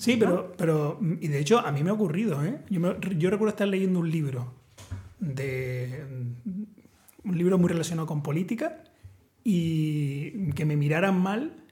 Sí, 0.00 0.16
pero, 0.18 0.54
pero, 0.56 0.98
y 1.20 1.28
de 1.28 1.38
hecho 1.40 1.58
a 1.58 1.70
mí 1.72 1.82
me 1.82 1.90
ha 1.90 1.92
ocurrido, 1.92 2.42
¿eh? 2.42 2.62
Yo, 2.70 2.98
yo 2.98 3.28
recuerdo 3.28 3.50
estar 3.50 3.68
leyendo 3.68 3.98
un 3.98 4.10
libro, 4.10 4.54
de, 5.18 6.06
un 7.22 7.36
libro 7.36 7.58
muy 7.58 7.68
relacionado 7.68 8.06
con 8.06 8.22
política 8.22 8.82
y 9.44 10.52
que 10.52 10.64
me 10.64 10.76
miraran 10.76 11.20
mal 11.20 11.64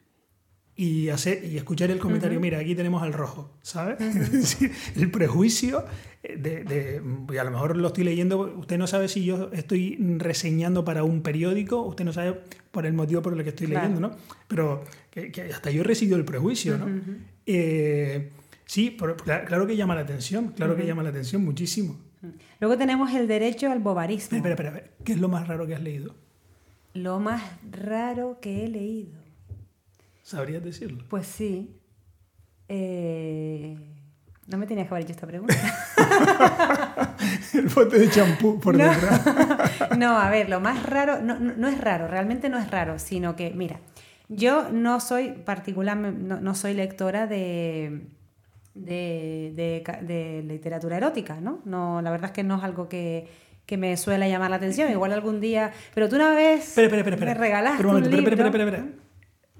y, 0.81 1.09
hacer, 1.09 1.45
y 1.45 1.57
escuchar 1.57 1.91
el 1.91 1.99
comentario, 1.99 2.39
mira, 2.39 2.61
aquí 2.61 2.77
tenemos 2.77 3.03
al 3.03 3.13
rojo, 3.13 3.51
¿sabes? 3.63 3.99
el 4.97 5.11
prejuicio 5.11 5.85
de, 6.23 6.63
de, 6.63 7.39
a 7.41 7.43
lo 7.43 7.51
mejor 7.51 7.77
lo 7.77 7.89
estoy 7.89 8.05
leyendo, 8.05 8.39
usted 8.57 8.79
no 8.79 8.87
sabe 8.87 9.09
si 9.09 9.25
yo 9.25 9.51
estoy 9.53 9.97
reseñando 10.19 10.85
para 10.85 11.03
un 11.03 11.23
periódico, 11.23 11.83
usted 11.83 12.05
no 12.05 12.13
sabe 12.13 12.41
por 12.71 12.87
el 12.87 12.93
motivo 12.93 13.23
por 13.23 13.33
el 13.33 13.43
que 13.43 13.49
estoy 13.49 13.67
leyendo, 13.67 13.99
¿no? 13.99 14.13
Pero 14.47 14.85
que, 15.11 15.51
hasta 15.53 15.73
yo 15.73 15.83
resido 15.83 16.17
el 16.17 16.25
prejuicio, 16.25 16.79
¿no? 16.79 16.87
Eh, 17.45 18.31
sí, 18.65 18.97
claro 19.25 19.67
que 19.67 19.77
llama 19.77 19.97
la 19.97 20.03
atención, 20.03 20.53
claro 20.53 20.77
que 20.77 20.87
llama 20.87 21.03
la 21.03 21.09
atención 21.09 21.45
muchísimo. 21.45 21.99
Luego 22.61 22.79
tenemos 22.79 23.13
el 23.15 23.27
derecho 23.27 23.69
al 23.73 23.81
bobarismo. 23.81 24.37
Espera, 24.37 24.55
espera, 24.55 24.69
espera, 24.69 24.91
¿qué 25.03 25.13
es 25.13 25.19
lo 25.19 25.29
más 25.29 25.49
raro 25.49 25.67
que 25.67 25.75
has 25.75 25.83
leído? 25.83 26.15
Lo 26.95 27.19
más 27.19 27.43
raro 27.69 28.39
que 28.41 28.65
he 28.65 28.69
leído. 28.69 29.28
¿Sabrías 30.29 30.63
decirlo? 30.63 31.05
Pues 31.09 31.27
sí. 31.27 31.75
Eh, 32.69 33.79
no 34.47 34.59
me 34.59 34.67
tenías 34.67 34.87
que 34.87 34.93
haber 34.93 35.05
hecho 35.05 35.13
esta 35.13 35.27
pregunta. 35.27 35.55
el 37.55 37.69
bote 37.69 37.99
de 37.99 38.11
champú 38.11 38.61
por 38.61 38.77
no. 38.77 38.85
detrás. 38.85 39.97
no, 39.97 40.19
a 40.19 40.29
ver, 40.29 40.51
lo 40.51 40.61
más 40.61 40.83
raro, 40.83 41.23
no, 41.23 41.39
no, 41.39 41.67
es 41.67 41.81
raro, 41.81 42.09
realmente 42.09 42.51
no 42.51 42.59
es 42.59 42.71
raro, 42.71 42.99
sino 42.99 43.37
que, 43.37 43.53
mira, 43.53 43.81
yo 44.29 44.69
no 44.71 45.01
soy 45.01 45.31
particularmente, 45.31 46.21
no, 46.23 46.55
soy 46.55 46.75
lectora 46.75 47.27
de, 47.27 48.09
de, 48.75 49.83
de, 50.03 50.45
literatura 50.47 50.99
erótica, 50.99 51.41
¿no? 51.41 51.63
¿no? 51.65 52.03
La 52.03 52.11
verdad 52.11 52.27
es 52.27 52.33
que 52.33 52.45
no 52.45 52.59
es 52.59 52.65
algo 52.65 52.87
que, 52.87 53.29
que 53.65 53.79
me 53.79 53.97
suele 53.97 54.29
llamar 54.29 54.51
la 54.51 54.57
atención. 54.57 54.91
Igual 54.91 55.13
algún 55.15 55.41
día. 55.41 55.73
Pero 55.95 56.07
tú 56.11 56.17
una 56.17 56.35
vez 56.35 56.69
espera, 56.69 56.89
espera, 56.89 57.15
espera, 57.15 57.33
me 57.33 57.39
regalaste. 57.39 57.87
un 57.87 58.03
libro. 58.03 58.19
Espera, 58.19 58.47
espera, 58.47 58.65
espera, 58.67 58.87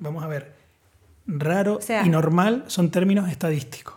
Vamos 0.01 0.23
a 0.23 0.27
ver 0.27 0.58
raro 1.29 1.79
y 2.05 2.09
normal 2.09 2.65
son 2.67 2.91
términos 2.91 3.31
estadísticos. 3.31 3.95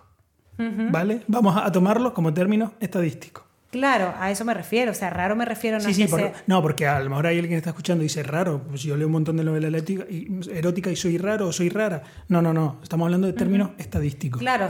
¿vale? 0.57 1.23
Vamos 1.27 1.57
a 1.57 1.71
tomarlos 1.71 2.13
como 2.13 2.33
términos 2.33 2.71
estadísticos. 2.79 3.43
Claro, 3.71 4.13
a 4.19 4.29
eso 4.31 4.43
me 4.43 4.53
refiero. 4.53 4.91
O 4.91 4.93
sea, 4.93 5.09
raro 5.09 5.35
me 5.35 5.45
refiero 5.45 5.77
no 5.77 5.83
Sí, 5.85 5.93
sí, 5.93 6.07
no, 6.45 6.61
porque 6.61 6.87
a 6.87 6.99
lo 6.99 7.09
mejor 7.09 7.27
hay 7.27 7.37
alguien 7.37 7.51
que 7.53 7.57
está 7.57 7.69
escuchando 7.69 8.03
y 8.03 8.07
dice 8.07 8.21
raro. 8.21 8.61
Pues 8.67 8.83
yo 8.83 8.97
leo 8.97 9.07
un 9.07 9.13
montón 9.13 9.37
de 9.37 9.45
novelas 9.45 9.83
eróticas 10.51 10.93
y 10.93 10.95
soy 10.97 11.17
raro 11.17 11.47
o 11.47 11.53
soy 11.53 11.69
rara. 11.69 12.03
No, 12.27 12.41
no, 12.41 12.53
no. 12.53 12.79
Estamos 12.83 13.05
hablando 13.05 13.27
de 13.27 13.33
términos 13.33 13.71
estadísticos. 13.77 14.41
Claro, 14.41 14.67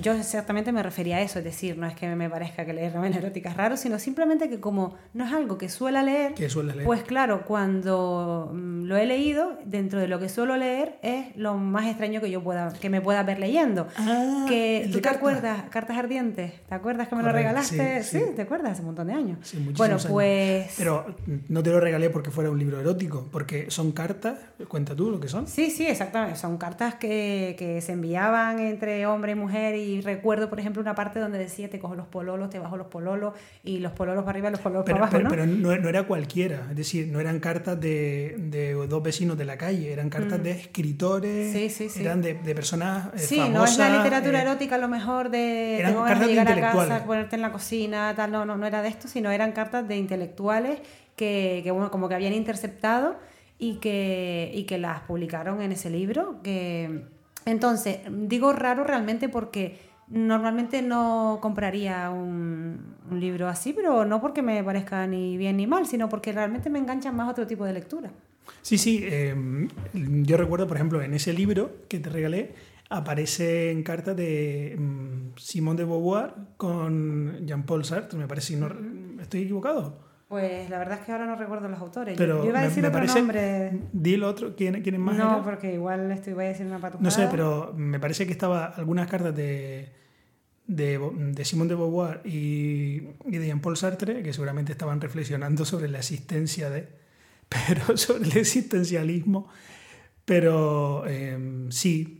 yo 0.00 0.14
exactamente 0.14 0.72
me 0.72 0.82
refería 0.82 1.16
a 1.16 1.20
eso. 1.20 1.38
Es 1.40 1.44
decir, 1.44 1.76
no 1.76 1.86
es 1.86 1.94
que 1.94 2.08
me 2.08 2.30
parezca 2.30 2.64
que 2.64 2.72
leer 2.72 2.94
novelas 2.94 3.18
eróticas 3.18 3.52
es 3.52 3.56
raro, 3.56 3.76
sino 3.76 3.98
simplemente 3.98 4.48
que 4.48 4.60
como 4.60 4.94
no 5.12 5.26
es 5.26 5.32
algo 5.32 5.58
que 5.58 5.68
suela 5.68 6.02
leer, 6.02 6.32
que 6.32 6.48
suele 6.48 6.72
leer. 6.72 6.86
pues 6.86 7.02
claro, 7.02 7.44
cuando 7.44 8.50
mm, 8.54 8.84
lo 8.84 8.96
he 8.96 9.04
leído, 9.04 9.58
dentro 9.66 10.00
de 10.00 10.08
lo 10.08 10.18
que 10.18 10.30
suelo 10.30 10.56
leer, 10.56 10.98
es 11.02 11.36
lo 11.36 11.54
más 11.56 11.86
extraño 11.86 12.20
que 12.22 12.30
yo 12.30 12.42
pueda, 12.42 12.72
que 12.72 12.88
me 12.88 13.02
pueda 13.02 13.22
ver 13.22 13.38
leyendo. 13.38 13.88
Ah, 13.96 14.46
que, 14.48 14.88
¿Tú 14.90 15.00
te 15.00 15.08
acuerdas? 15.10 15.64
Cartas 15.70 15.98
ardientes. 15.98 16.52
¿Te 16.66 16.74
acuerdas 16.74 17.08
que 17.08 17.14
me 17.14 17.22
lo 17.22 17.30
regalaste? 17.30 18.02
sí. 18.02 18.18
¿Te 18.38 18.42
acuerdas? 18.42 18.70
Hace 18.70 18.82
un 18.82 18.86
montón 18.86 19.08
de 19.08 19.14
años. 19.14 19.38
Sí, 19.42 19.58
bueno, 19.76 19.96
pues... 20.08 20.72
Pero 20.78 21.06
no 21.48 21.60
te 21.60 21.70
lo 21.70 21.80
regalé 21.80 22.08
porque 22.08 22.30
fuera 22.30 22.52
un 22.52 22.58
libro 22.60 22.78
erótico, 22.78 23.26
porque 23.32 23.68
son 23.68 23.90
cartas, 23.90 24.38
cuenta 24.68 24.94
tú 24.94 25.10
lo 25.10 25.18
que 25.18 25.26
son. 25.26 25.48
Sí, 25.48 25.72
sí, 25.72 25.84
exactamente. 25.84 26.38
Son 26.38 26.56
cartas 26.56 26.94
que, 26.94 27.56
que 27.58 27.80
se 27.80 27.94
enviaban 27.94 28.60
entre 28.60 29.06
hombre 29.06 29.32
y 29.32 29.34
mujer 29.34 29.74
y 29.74 30.02
recuerdo, 30.02 30.48
por 30.48 30.60
ejemplo, 30.60 30.80
una 30.80 30.94
parte 30.94 31.18
donde 31.18 31.36
decía 31.36 31.68
te 31.68 31.80
cojo 31.80 31.96
los 31.96 32.06
pololos, 32.06 32.48
te 32.48 32.60
bajo 32.60 32.76
los 32.76 32.86
pololos 32.86 33.34
y 33.64 33.80
los 33.80 33.90
pololos 33.90 34.22
para 34.22 34.36
arriba 34.36 34.50
los 34.50 34.60
pololos 34.60 34.84
para 34.84 34.98
abajo, 34.98 35.10
pero, 35.10 35.24
¿no? 35.24 35.30
Pero 35.30 35.46
no, 35.46 35.76
no, 35.76 35.88
era 35.88 36.04
cualquiera, 36.04 36.68
es 36.70 36.76
decir, 36.76 37.08
no 37.08 37.18
eran 37.18 37.40
cartas 37.40 37.80
de, 37.80 38.36
de 38.38 38.74
dos 38.74 39.02
vecinos 39.02 39.36
de 39.36 39.46
la 39.46 39.58
calle, 39.58 39.92
eran 39.92 40.10
cartas 40.10 40.38
mm. 40.38 40.42
de 40.42 40.50
escritores, 40.52 41.52
sí, 41.52 41.70
sí, 41.70 41.88
sí. 41.88 42.00
eran 42.00 42.22
de, 42.22 42.34
de 42.34 42.54
personas 42.54 43.08
eh, 43.14 43.18
Sí, 43.18 43.40
no 43.50 43.64
es 43.64 43.76
la 43.78 43.98
literatura 43.98 44.38
eh, 44.38 44.42
erótica 44.42 44.76
a 44.76 44.78
lo 44.78 44.88
mejor 44.88 45.28
de 45.28 45.80
eran 45.80 45.94
cartas 45.94 46.20
de 46.20 46.26
llegar 46.28 46.52
a 46.52 46.72
casa, 46.72 47.04
ponerte 47.04 47.34
en 47.34 47.42
la 47.42 47.50
cocina, 47.50 48.14
tal, 48.14 48.27
no, 48.28 48.44
no, 48.44 48.56
no 48.56 48.66
era 48.66 48.82
de 48.82 48.88
esto, 48.88 49.08
sino 49.08 49.30
eran 49.30 49.52
cartas 49.52 49.86
de 49.88 49.96
intelectuales 49.96 50.80
que, 51.16 51.60
que 51.64 51.70
bueno, 51.70 51.90
como 51.90 52.08
que 52.08 52.14
habían 52.14 52.32
interceptado 52.32 53.16
y 53.58 53.74
que, 53.76 54.50
y 54.54 54.64
que 54.64 54.78
las 54.78 55.00
publicaron 55.00 55.60
en 55.62 55.72
ese 55.72 55.90
libro. 55.90 56.40
Que... 56.42 57.04
Entonces, 57.44 58.00
digo 58.10 58.52
raro 58.52 58.84
realmente 58.84 59.28
porque 59.28 59.78
normalmente 60.08 60.80
no 60.80 61.38
compraría 61.42 62.10
un, 62.10 62.96
libro 63.10 63.48
así, 63.48 63.72
pero 63.72 64.04
no 64.04 64.20
porque 64.20 64.42
me 64.42 64.62
parezca 64.62 65.06
ni 65.06 65.36
bien 65.36 65.56
ni 65.56 65.66
mal, 65.66 65.86
sino 65.86 66.08
porque 66.08 66.32
realmente 66.32 66.70
me 66.70 66.78
enganchan 66.78 67.16
más 67.16 67.30
otro 67.30 67.46
tipo 67.46 67.64
de 67.64 67.72
lectura. 67.72 68.10
Sí, 68.62 68.78
sí. 68.78 69.00
Eh, 69.02 69.34
yo 69.94 70.36
recuerdo, 70.36 70.66
por 70.66 70.76
ejemplo, 70.76 71.02
en 71.02 71.14
ese 71.14 71.32
libro 71.32 71.70
que 71.88 71.98
te 71.98 72.08
regalé, 72.10 72.54
aparece 72.88 73.70
en 73.70 73.82
carta 73.82 74.14
de 74.14 74.76
um, 74.78 75.34
Simone 75.36 75.78
de 75.78 75.84
Beauvoir 75.84 76.34
con 76.56 77.46
Jean-Paul 77.46 77.84
Sartre, 77.84 78.18
me 78.18 78.26
parece, 78.26 78.56
no, 78.56 78.68
¿estoy 79.20 79.42
equivocado? 79.42 80.08
Pues 80.28 80.68
la 80.68 80.78
verdad 80.78 80.98
es 80.98 81.06
que 81.06 81.12
ahora 81.12 81.24
no 81.24 81.36
recuerdo 81.36 81.68
los 81.68 81.80
autores. 81.80 82.14
Pero 82.18 82.42
yo, 82.44 82.50
iba 82.50 82.60
a 82.60 82.64
decir 82.64 82.82
me, 82.82 82.88
otro 82.88 83.00
parece, 83.00 83.18
nombre. 83.18 83.80
Di 83.92 84.14
el 84.14 84.24
otro, 84.24 84.54
¿quién, 84.54 84.82
quién 84.82 84.94
es 84.96 85.00
más? 85.00 85.16
No, 85.16 85.42
porque 85.42 85.72
igual 85.72 86.10
estoy, 86.12 86.34
voy 86.34 86.44
a 86.44 86.48
decir 86.48 86.66
una 86.66 86.78
patujada. 86.78 87.02
No 87.02 87.10
sé, 87.10 87.28
pero 87.30 87.72
me 87.74 87.98
parece 87.98 88.26
que 88.26 88.32
estaba 88.32 88.66
algunas 88.66 89.08
cartas 89.08 89.34
de, 89.34 89.90
de, 90.66 91.00
de 91.32 91.44
Simone 91.46 91.70
de 91.70 91.74
Beauvoir 91.76 92.20
y, 92.26 93.08
y 93.24 93.38
de 93.38 93.46
Jean-Paul 93.46 93.78
Sartre, 93.78 94.22
que 94.22 94.34
seguramente 94.34 94.72
estaban 94.72 95.00
reflexionando 95.00 95.64
sobre 95.64 95.88
la 95.88 95.98
existencia 95.98 96.68
de, 96.68 96.88
pero 97.48 97.96
sobre 97.96 98.24
el 98.24 98.36
existencialismo. 98.36 99.48
Pero 100.26 101.04
eh, 101.06 101.68
sí, 101.70 102.17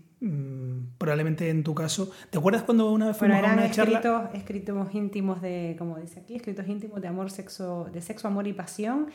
probablemente 0.99 1.49
en 1.49 1.62
tu 1.62 1.75
caso. 1.75 2.11
¿Te 2.31 2.39
acuerdas 2.39 2.62
cuando 2.62 2.91
una 2.91 3.07
vez 3.07 3.16
fuimos 3.16 3.37
bueno, 3.37 3.49
eran 3.49 3.59
a 3.59 3.62
una 3.62 3.71
charla? 3.71 3.99
Escritos, 3.99 4.35
escritos 4.35 4.95
íntimos 4.95 5.41
de, 5.41 5.77
como 5.79 5.99
dice 5.99 6.21
aquí, 6.21 6.35
escritos 6.35 6.66
íntimos 6.66 7.01
de 7.01 7.09
amor, 7.09 7.31
sexo, 7.31 7.89
de 7.93 8.03
sexo, 8.03 8.29
amor 8.29 8.47
y 8.47 8.53
pasión. 8.53 9.09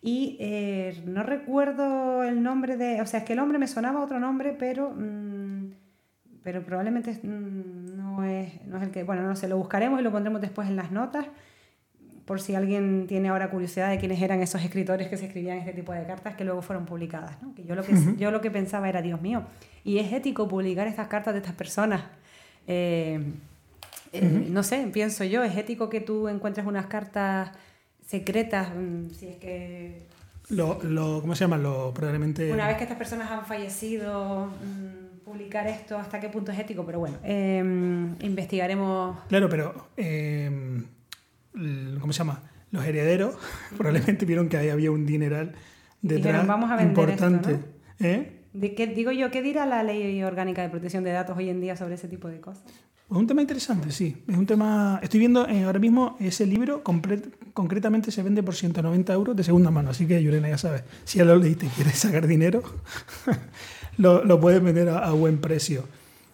Y 0.00 0.36
eh, 0.40 1.02
no 1.06 1.22
recuerdo 1.22 2.22
el 2.22 2.42
nombre 2.42 2.76
de, 2.76 3.00
o 3.00 3.06
sea, 3.06 3.20
es 3.20 3.26
que 3.26 3.32
el 3.32 3.40
hombre 3.40 3.58
me 3.58 3.66
sonaba 3.66 4.02
otro 4.02 4.20
nombre, 4.20 4.54
pero, 4.58 4.90
mmm, 4.90 5.72
pero 6.42 6.62
probablemente 6.62 7.18
mmm, 7.22 7.96
no, 7.96 8.24
es, 8.24 8.64
no 8.66 8.76
es 8.76 8.82
el 8.84 8.90
que, 8.90 9.02
bueno, 9.02 9.22
no 9.22 9.34
sé, 9.34 9.48
lo 9.48 9.58
buscaremos 9.58 10.00
y 10.00 10.02
lo 10.02 10.12
pondremos 10.12 10.40
después 10.40 10.68
en 10.68 10.76
las 10.76 10.92
notas 10.92 11.26
por 12.28 12.42
si 12.42 12.54
alguien 12.54 13.06
tiene 13.08 13.30
ahora 13.30 13.48
curiosidad 13.48 13.88
de 13.88 13.98
quiénes 13.98 14.20
eran 14.20 14.42
esos 14.42 14.62
escritores 14.62 15.08
que 15.08 15.16
se 15.16 15.24
escribían 15.24 15.56
este 15.56 15.72
tipo 15.72 15.94
de 15.94 16.04
cartas 16.04 16.36
que 16.36 16.44
luego 16.44 16.60
fueron 16.60 16.84
publicadas. 16.84 17.40
¿no? 17.40 17.54
Que 17.54 17.64
yo, 17.64 17.74
lo 17.74 17.82
que, 17.82 17.94
yo 18.18 18.30
lo 18.30 18.42
que 18.42 18.50
pensaba 18.50 18.86
era, 18.86 19.00
Dios 19.00 19.22
mío, 19.22 19.44
¿y 19.82 19.96
es 19.96 20.12
ético 20.12 20.46
publicar 20.46 20.86
estas 20.86 21.08
cartas 21.08 21.32
de 21.32 21.40
estas 21.40 21.54
personas? 21.54 22.02
Eh, 22.66 23.18
eh, 24.12 24.46
no 24.50 24.62
sé, 24.62 24.86
pienso 24.92 25.24
yo, 25.24 25.42
¿es 25.42 25.56
ético 25.56 25.88
que 25.88 26.02
tú 26.02 26.28
encuentres 26.28 26.66
unas 26.66 26.84
cartas 26.84 27.50
secretas? 28.06 28.68
Mm, 28.76 29.08
si 29.08 29.28
es 29.28 29.36
que... 29.36 30.06
Lo, 30.50 30.82
lo, 30.82 31.22
¿Cómo 31.22 31.34
se 31.34 31.44
llama? 31.44 31.56
Lo, 31.56 31.94
probablemente... 31.94 32.52
Una 32.52 32.68
vez 32.68 32.76
que 32.76 32.82
estas 32.82 32.98
personas 32.98 33.30
han 33.30 33.46
fallecido, 33.46 34.48
mmm, 34.48 35.24
publicar 35.24 35.66
esto, 35.66 35.96
¿hasta 35.96 36.20
qué 36.20 36.28
punto 36.28 36.52
es 36.52 36.58
ético? 36.58 36.84
Pero 36.84 36.98
bueno, 36.98 37.16
eh, 37.24 37.58
investigaremos... 38.20 39.16
Claro, 39.28 39.48
pero 39.48 39.88
¿cómo 42.00 42.12
se 42.12 42.18
llama? 42.18 42.42
Los 42.70 42.84
herederos 42.84 43.36
probablemente 43.76 44.26
vieron 44.26 44.48
que 44.48 44.56
ahí 44.56 44.68
había 44.68 44.90
un 44.90 45.06
dineral 45.06 45.54
detrás 46.02 46.46
vamos 46.46 46.70
a 46.70 46.82
importante. 46.82 47.52
Esto, 47.52 47.66
¿no? 48.00 48.06
¿Eh? 48.06 48.32
¿De 48.52 48.74
qué, 48.74 48.86
digo 48.86 49.12
yo, 49.12 49.30
¿qué 49.30 49.42
dirá 49.42 49.66
la 49.66 49.82
ley 49.82 50.22
orgánica 50.22 50.62
de 50.62 50.68
protección 50.68 51.04
de 51.04 51.12
datos 51.12 51.36
hoy 51.36 51.48
en 51.48 51.60
día 51.60 51.76
sobre 51.76 51.94
ese 51.94 52.08
tipo 52.08 52.28
de 52.28 52.40
cosas? 52.40 52.64
Es 53.10 53.16
un 53.16 53.26
tema 53.26 53.40
interesante, 53.40 53.90
sí. 53.90 54.22
Es 54.28 54.36
un 54.36 54.46
tema. 54.46 55.00
Estoy 55.02 55.20
viendo 55.20 55.48
eh, 55.48 55.64
ahora 55.64 55.78
mismo 55.78 56.16
ese 56.20 56.44
libro, 56.44 56.82
concretamente 56.82 58.10
se 58.10 58.22
vende 58.22 58.42
por 58.42 58.54
190 58.54 59.12
euros 59.12 59.36
de 59.36 59.44
segunda 59.44 59.70
mano. 59.70 59.90
Así 59.90 60.06
que, 60.06 60.22
Yurena, 60.22 60.48
ya 60.48 60.58
sabes, 60.58 60.82
si 61.04 61.18
ya 61.18 61.24
lo 61.24 61.36
leíste 61.36 61.66
y 61.66 61.68
quieres 61.70 61.98
sacar 61.98 62.26
dinero, 62.26 62.62
lo, 63.96 64.24
lo, 64.24 64.38
puedes 64.40 64.62
vender 64.62 64.90
a, 64.90 64.98
a, 64.98 65.12
buen 65.12 65.40
precio. 65.40 65.84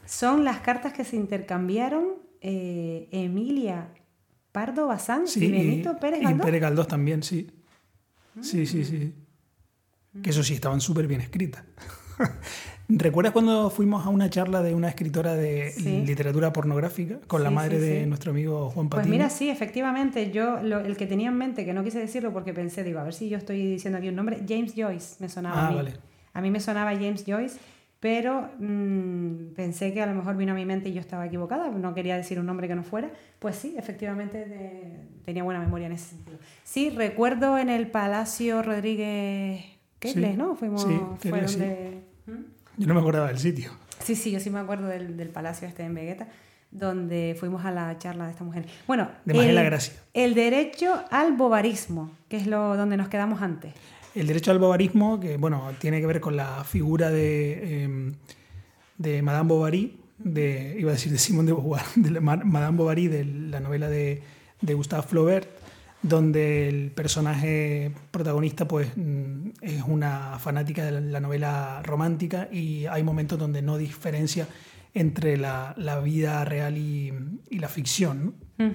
Son 0.04 0.44
las 0.44 0.60
cartas 0.60 0.92
que 0.92 1.04
se 1.04 1.16
intercambiaron 1.16 2.04
eh, 2.40 3.08
Emilia 3.12 3.88
Pardo 4.54 4.86
Bazán 4.86 5.26
sí, 5.26 5.46
y 5.46 5.50
Benito 5.50 5.96
Pérez 5.98 6.20
Galdós. 6.20 6.40
Y 6.40 6.42
Pérez 6.44 6.60
Galdós 6.60 6.86
también, 6.86 7.24
sí. 7.24 7.50
Sí, 8.40 8.66
sí, 8.66 8.84
sí. 8.84 9.12
Que 10.22 10.30
eso 10.30 10.44
sí, 10.44 10.54
estaban 10.54 10.80
súper 10.80 11.08
bien 11.08 11.20
escritas. 11.20 11.64
¿Recuerdas 12.88 13.32
cuando 13.32 13.68
fuimos 13.68 14.06
a 14.06 14.10
una 14.10 14.30
charla 14.30 14.62
de 14.62 14.72
una 14.72 14.88
escritora 14.90 15.34
de 15.34 15.72
sí. 15.72 16.02
literatura 16.06 16.52
pornográfica 16.52 17.18
con 17.26 17.42
la 17.42 17.50
madre 17.50 17.80
sí, 17.80 17.84
de 17.84 18.06
nuestro 18.06 18.30
amigo 18.30 18.70
Juan 18.70 18.88
Pues 18.90 19.00
Patiño? 19.00 19.10
mira, 19.12 19.28
sí, 19.28 19.48
efectivamente, 19.50 20.30
yo 20.30 20.62
lo- 20.62 20.78
el 20.80 20.96
que 20.96 21.06
tenía 21.08 21.30
en 21.30 21.36
mente, 21.36 21.64
que 21.64 21.72
no 21.72 21.82
quise 21.82 21.98
decirlo 21.98 22.32
porque 22.32 22.54
pensé, 22.54 22.84
digo, 22.84 23.00
a 23.00 23.02
ver 23.02 23.14
si 23.14 23.28
yo 23.28 23.38
estoy 23.38 23.66
diciendo 23.72 23.98
aquí 23.98 24.08
un 24.08 24.14
nombre, 24.14 24.38
James 24.48 24.74
Joyce 24.76 25.16
me 25.18 25.28
sonaba 25.28 25.62
Ah, 25.62 25.66
a 25.66 25.70
mí. 25.70 25.76
vale. 25.76 25.94
A 26.32 26.40
mí 26.40 26.50
me 26.52 26.60
sonaba 26.60 26.92
James 26.94 27.24
Joyce, 27.26 27.58
pero 28.04 28.50
mm, 28.58 29.54
pensé 29.56 29.94
que 29.94 30.02
a 30.02 30.06
lo 30.06 30.14
mejor 30.14 30.36
vino 30.36 30.52
a 30.52 30.54
mi 30.54 30.66
mente 30.66 30.90
y 30.90 30.92
yo 30.92 31.00
estaba 31.00 31.24
equivocada, 31.24 31.70
no 31.70 31.94
quería 31.94 32.18
decir 32.18 32.38
un 32.38 32.44
nombre 32.44 32.68
que 32.68 32.74
no 32.74 32.82
fuera. 32.82 33.10
Pues 33.38 33.56
sí, 33.56 33.76
efectivamente 33.78 34.44
de- 34.44 35.06
tenía 35.24 35.42
buena 35.42 35.58
memoria 35.60 35.86
en 35.86 35.92
ese 35.94 36.10
sentido. 36.10 36.36
Sí, 36.64 36.90
recuerdo 36.90 37.56
en 37.56 37.70
el 37.70 37.86
Palacio 37.86 38.60
Rodríguez 38.62 39.64
Quebles, 40.00 40.32
Sí, 40.32 40.36
¿no? 40.36 40.54
Fuimos, 40.54 40.82
sí, 40.82 41.00
fue 41.30 41.48
sí. 41.48 41.58
donde... 41.58 42.02
¿Mm? 42.26 42.32
Yo 42.76 42.86
no 42.88 42.92
me 42.92 43.00
acordaba 43.00 43.28
del 43.28 43.38
sitio. 43.38 43.70
Sí, 44.00 44.14
sí, 44.16 44.30
yo 44.32 44.38
sí 44.38 44.50
me 44.50 44.58
acuerdo 44.58 44.86
del, 44.88 45.16
del 45.16 45.30
palacio 45.30 45.66
este 45.66 45.82
en 45.82 45.94
Vegueta, 45.94 46.28
donde 46.70 47.34
fuimos 47.40 47.64
a 47.64 47.70
la 47.70 47.96
charla 47.96 48.26
de 48.26 48.32
esta 48.32 48.44
mujer. 48.44 48.66
Bueno, 48.86 49.08
De 49.24 49.32
el, 49.48 49.64
Gracia. 49.64 49.94
el 50.12 50.34
derecho 50.34 51.02
al 51.10 51.32
bobarismo, 51.32 52.10
que 52.28 52.36
es 52.36 52.46
lo 52.46 52.76
donde 52.76 52.98
nos 52.98 53.08
quedamos 53.08 53.40
antes. 53.40 53.72
El 54.14 54.26
derecho 54.26 54.50
al 54.50 54.58
bovarismo, 54.58 55.18
que 55.18 55.36
bueno, 55.36 55.70
tiene 55.80 56.00
que 56.00 56.06
ver 56.06 56.20
con 56.20 56.36
la 56.36 56.62
figura 56.64 57.10
de, 57.10 57.84
eh, 57.84 58.12
de 58.98 59.22
Madame 59.22 59.48
Bovary, 59.48 59.98
de, 60.18 60.76
iba 60.78 60.90
a 60.90 60.94
decir 60.94 61.10
de 61.12 61.18
Simone 61.18 61.46
de 61.48 61.52
Beauvoir, 61.52 61.82
la 62.10 62.20
Ma- 62.20 62.36
Madame 62.36 62.76
Bovary, 62.78 63.08
de 63.08 63.24
la 63.24 63.60
novela 63.60 63.88
de, 63.88 64.22
de 64.60 64.74
Gustave 64.74 65.02
Flaubert, 65.02 65.48
donde 66.02 66.68
el 66.68 66.90
personaje 66.90 67.90
protagonista 68.10 68.68
pues 68.68 68.88
mm, 68.94 69.48
es 69.62 69.82
una 69.86 70.38
fanática 70.38 70.84
de 70.84 71.00
la 71.00 71.18
novela 71.20 71.82
romántica 71.82 72.48
y 72.52 72.86
hay 72.86 73.02
momentos 73.02 73.38
donde 73.38 73.62
no 73.62 73.78
diferencia 73.78 74.46
entre 74.92 75.36
la, 75.38 75.74
la 75.76 75.98
vida 76.00 76.44
real 76.44 76.76
y, 76.78 77.12
y 77.50 77.58
la 77.58 77.68
ficción. 77.68 78.34
¿no? 78.58 78.74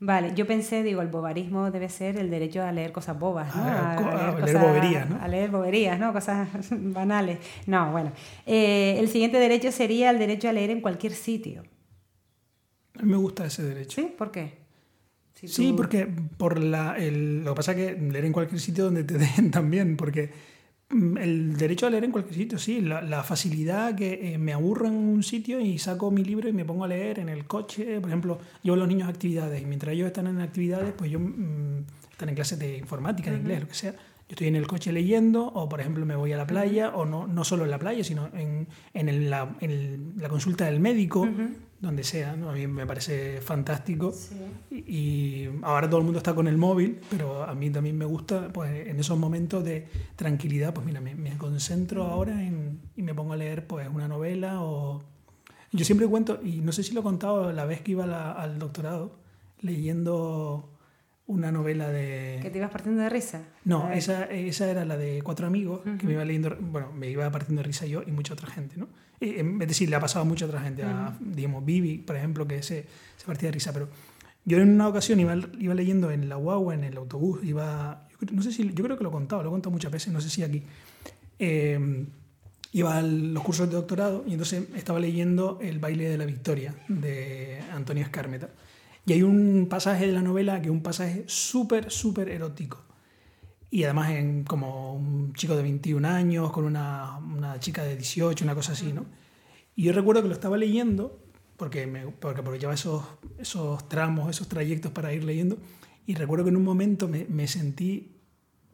Vale, 0.00 0.32
yo 0.36 0.46
pensé, 0.46 0.84
digo, 0.84 1.02
el 1.02 1.08
bobarismo 1.08 1.72
debe 1.72 1.88
ser 1.88 2.18
el 2.18 2.30
derecho 2.30 2.62
a 2.62 2.70
leer 2.70 2.92
cosas 2.92 3.18
bobas, 3.18 3.54
¿no? 3.56 3.62
A- 3.62 3.94
a- 3.94 4.28
a 4.36 4.38
leer 4.40 4.58
boberías, 4.58 5.10
¿no? 5.10 5.20
A 5.20 5.26
leer 5.26 5.50
boberías, 5.50 5.98
¿no? 5.98 6.12
Cosas 6.12 6.48
banales. 6.70 7.38
No, 7.66 7.90
bueno. 7.90 8.12
Eh, 8.46 8.96
el 9.00 9.08
siguiente 9.08 9.38
derecho 9.38 9.72
sería 9.72 10.10
el 10.10 10.18
derecho 10.20 10.48
a 10.48 10.52
leer 10.52 10.70
en 10.70 10.80
cualquier 10.80 11.12
sitio. 11.14 11.62
A 12.98 13.02
mí 13.02 13.10
me 13.10 13.16
gusta 13.16 13.46
ese 13.46 13.62
derecho. 13.64 14.00
¿Sí? 14.00 14.12
¿Por 14.16 14.30
qué? 14.30 14.58
Si 15.34 15.48
Sí, 15.48 15.74
porque 15.76 16.06
por 16.36 16.58
la, 16.58 16.96
el- 16.96 17.44
lo 17.44 17.52
que 17.52 17.56
pasa 17.56 17.72
es 17.72 17.76
que 17.78 18.00
leer 18.00 18.24
en 18.24 18.32
cualquier 18.32 18.60
sitio 18.60 18.84
donde 18.84 19.02
te 19.04 19.18
den 19.18 19.50
también, 19.52 19.96
porque 19.96 20.30
el 20.90 21.56
derecho 21.56 21.86
a 21.86 21.90
leer 21.90 22.04
en 22.04 22.12
cualquier 22.12 22.34
sitio, 22.34 22.58
sí. 22.58 22.80
La, 22.80 23.22
facilidad 23.22 23.94
que 23.94 24.34
eh, 24.34 24.38
me 24.38 24.52
aburro 24.52 24.86
en 24.86 24.94
un 24.94 25.22
sitio 25.22 25.60
y 25.60 25.78
saco 25.78 26.10
mi 26.10 26.24
libro 26.24 26.48
y 26.48 26.52
me 26.52 26.64
pongo 26.64 26.84
a 26.84 26.88
leer 26.88 27.18
en 27.18 27.28
el 27.28 27.46
coche. 27.46 28.00
Por 28.00 28.08
ejemplo, 28.08 28.38
llevo 28.62 28.74
a 28.76 28.78
los 28.78 28.88
niños 28.88 29.08
a 29.08 29.10
actividades 29.10 29.60
y 29.60 29.66
mientras 29.66 29.92
ellos 29.92 30.06
están 30.06 30.26
en 30.28 30.40
actividades, 30.40 30.94
pues 30.96 31.10
yo 31.10 31.20
mm, 31.20 31.84
están 32.10 32.30
en 32.30 32.34
clases 32.34 32.58
de 32.58 32.78
informática, 32.78 33.30
de 33.30 33.36
inglés, 33.36 33.60
lo 33.60 33.68
que 33.68 33.74
sea. 33.74 33.94
Yo 34.28 34.34
estoy 34.34 34.48
en 34.48 34.56
el 34.56 34.66
coche 34.66 34.92
leyendo, 34.92 35.46
o 35.46 35.70
por 35.70 35.80
ejemplo 35.80 36.04
me 36.04 36.14
voy 36.14 36.34
a 36.34 36.36
la 36.36 36.46
playa, 36.46 36.90
o 36.94 37.06
no, 37.06 37.26
no 37.26 37.44
solo 37.44 37.64
en 37.64 37.70
la 37.70 37.78
playa, 37.78 38.04
sino 38.04 38.28
en, 38.34 38.68
en, 38.92 39.30
la, 39.30 39.56
en 39.60 40.12
la, 40.18 40.28
consulta 40.28 40.66
del 40.66 40.80
médico, 40.80 41.26
donde 41.80 42.04
sea. 42.04 42.36
¿no? 42.36 42.50
A 42.50 42.52
mí 42.52 42.66
me 42.66 42.86
parece 42.86 43.40
fantástico. 43.40 44.12
Y, 44.70 45.46
ahora 45.62 45.88
todo 45.88 46.00
el 46.00 46.04
mundo 46.04 46.18
está 46.18 46.34
con 46.34 46.46
el 46.46 46.58
móvil, 46.58 47.00
pero 47.08 47.42
a 47.42 47.54
mí 47.54 47.70
también 47.70 47.96
me 47.96 48.04
gusta, 48.04 48.52
pues 48.52 48.86
en 48.86 49.00
esos 49.00 49.18
momentos 49.18 49.64
de 49.64 49.88
tranquilidad, 50.14 50.74
pues 50.74 50.86
mira, 50.86 51.00
me, 51.00 51.14
me 51.14 51.34
concentro 51.38 52.04
ahora 52.04 52.44
en, 52.44 52.80
y 52.96 53.02
me 53.02 53.14
pongo 53.14 53.32
a 53.32 53.36
leer 53.36 53.66
pues 53.66 53.88
una 53.88 54.08
novela 54.08 54.60
o... 54.60 55.04
Yo 55.72 55.86
siempre 55.86 56.06
cuento, 56.06 56.38
y 56.44 56.60
no 56.60 56.72
sé 56.72 56.82
si 56.82 56.92
lo 56.92 57.00
he 57.00 57.02
contado 57.02 57.50
la 57.50 57.64
vez 57.64 57.80
que 57.80 57.92
iba 57.92 58.32
al 58.32 58.58
doctorado, 58.58 59.16
leyendo 59.60 60.77
una 61.28 61.52
novela 61.52 61.88
de... 61.88 62.40
¿Que 62.42 62.50
te 62.50 62.58
ibas 62.58 62.70
partiendo 62.70 63.02
de 63.02 63.08
risa? 63.08 63.42
No, 63.64 63.92
esa, 63.92 64.24
esa 64.24 64.70
era 64.70 64.84
la 64.84 64.96
de 64.96 65.22
Cuatro 65.22 65.46
Amigos, 65.46 65.82
que 65.98 66.06
me 66.06 66.14
iba 66.14 66.24
leyendo, 66.24 66.56
bueno, 66.58 66.90
me 66.92 67.08
iba 67.10 67.30
partiendo 67.30 67.62
de 67.62 67.66
risa 67.66 67.86
yo 67.86 68.02
y 68.04 68.10
mucha 68.10 68.32
otra 68.32 68.48
gente, 68.48 68.76
¿no? 68.76 68.88
Em, 69.20 69.60
es 69.60 69.68
decir, 69.68 69.90
le 69.90 69.96
ha 69.96 70.00
pasado 70.00 70.22
a 70.22 70.24
mucha 70.24 70.46
otra 70.46 70.60
gente, 70.60 70.82
a, 70.82 71.16
digamos, 71.20 71.64
Vivi, 71.64 71.98
por 71.98 72.16
ejemplo, 72.16 72.46
que 72.46 72.62
se, 72.62 72.86
se 73.16 73.26
partía 73.26 73.48
de 73.48 73.52
risa, 73.52 73.72
pero 73.72 73.88
yo 74.44 74.58
en 74.58 74.70
una 74.70 74.88
ocasión 74.88 75.20
iba, 75.20 75.36
iba 75.58 75.74
leyendo 75.74 76.10
en 76.10 76.28
la 76.28 76.36
guagua, 76.36 76.74
en 76.74 76.84
el 76.84 76.96
autobús, 76.96 77.40
iba, 77.44 78.08
no 78.32 78.42
sé 78.42 78.50
si, 78.50 78.72
yo 78.72 78.82
creo 78.84 78.96
que 78.96 79.04
lo 79.04 79.10
he 79.10 79.12
contado, 79.12 79.42
lo 79.42 79.50
he 79.50 79.52
contado 79.52 79.70
muchas 79.70 79.92
veces, 79.92 80.12
no 80.12 80.22
sé 80.22 80.30
si 80.30 80.42
aquí, 80.42 80.62
eh, 81.38 82.06
iba 82.72 82.96
a 82.96 83.02
los 83.02 83.42
cursos 83.42 83.68
de 83.68 83.76
doctorado 83.76 84.24
y 84.26 84.32
entonces 84.32 84.64
estaba 84.74 85.00
leyendo 85.00 85.58
El 85.62 85.78
baile 85.78 86.08
de 86.08 86.18
la 86.18 86.26
victoria 86.26 86.74
de 86.88 87.60
Antonio 87.72 88.02
Escármeta. 88.02 88.50
Y 89.08 89.14
hay 89.14 89.22
un 89.22 89.68
pasaje 89.70 90.06
de 90.06 90.12
la 90.12 90.20
novela 90.20 90.60
que 90.60 90.66
es 90.66 90.70
un 90.70 90.82
pasaje 90.82 91.24
súper, 91.26 91.90
súper 91.90 92.28
erótico. 92.28 92.84
Y 93.70 93.84
además 93.84 94.10
en 94.10 94.44
como 94.44 94.96
un 94.96 95.32
chico 95.32 95.56
de 95.56 95.62
21 95.62 96.06
años 96.06 96.52
con 96.52 96.66
una, 96.66 97.16
una, 97.16 97.58
chica 97.58 97.84
de 97.84 97.96
18, 97.96 98.44
una 98.44 98.54
cosa 98.54 98.72
así, 98.72 98.92
¿no? 98.92 99.06
Y 99.74 99.84
yo 99.84 99.94
recuerdo 99.94 100.20
que 100.20 100.28
lo 100.28 100.34
estaba 100.34 100.58
leyendo, 100.58 101.18
porque, 101.56 101.86
me, 101.86 102.06
porque 102.08 102.42
esos, 102.70 103.02
esos 103.38 103.88
tramos, 103.88 104.28
esos 104.28 104.46
trayectos 104.46 104.92
para 104.92 105.10
ir 105.14 105.24
leyendo, 105.24 105.56
y 106.04 106.14
recuerdo 106.14 106.44
que 106.44 106.50
en 106.50 106.56
un 106.58 106.64
momento 106.64 107.08
me, 107.08 107.24
me 107.30 107.48
sentí 107.48 108.17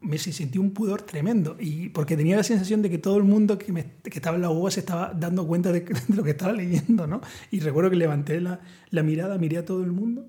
me 0.05 0.19
sentí 0.19 0.59
un 0.59 0.73
pudor 0.73 1.03
tremendo 1.03 1.57
y 1.59 1.89
porque 1.89 2.17
tenía 2.17 2.37
la 2.37 2.43
sensación 2.43 2.83
de 2.83 2.91
que 2.91 2.99
todo 2.99 3.17
el 3.17 3.25
mundo 3.25 3.59
que, 3.59 3.73
me, 3.73 3.85
que 4.03 4.19
estaba 4.19 4.37
en 4.37 4.43
la 4.43 4.51
UBA 4.51 4.71
se 4.71 4.81
estaba 4.81 5.13
dando 5.15 5.47
cuenta 5.47 5.73
de, 5.73 5.85
lo 6.15 6.23
que 6.23 6.31
estaba 6.31 6.53
leyendo, 6.53 7.07
¿no? 7.07 7.21
Y 7.51 7.61
recuerdo 7.61 7.91
que 7.91 7.97
levanté 7.97 8.41
la, 8.41 8.61
mirada, 9.03 9.39
miré 9.39 9.59
a 9.59 9.65
todo 9.65 9.83
el 9.83 9.93
mundo 9.93 10.29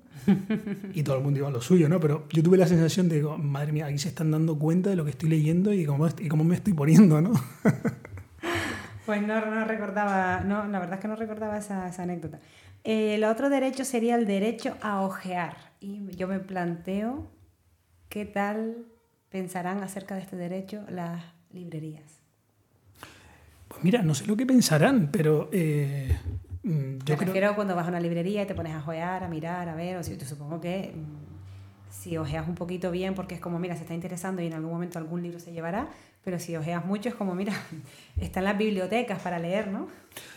y 0.94 1.02
todo 1.02 1.16
el 1.18 1.22
mundo 1.22 1.38
iba 1.38 1.48
a 1.48 1.52
lo 1.52 1.60
suyo, 1.60 1.88
¿no? 1.88 2.00
Pero 2.00 2.26
yo 2.32 2.42
tuve 2.42 2.56
la 2.56 2.66
sensación 2.66 3.08
de, 3.08 3.22
madre 3.22 3.72
mía, 3.72 3.86
aquí 3.86 3.98
se 3.98 4.08
están 4.08 4.30
dando 4.30 4.58
cuenta 4.58 4.90
de 4.90 4.96
lo 4.96 5.04
que 5.04 5.10
estoy 5.10 5.28
leyendo 5.28 5.72
y 5.72 5.84
cómo, 5.84 6.08
me 6.44 6.54
estoy 6.54 6.72
poniendo, 6.72 7.20
¿no? 7.20 7.32
pues 9.06 9.22
no, 9.22 9.46
no 9.46 9.64
recordaba, 9.64 10.40
no, 10.40 10.66
la 10.66 10.78
verdad 10.78 10.94
es 10.94 11.00
que 11.00 11.08
no 11.08 11.16
recordaba 11.16 11.58
esa 11.58 11.86
anécdota. 11.98 12.40
el 12.82 13.22
otro 13.24 13.50
derecho 13.50 13.84
sería 13.84 14.16
el 14.16 14.26
derecho 14.26 14.76
a 14.80 15.02
ojear 15.02 15.56
y 15.80 16.00
yo 16.16 16.26
me 16.26 16.40
planteo 16.40 17.30
qué 18.08 18.24
tal 18.24 18.86
pensarán 19.30 19.82
acerca 19.82 20.14
de 20.14 20.22
este 20.22 20.36
derecho 20.36 20.82
las 20.88 21.22
librerías? 21.52 22.20
Pues 23.68 23.82
mira, 23.82 24.02
no 24.02 24.14
sé 24.14 24.26
lo 24.26 24.36
que 24.36 24.46
pensarán, 24.46 25.10
pero 25.10 25.50
eh, 25.52 26.16
mm, 26.62 26.98
yo 27.04 27.16
Me 27.16 27.24
refiero 27.24 27.54
cuando 27.54 27.74
vas 27.74 27.86
a 27.86 27.88
una 27.88 28.00
librería 28.00 28.42
y 28.42 28.46
te 28.46 28.54
pones 28.54 28.74
a 28.74 28.80
joear, 28.80 29.24
a 29.24 29.28
mirar, 29.28 29.68
a 29.68 29.74
ver, 29.74 29.96
o 29.96 30.02
si, 30.02 30.16
te 30.16 30.24
supongo 30.24 30.60
que 30.60 30.94
mm, 30.94 31.26
si 31.90 32.16
ojeas 32.16 32.46
un 32.46 32.54
poquito 32.54 32.90
bien, 32.90 33.14
porque 33.14 33.34
es 33.34 33.40
como, 33.40 33.58
mira, 33.58 33.74
se 33.74 33.82
está 33.82 33.94
interesando 33.94 34.42
y 34.42 34.46
en 34.46 34.54
algún 34.54 34.70
momento 34.70 34.98
algún 34.98 35.22
libro 35.22 35.40
se 35.40 35.52
llevará, 35.52 35.88
pero 36.24 36.38
si 36.38 36.56
ojeas 36.56 36.84
mucho 36.84 37.08
es 37.08 37.14
como, 37.14 37.34
mira, 37.34 37.52
están 38.20 38.44
las 38.44 38.56
bibliotecas 38.56 39.20
para 39.20 39.38
leer, 39.38 39.68
¿no? 39.68 39.88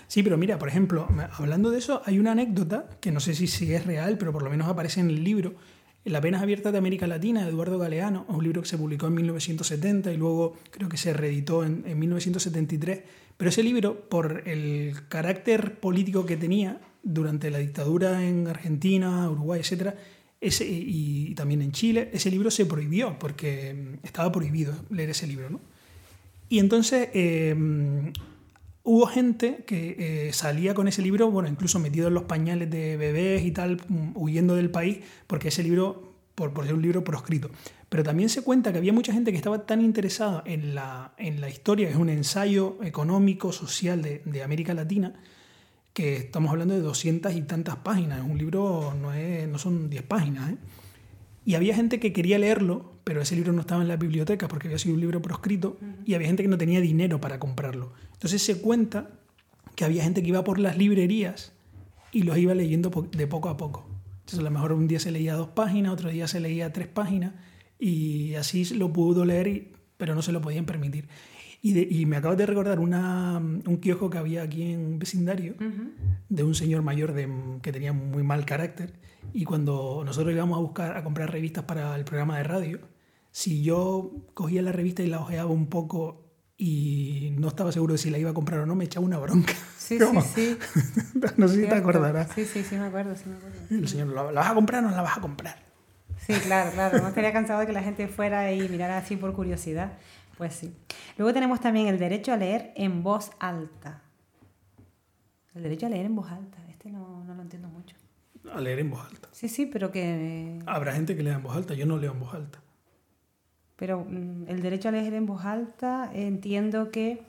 Sí, 0.08 0.24
pero 0.24 0.38
mira, 0.38 0.58
por 0.58 0.70
ejemplo, 0.70 1.08
hablando 1.38 1.70
de 1.70 1.78
eso, 1.78 2.02
hay 2.06 2.18
una 2.18 2.32
anécdota 2.32 2.90
que 3.00 3.12
no 3.12 3.20
sé 3.20 3.36
si, 3.36 3.48
si 3.48 3.74
es 3.74 3.86
real, 3.86 4.18
pero 4.18 4.34
por 4.34 4.42
lo 4.42 4.50
menos 4.50 4.68
aparece 4.68 5.00
en 5.00 5.10
el 5.10 5.24
libro, 5.24 5.54
la 6.10 6.22
Penas 6.22 6.41
Abiertas 6.41 6.72
de 6.72 6.78
América 6.78 7.07
Latina, 7.07 7.43
de 7.43 7.49
Eduardo 7.49 7.78
Galeano, 7.78 8.26
un 8.30 8.43
libro 8.43 8.62
que 8.62 8.68
se 8.68 8.78
publicó 8.78 9.07
en 9.07 9.14
1970 9.14 10.12
y 10.12 10.18
luego 10.18 10.55
creo 10.72 10.89
que 10.89 10.97
se 10.97 11.14
reeditó 11.14 11.64
en, 11.64 11.84
1973. 11.97 13.01
Pero 13.38 13.49
ese 13.49 13.64
libro, 13.64 14.10
por 14.10 14.47
el 14.47 14.93
carácter 15.07 15.80
político 15.80 16.26
que 16.26 16.36
tenía 16.36 16.82
durante 17.03 17.49
la 17.49 17.60
dictadura 17.60 18.28
en 18.28 18.47
Argentina, 18.47 19.30
Uruguay, 19.30 19.62
etc., 19.62 19.95
ese, 20.41 20.66
y, 20.66 21.34
también 21.36 21.62
en 21.62 21.72
Chile, 21.72 22.10
ese 22.14 22.32
libro 22.32 22.49
se 22.49 22.66
prohibió 22.66 23.20
porque 23.20 23.97
estaba 24.03 24.32
prohibido 24.32 24.74
leer 24.89 25.10
ese 25.10 25.28
libro. 25.28 25.49
¿no? 25.49 25.60
Y 26.47 26.60
entonces 26.60 27.10
em, 27.14 28.12
hubo 28.90 29.06
gente 29.06 29.64
que 29.68 29.96
eh, 30.00 30.34
salía 30.34 30.74
con 30.74 30.88
ese 30.88 31.04
libro, 31.04 31.30
bueno, 31.30 31.48
incluso 31.48 31.78
metido 31.78 32.08
en 32.08 32.16
los 32.16 32.24
pañales 32.24 32.72
de 32.72 32.98
bebés 32.98 33.46
y 33.46 33.52
tal, 33.52 33.80
mm, 33.88 34.14
huyendo 34.16 34.56
del 34.56 34.72
país, 34.72 34.98
porque 35.28 35.50
ese 35.50 35.62
libro, 35.62 36.16
por, 36.34 36.52
ser 36.66 36.74
un 36.74 36.82
libro 36.82 37.04
proscrito. 37.04 37.52
Pero 37.88 38.02
también 38.02 38.30
se 38.30 38.42
cuenta 38.42 38.72
que 38.72 38.80
había 38.80 38.92
mucha 38.92 39.14
gente 39.14 39.30
que 39.30 39.38
estaba 39.38 39.68
tan 39.68 39.82
interesada 39.82 40.42
en 40.44 40.74
la, 40.74 41.14
en 41.20 41.40
la 41.40 41.50
historia, 41.50 41.88
es 41.88 41.98
un 41.98 42.10
ensayo 42.10 42.80
económico, 42.84 43.52
social 43.52 44.02
de, 44.02 44.44
América 44.44 44.74
Latina, 44.74 45.14
que 45.94 46.16
estamos 46.16 46.50
hablando 46.50 46.74
de 46.74 46.82
doscientas 46.82 47.36
y 47.36 47.44
tantas 47.44 47.76
páginas. 47.76 48.24
Un 48.24 48.40
libro 48.40 48.96
no, 49.00 49.14
es, 49.14 49.48
no 49.48 49.60
son 49.60 49.92
diez 49.92 50.02
páginas. 50.02 50.54
¿eh? 50.54 50.58
Y 51.46 51.54
había 51.54 51.76
gente 51.76 52.00
que 52.00 52.12
quería 52.12 52.40
leerlo, 52.40 52.94
pero 53.10 53.24
ese 53.24 53.36
libro 53.36 53.51
no 53.53 53.62
estaba 53.62 53.82
en 53.82 53.88
la 53.88 53.95
biblioteca 53.95 54.47
porque 54.47 54.68
había 54.68 54.78
sido 54.78 54.93
un 54.93 55.01
libro 55.01 55.20
proscrito, 55.20 55.80
y 56.05 56.14
había 56.14 56.28
gente 56.28 56.43
que 56.43 56.47
no 56.47 56.60
tenía 56.60 56.80
dinero 56.80 57.20
para 57.20 57.39
comprarlo. 57.39 57.91
Entonces 58.14 58.39
se 58.43 58.62
cuenta 58.62 59.10
que 59.76 59.84
había 59.84 60.03
gente 60.03 60.22
que 60.22 60.30
iba 60.30 60.43
por 60.43 60.60
las 60.60 60.78
librerías 60.78 61.51
y 62.12 62.22
los 62.22 62.38
iba 62.38 62.53
leyendo 62.53 62.91
de 63.12 63.26
poco 63.26 63.49
a 63.49 63.57
poco. 63.57 63.89
Entonces 64.20 64.38
a 64.38 64.43
lo 64.43 64.51
mejor 64.51 64.74
un 64.74 64.88
día 64.88 64.99
se 64.99 65.10
leía 65.10 65.34
dos 65.34 65.47
páginas, 65.47 65.91
otro 65.91 66.12
día 66.12 66.28
se 66.28 66.39
leía 66.39 66.72
tres 66.72 66.88
páginas, 66.88 67.34
y 67.80 68.36
así 68.36 68.64
lo 68.76 68.93
pudo 68.93 69.26
leer, 69.26 69.70
pero 69.97 70.14
no 70.14 70.22
se 70.22 70.32
lo 70.32 70.39
podían 70.39 70.68
permitir. 70.68 71.07
Y, 71.64 72.05
me 72.05 72.18
acabo 72.18 72.36
de 72.36 72.45
recordar 72.45 72.78
una, 72.80 73.39
un 73.39 73.78
kiosco 73.78 74.12
que 74.12 74.20
había 74.20 74.43
aquí 74.43 74.72
en 74.72 74.99
vecindario 74.99 75.55
de 76.30 76.43
un 76.43 76.53
señor 76.53 76.84
mayor 76.84 77.14
de, 77.14 77.28
que 77.64 77.72
tenía 77.72 77.91
muy 77.91 78.22
mal 78.22 78.45
carácter. 78.45 78.93
Y 79.34 79.45
cuando 79.45 80.03
nosotros 80.05 80.32
íbamos 80.32 80.60
a 80.60 80.62
buscar, 80.62 80.95
a 80.95 81.03
comprar 81.03 81.32
revistas 81.32 81.64
para 81.64 81.95
el 81.95 82.05
programa 82.05 82.38
de 82.38 82.43
radio, 82.43 82.80
si 83.32 83.64
yo 83.64 84.12
cogía 84.34 84.62
la 84.62 84.72
revista 84.72 85.04
y 85.04 85.08
la 85.08 85.20
ojeaba 85.20 85.52
un 85.52 85.68
poco 85.68 86.30
y 86.62 87.34
no 87.38 87.48
estaba 87.48 87.72
seguro 87.72 87.94
de 87.94 87.98
si 87.98 88.10
la 88.10 88.18
iba 88.18 88.32
a 88.32 88.34
comprar 88.34 88.60
o 88.60 88.66
no, 88.66 88.76
me 88.76 88.84
echaba 88.84 89.06
una 89.06 89.18
bronca. 89.18 89.54
Sí, 89.78 89.98
sí, 90.00 90.22
sí. 90.36 90.58
no 91.38 91.48
sé 91.48 91.64
si 91.64 91.68
te 91.68 91.76
acordarás. 91.76 92.32
Sí, 92.36 92.46
sí, 92.46 92.64
sí, 92.64 92.76
me 92.76 92.86
acuerdo, 92.86 93.16
sí 93.16 93.30
me 93.30 93.38
acuerdo. 93.38 93.60
El 93.70 93.88
señor, 93.88 94.08
¿la, 94.08 94.24
vas 94.24 94.52
a 94.52 94.54
comprar 94.54 94.84
o 94.84 94.90
no 94.90 94.96
la 94.96 95.02
vas 95.02 95.18
a 95.18 95.22
comprar? 95.22 95.58
Sí, 96.18 96.34
claro, 96.34 96.72
claro. 96.72 97.00
No 97.00 97.08
estaría 97.08 97.32
cansado 97.32 97.62
de 97.62 97.66
que 97.66 97.72
la 97.72 97.82
gente 97.82 98.10
fuera 98.10 98.52
y 98.52 98.68
mirara 98.68 98.98
así 98.98 99.16
por 99.16 99.34
curiosidad. 99.34 99.94
Pues 100.38 100.54
sí. 100.54 100.76
Luego 101.18 101.34
tenemos 101.34 101.62
también 101.62 101.88
el 101.88 101.98
derecho 101.98 102.34
a 102.34 102.38
leer 102.38 102.74
en 102.76 103.04
voz 103.04 103.32
alta. 103.40 104.02
El 105.56 105.64
derecho 105.64 105.86
a 105.86 105.90
leer 105.90 106.06
en 106.06 106.16
voz 106.16 106.30
alta. 106.30 106.58
Este 106.70 106.92
no, 106.92 107.24
no 107.24 107.36
lo 107.36 107.42
entiendo 107.42 107.70
mucho. 107.70 107.96
A 108.54 108.60
leer 108.60 108.80
en 108.80 108.90
voz 108.90 109.06
alta. 109.06 109.30
Sí, 109.32 109.48
sí, 109.48 109.66
pero 109.66 109.92
que... 109.92 110.60
Habrá 110.66 110.94
gente 110.94 111.16
que 111.16 111.24
lea 111.24 111.36
en 111.36 111.44
voz 111.44 111.56
alta. 111.56 111.74
Yo 111.74 111.86
no 111.86 111.98
leo 111.98 112.12
en 112.12 112.20
voz 112.20 112.34
alta. 112.34 112.60
Pero 113.80 114.06
mm, 114.08 114.50
el 114.50 114.62
derecho 114.62 114.90
a 114.90 114.92
leer 114.92 115.14
en 115.14 115.26
voz 115.26 115.46
alta, 115.46 116.12
entiendo 116.14 116.92
que 116.92 117.24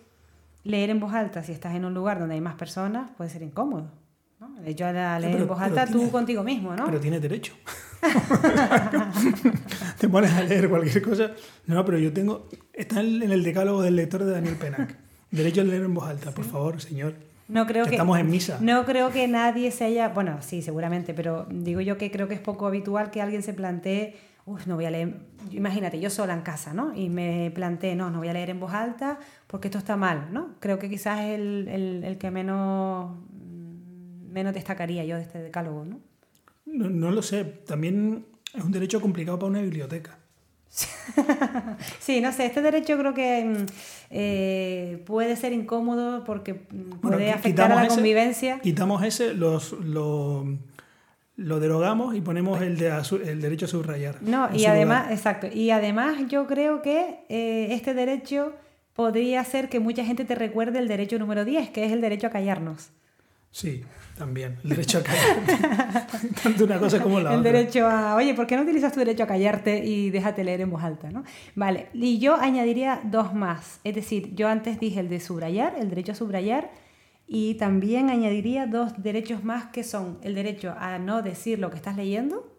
leer 0.64 0.90
en 0.90 0.98
voz 1.00 1.14
alta, 1.14 1.44
si 1.44 1.52
estás 1.52 1.74
en 1.76 1.84
un 1.84 1.94
lugar 1.94 2.18
donde 2.18 2.34
hay 2.34 2.40
más 2.40 2.56
personas, 2.56 3.08
puede 3.16 3.30
ser 3.30 3.42
incómodo. 3.42 3.88
¿no? 4.40 4.48
El 4.58 4.64
derecho 4.64 4.86
a 4.86 5.18
leer 5.18 5.40
en 5.40 5.46
voz 5.46 5.60
alta 5.60 5.86
tú 5.86 6.10
contigo 6.10 6.42
mismo, 6.42 6.74
¿no? 6.74 6.86
Pero 6.86 6.98
tienes 6.98 7.22
derecho. 7.22 7.54
te 9.98 10.08
pones 10.08 10.32
a 10.32 10.42
leer 10.42 10.68
cualquier 10.68 11.02
cosa. 11.02 11.30
No, 11.66 11.84
pero 11.84 11.98
yo 11.98 12.12
tengo. 12.12 12.48
Está 12.72 13.00
en 13.00 13.30
el 13.30 13.44
decálogo 13.44 13.82
del 13.82 13.96
lector 13.96 14.24
de 14.24 14.32
Daniel 14.32 14.56
Penac. 14.56 14.96
Derecho 15.30 15.60
a 15.60 15.64
leer 15.64 15.82
en 15.82 15.94
voz 15.94 16.08
alta, 16.08 16.32
por 16.32 16.44
favor, 16.44 16.80
señor. 16.80 17.14
No 17.46 17.66
creo 17.66 17.84
que, 17.84 17.92
estamos 17.92 18.18
en 18.18 18.30
misa. 18.30 18.58
No 18.60 18.84
creo 18.86 19.10
que 19.10 19.28
nadie 19.28 19.70
se 19.70 19.84
haya. 19.84 20.08
Bueno, 20.08 20.38
sí, 20.40 20.62
seguramente, 20.62 21.14
pero 21.14 21.46
digo 21.50 21.80
yo 21.80 21.98
que 21.98 22.10
creo 22.10 22.26
que 22.26 22.34
es 22.34 22.40
poco 22.40 22.66
habitual 22.66 23.10
que 23.10 23.20
alguien 23.20 23.42
se 23.42 23.52
plantee. 23.52 24.16
Uy, 24.50 24.60
no 24.66 24.74
voy 24.74 24.84
a 24.84 24.90
leer. 24.90 25.14
Imagínate, 25.52 26.00
yo 26.00 26.10
sola 26.10 26.34
en 26.34 26.40
casa, 26.40 26.74
¿no? 26.74 26.92
Y 26.92 27.08
me 27.08 27.52
planteé, 27.54 27.94
no, 27.94 28.10
no 28.10 28.18
voy 28.18 28.28
a 28.28 28.32
leer 28.32 28.50
en 28.50 28.58
voz 28.58 28.72
alta 28.72 29.20
porque 29.46 29.68
esto 29.68 29.78
está 29.78 29.96
mal, 29.96 30.32
¿no? 30.32 30.56
Creo 30.58 30.80
que 30.80 30.90
quizás 30.90 31.20
es 31.20 31.38
el, 31.38 31.68
el, 31.68 32.04
el 32.04 32.18
que 32.18 32.32
menos, 32.32 33.16
menos 34.28 34.52
destacaría 34.52 35.04
yo 35.04 35.14
de 35.14 35.22
este 35.22 35.40
decálogo, 35.40 35.84
¿no? 35.84 36.00
No, 36.66 37.12
lo 37.12 37.22
sé. 37.22 37.44
También 37.44 38.26
es 38.52 38.64
un 38.64 38.72
derecho 38.72 39.00
complicado 39.00 39.38
para 39.38 39.50
una 39.50 39.60
biblioteca. 39.60 40.18
sí, 42.00 42.20
no 42.20 42.32
sé, 42.32 42.46
este 42.46 42.62
derecho 42.62 42.96
creo 42.96 43.14
que 43.14 43.44
mm, 43.44 43.66
eh, 44.10 45.02
puede 45.06 45.36
ser 45.36 45.52
incómodo 45.52 46.24
porque 46.24 46.54
mm, 46.54 47.00
puede 47.00 47.30
afectar 47.30 47.70
a 47.70 47.82
la 47.82 47.88
convivencia. 47.88 48.58
quitamos 48.60 49.02
ese, 49.04 49.34
los, 49.34 49.72
lo, 49.72 50.58
lo, 51.40 51.60
derogamos 51.60 52.14
y 52.14 52.20
ponemos 52.20 52.60
el, 52.62 52.76
de, 52.76 52.92
el 53.24 53.40
derecho 53.40 53.66
a 53.66 53.68
subrayar. 53.68 54.22
No, 54.22 54.48
y 54.54 54.66
además, 54.66 55.10
exacto, 55.10 55.48
y 55.52 55.70
además 55.70 56.16
yo 56.28 56.46
creo 56.46 56.82
que 56.82 57.24
eh, 57.28 57.68
este 57.70 57.94
derecho 57.94 58.52
podría 58.94 59.42
ser 59.44 59.68
que 59.68 59.80
mucha 59.80 60.04
gente 60.04 60.24
te 60.24 60.34
recuerde 60.34 60.78
el 60.78 60.88
derecho 60.88 61.18
número 61.18 61.44
10, 61.44 61.70
que 61.70 61.84
es 61.84 61.92
el 61.92 62.00
derecho 62.00 62.26
a 62.26 62.30
callarnos. 62.30 62.90
Sí, 63.50 63.82
también, 64.16 64.58
el 64.62 64.70
derecho 64.70 64.98
a 64.98 65.02
callarte. 65.02 65.56
Tanto 66.42 66.64
una 66.64 66.78
cosa 66.78 67.00
como 67.00 67.18
la 67.20 67.34
el 67.34 67.42
derecho 67.42 67.86
a, 67.86 68.14
oye, 68.14 68.34
¿por 68.34 68.46
qué 68.46 68.56
no 68.56 68.62
utilizas 68.62 68.92
tu 68.92 69.00
derecho 69.00 69.24
a 69.24 69.26
callarte 69.26 69.84
y 69.84 70.10
déjate 70.10 70.44
leer 70.44 70.60
en 70.60 70.70
voz 70.70 70.82
alta? 70.84 71.10
¿no? 71.10 71.24
Vale, 71.54 71.88
y 71.94 72.18
yo 72.18 72.36
añadiría 72.36 73.00
dos 73.02 73.34
más. 73.34 73.80
Es 73.82 73.94
decir, 73.94 74.34
yo 74.34 74.46
antes 74.48 74.78
dije 74.78 75.00
el 75.00 75.08
de 75.08 75.18
subrayar, 75.20 75.74
el 75.78 75.88
derecho 75.88 76.12
a 76.12 76.14
subrayar, 76.14 76.70
y 77.32 77.54
también 77.54 78.10
añadiría 78.10 78.66
dos 78.66 79.00
derechos 79.00 79.44
más 79.44 79.66
que 79.66 79.84
son 79.84 80.18
el 80.22 80.34
derecho 80.34 80.74
a 80.76 80.98
no 80.98 81.22
decir 81.22 81.60
lo 81.60 81.70
que 81.70 81.76
estás 81.76 81.96
leyendo. 81.96 82.52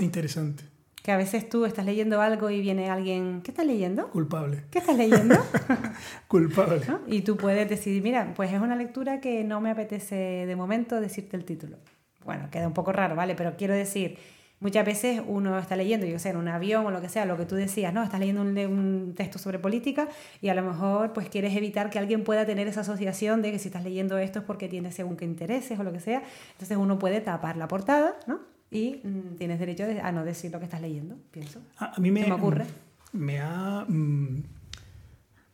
Interesante 0.00 0.62
que 1.02 1.12
a 1.12 1.18
veces 1.18 1.50
tú 1.50 1.66
estás 1.66 1.84
leyendo 1.84 2.22
algo 2.22 2.48
y 2.48 2.62
viene 2.62 2.88
alguien, 2.88 3.42
¿qué 3.42 3.50
estás 3.50 3.66
leyendo? 3.66 4.08
Culpable. 4.08 4.62
¿Qué 4.70 4.78
estás 4.78 4.96
leyendo? 4.96 5.36
Culpable. 6.28 6.80
Y 7.06 7.20
tú 7.20 7.36
puedes 7.36 7.68
decidir, 7.68 8.02
mira, 8.02 8.32
pues 8.34 8.50
es 8.50 8.58
una 8.58 8.74
lectura 8.74 9.20
que 9.20 9.44
no 9.44 9.60
me 9.60 9.70
apetece 9.70 10.14
de 10.14 10.56
momento 10.56 11.02
decirte 11.02 11.36
el 11.36 11.44
título. 11.44 11.76
Bueno, 12.24 12.48
queda 12.50 12.66
un 12.66 12.72
poco 12.72 12.90
raro, 12.90 13.16
¿vale? 13.16 13.34
Pero 13.34 13.54
quiero 13.58 13.74
decir, 13.74 14.16
muchas 14.64 14.84
veces 14.84 15.22
uno 15.24 15.56
está 15.56 15.76
leyendo, 15.76 16.06
yo 16.06 16.18
sé, 16.18 16.30
en 16.30 16.38
un 16.38 16.48
avión 16.48 16.84
o 16.84 16.90
lo 16.90 17.00
que 17.00 17.08
sea, 17.08 17.24
lo 17.24 17.36
que 17.36 17.46
tú 17.46 17.54
decías, 17.54 17.94
¿no? 17.94 18.02
Estás 18.02 18.18
leyendo 18.18 18.42
un, 18.42 18.58
un, 18.58 19.14
texto 19.14 19.38
sobre 19.38 19.60
política 19.60 20.08
y 20.40 20.48
a 20.48 20.54
lo 20.54 20.62
mejor 20.62 21.12
pues 21.12 21.28
quieres 21.28 21.54
evitar 21.56 21.90
que 21.90 22.00
alguien 22.00 22.24
pueda 22.24 22.44
tener 22.44 22.66
esa 22.66 22.80
asociación 22.80 23.42
de 23.42 23.52
que 23.52 23.60
si 23.60 23.68
estás 23.68 23.84
leyendo 23.84 24.18
esto 24.18 24.40
es 24.40 24.44
porque 24.44 24.68
tienes 24.68 24.96
según 24.96 25.16
qué 25.16 25.24
intereses 25.24 25.78
o 25.78 25.84
lo 25.84 25.92
que 25.92 26.00
sea. 26.00 26.24
Entonces 26.52 26.76
uno 26.76 26.98
puede 26.98 27.20
tapar 27.20 27.56
la 27.56 27.68
portada, 27.68 28.16
¿no? 28.26 28.40
y 28.74 29.00
mm, 29.04 29.36
tienes 29.36 29.58
derecho 29.60 29.84
a 30.02 30.12
no 30.12 30.24
decir 30.24 30.50
lo 30.50 30.58
que 30.58 30.64
estás 30.64 30.80
leyendo, 30.80 31.16
pienso. 31.30 31.60
A, 31.78 31.98
mí 32.00 32.10
me, 32.10 32.30
ocurre. 32.32 32.66
Me 33.12 33.40
ha, 33.40 33.84
mm, 33.86 34.42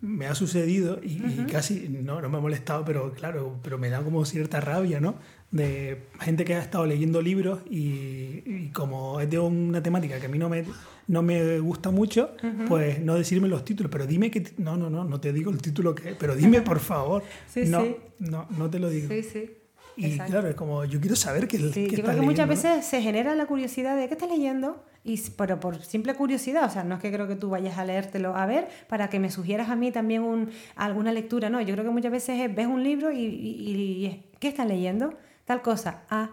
me 0.01 0.26
ha 0.26 0.34
sucedido 0.34 0.98
y, 1.03 1.18
casi 1.51 1.88
no, 1.88 2.20
no, 2.20 2.28
me 2.28 2.38
ha 2.38 2.40
molestado, 2.40 2.84
pero 2.84 3.12
claro, 3.12 3.59
pero 3.62 3.78
me 3.78 3.90
da 3.90 4.03
como 4.03 4.24
cierta 4.24 4.61
rabia, 4.61 5.01
¿no? 5.01 5.16
De 5.51 6.05
gente 6.20 6.44
que 6.44 6.55
ha 6.55 6.62
estado 6.62 6.86
leyendo 6.86 7.20
libros 7.20 7.61
y, 7.68 8.68
como 8.68 9.20
es 9.20 9.28
de 9.28 9.38
una 9.38 9.82
temática 9.82 10.18
que 10.18 10.26
a 10.26 10.28
mí 10.28 10.38
no 10.38 10.48
me, 10.48 10.64
no 11.07 11.22
me 11.22 11.59
gusta 11.59 11.90
mucho, 11.90 12.30
pues 12.68 13.01
no 13.01 13.14
decirme 13.14 13.48
los 13.48 13.64
títulos, 13.64 13.90
pero 13.90 14.07
dime 14.07 14.30
que... 14.30 14.44
No, 14.59 14.76
no, 14.76 14.88
no, 14.88 15.05
no 15.05 15.20
te 15.20 15.32
digo 15.32 15.51
el 15.51 15.61
título 15.61 15.94
que... 15.94 16.14
Pero 16.14 16.34
dime, 16.34 16.62
por 16.62 16.78
favor. 16.78 17.22
sí, 17.48 17.64
no, 17.66 17.82
sí. 17.82 17.96
no, 18.20 18.46
no 18.57 18.70
te 18.70 18.78
lo 18.78 18.88
digo. 18.88 19.09
Sí, 19.09 19.22
sí. 19.22 19.51
Y 19.96 20.18
claro, 20.18 20.48
es 20.48 20.55
como, 20.55 20.84
yo 20.84 21.01
quiero 21.01 21.16
saber 21.16 21.46
qué, 21.46 21.59
sí, 21.59 21.88
Yo 21.90 22.03
creo 22.03 22.16
que 22.16 22.22
muchas 22.22 22.48
veces 22.48 22.84
se 22.86 23.03
genera 23.03 23.34
la 23.34 23.46
curiosidad 23.46 23.96
de 23.96 24.09
qué 24.09 24.14
estás 24.14 24.30
leyendo, 24.30 24.82
y, 25.03 25.20
pero 25.30 25.59
por 25.61 25.82
simple 25.82 26.14
curiosidad, 26.14 26.64
o 26.64 26.70
sea, 26.70 26.84
no 26.84 26.96
es 26.96 27.01
que 27.01 27.11
creo 27.11 27.26
que 27.26 27.36
tú 27.36 27.51
vayas 27.51 27.78
a 27.78 27.84
leértelo 27.84 28.36
a 28.36 28.46
ver 28.46 28.68
para 28.88 29.09
que 29.09 29.18
me 29.18 29.30
sugieras 29.30 29.70
a 29.70 29.76
mí 29.76 29.90
también 29.90 30.22
un, 30.22 30.51
alguna 30.76 31.12
lectura, 31.12 31.48
no, 31.48 31.61
yo 31.61 31.74
creo 31.74 31.84
que 31.84 31.90
muchas 31.90 32.12
veces 32.12 32.55
ves 32.55 32.66
un 32.66 32.82
libro 32.82 33.11
y, 33.11 33.18
y, 33.18 34.26
¿qué 34.38 34.48
estás 34.48 34.66
leyendo? 34.66 35.14
Tal 35.44 35.62
cosa, 35.62 36.03
ah, 36.11 36.30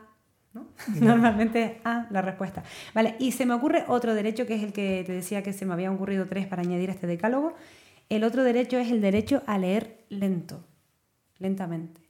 ¿no? 0.53 0.67
Normalmente 1.01 1.63
es 1.63 1.71
ah, 1.85 2.07
la 2.09 2.21
respuesta. 2.21 2.63
Vale, 2.93 3.15
y 3.19 3.31
se 3.31 3.45
me 3.45 3.53
ocurre 3.53 3.85
otro 3.87 4.13
derecho 4.13 4.45
que 4.45 4.55
es 4.55 4.63
el 4.63 4.73
que 4.73 5.03
te 5.05 5.13
decía 5.13 5.43
que 5.43 5.53
se 5.53 5.65
me 5.65 5.73
habían 5.73 5.93
ocurrido 5.93 6.25
tres 6.27 6.45
para 6.47 6.61
añadir 6.61 6.89
a 6.89 6.93
este 6.93 7.07
decálogo. 7.07 7.53
El 8.09 8.23
otro 8.23 8.43
derecho 8.43 8.77
es 8.77 8.91
el 8.91 9.01
derecho 9.01 9.43
a 9.47 9.57
leer 9.57 10.05
lento, 10.09 10.65
lentamente 11.39 12.07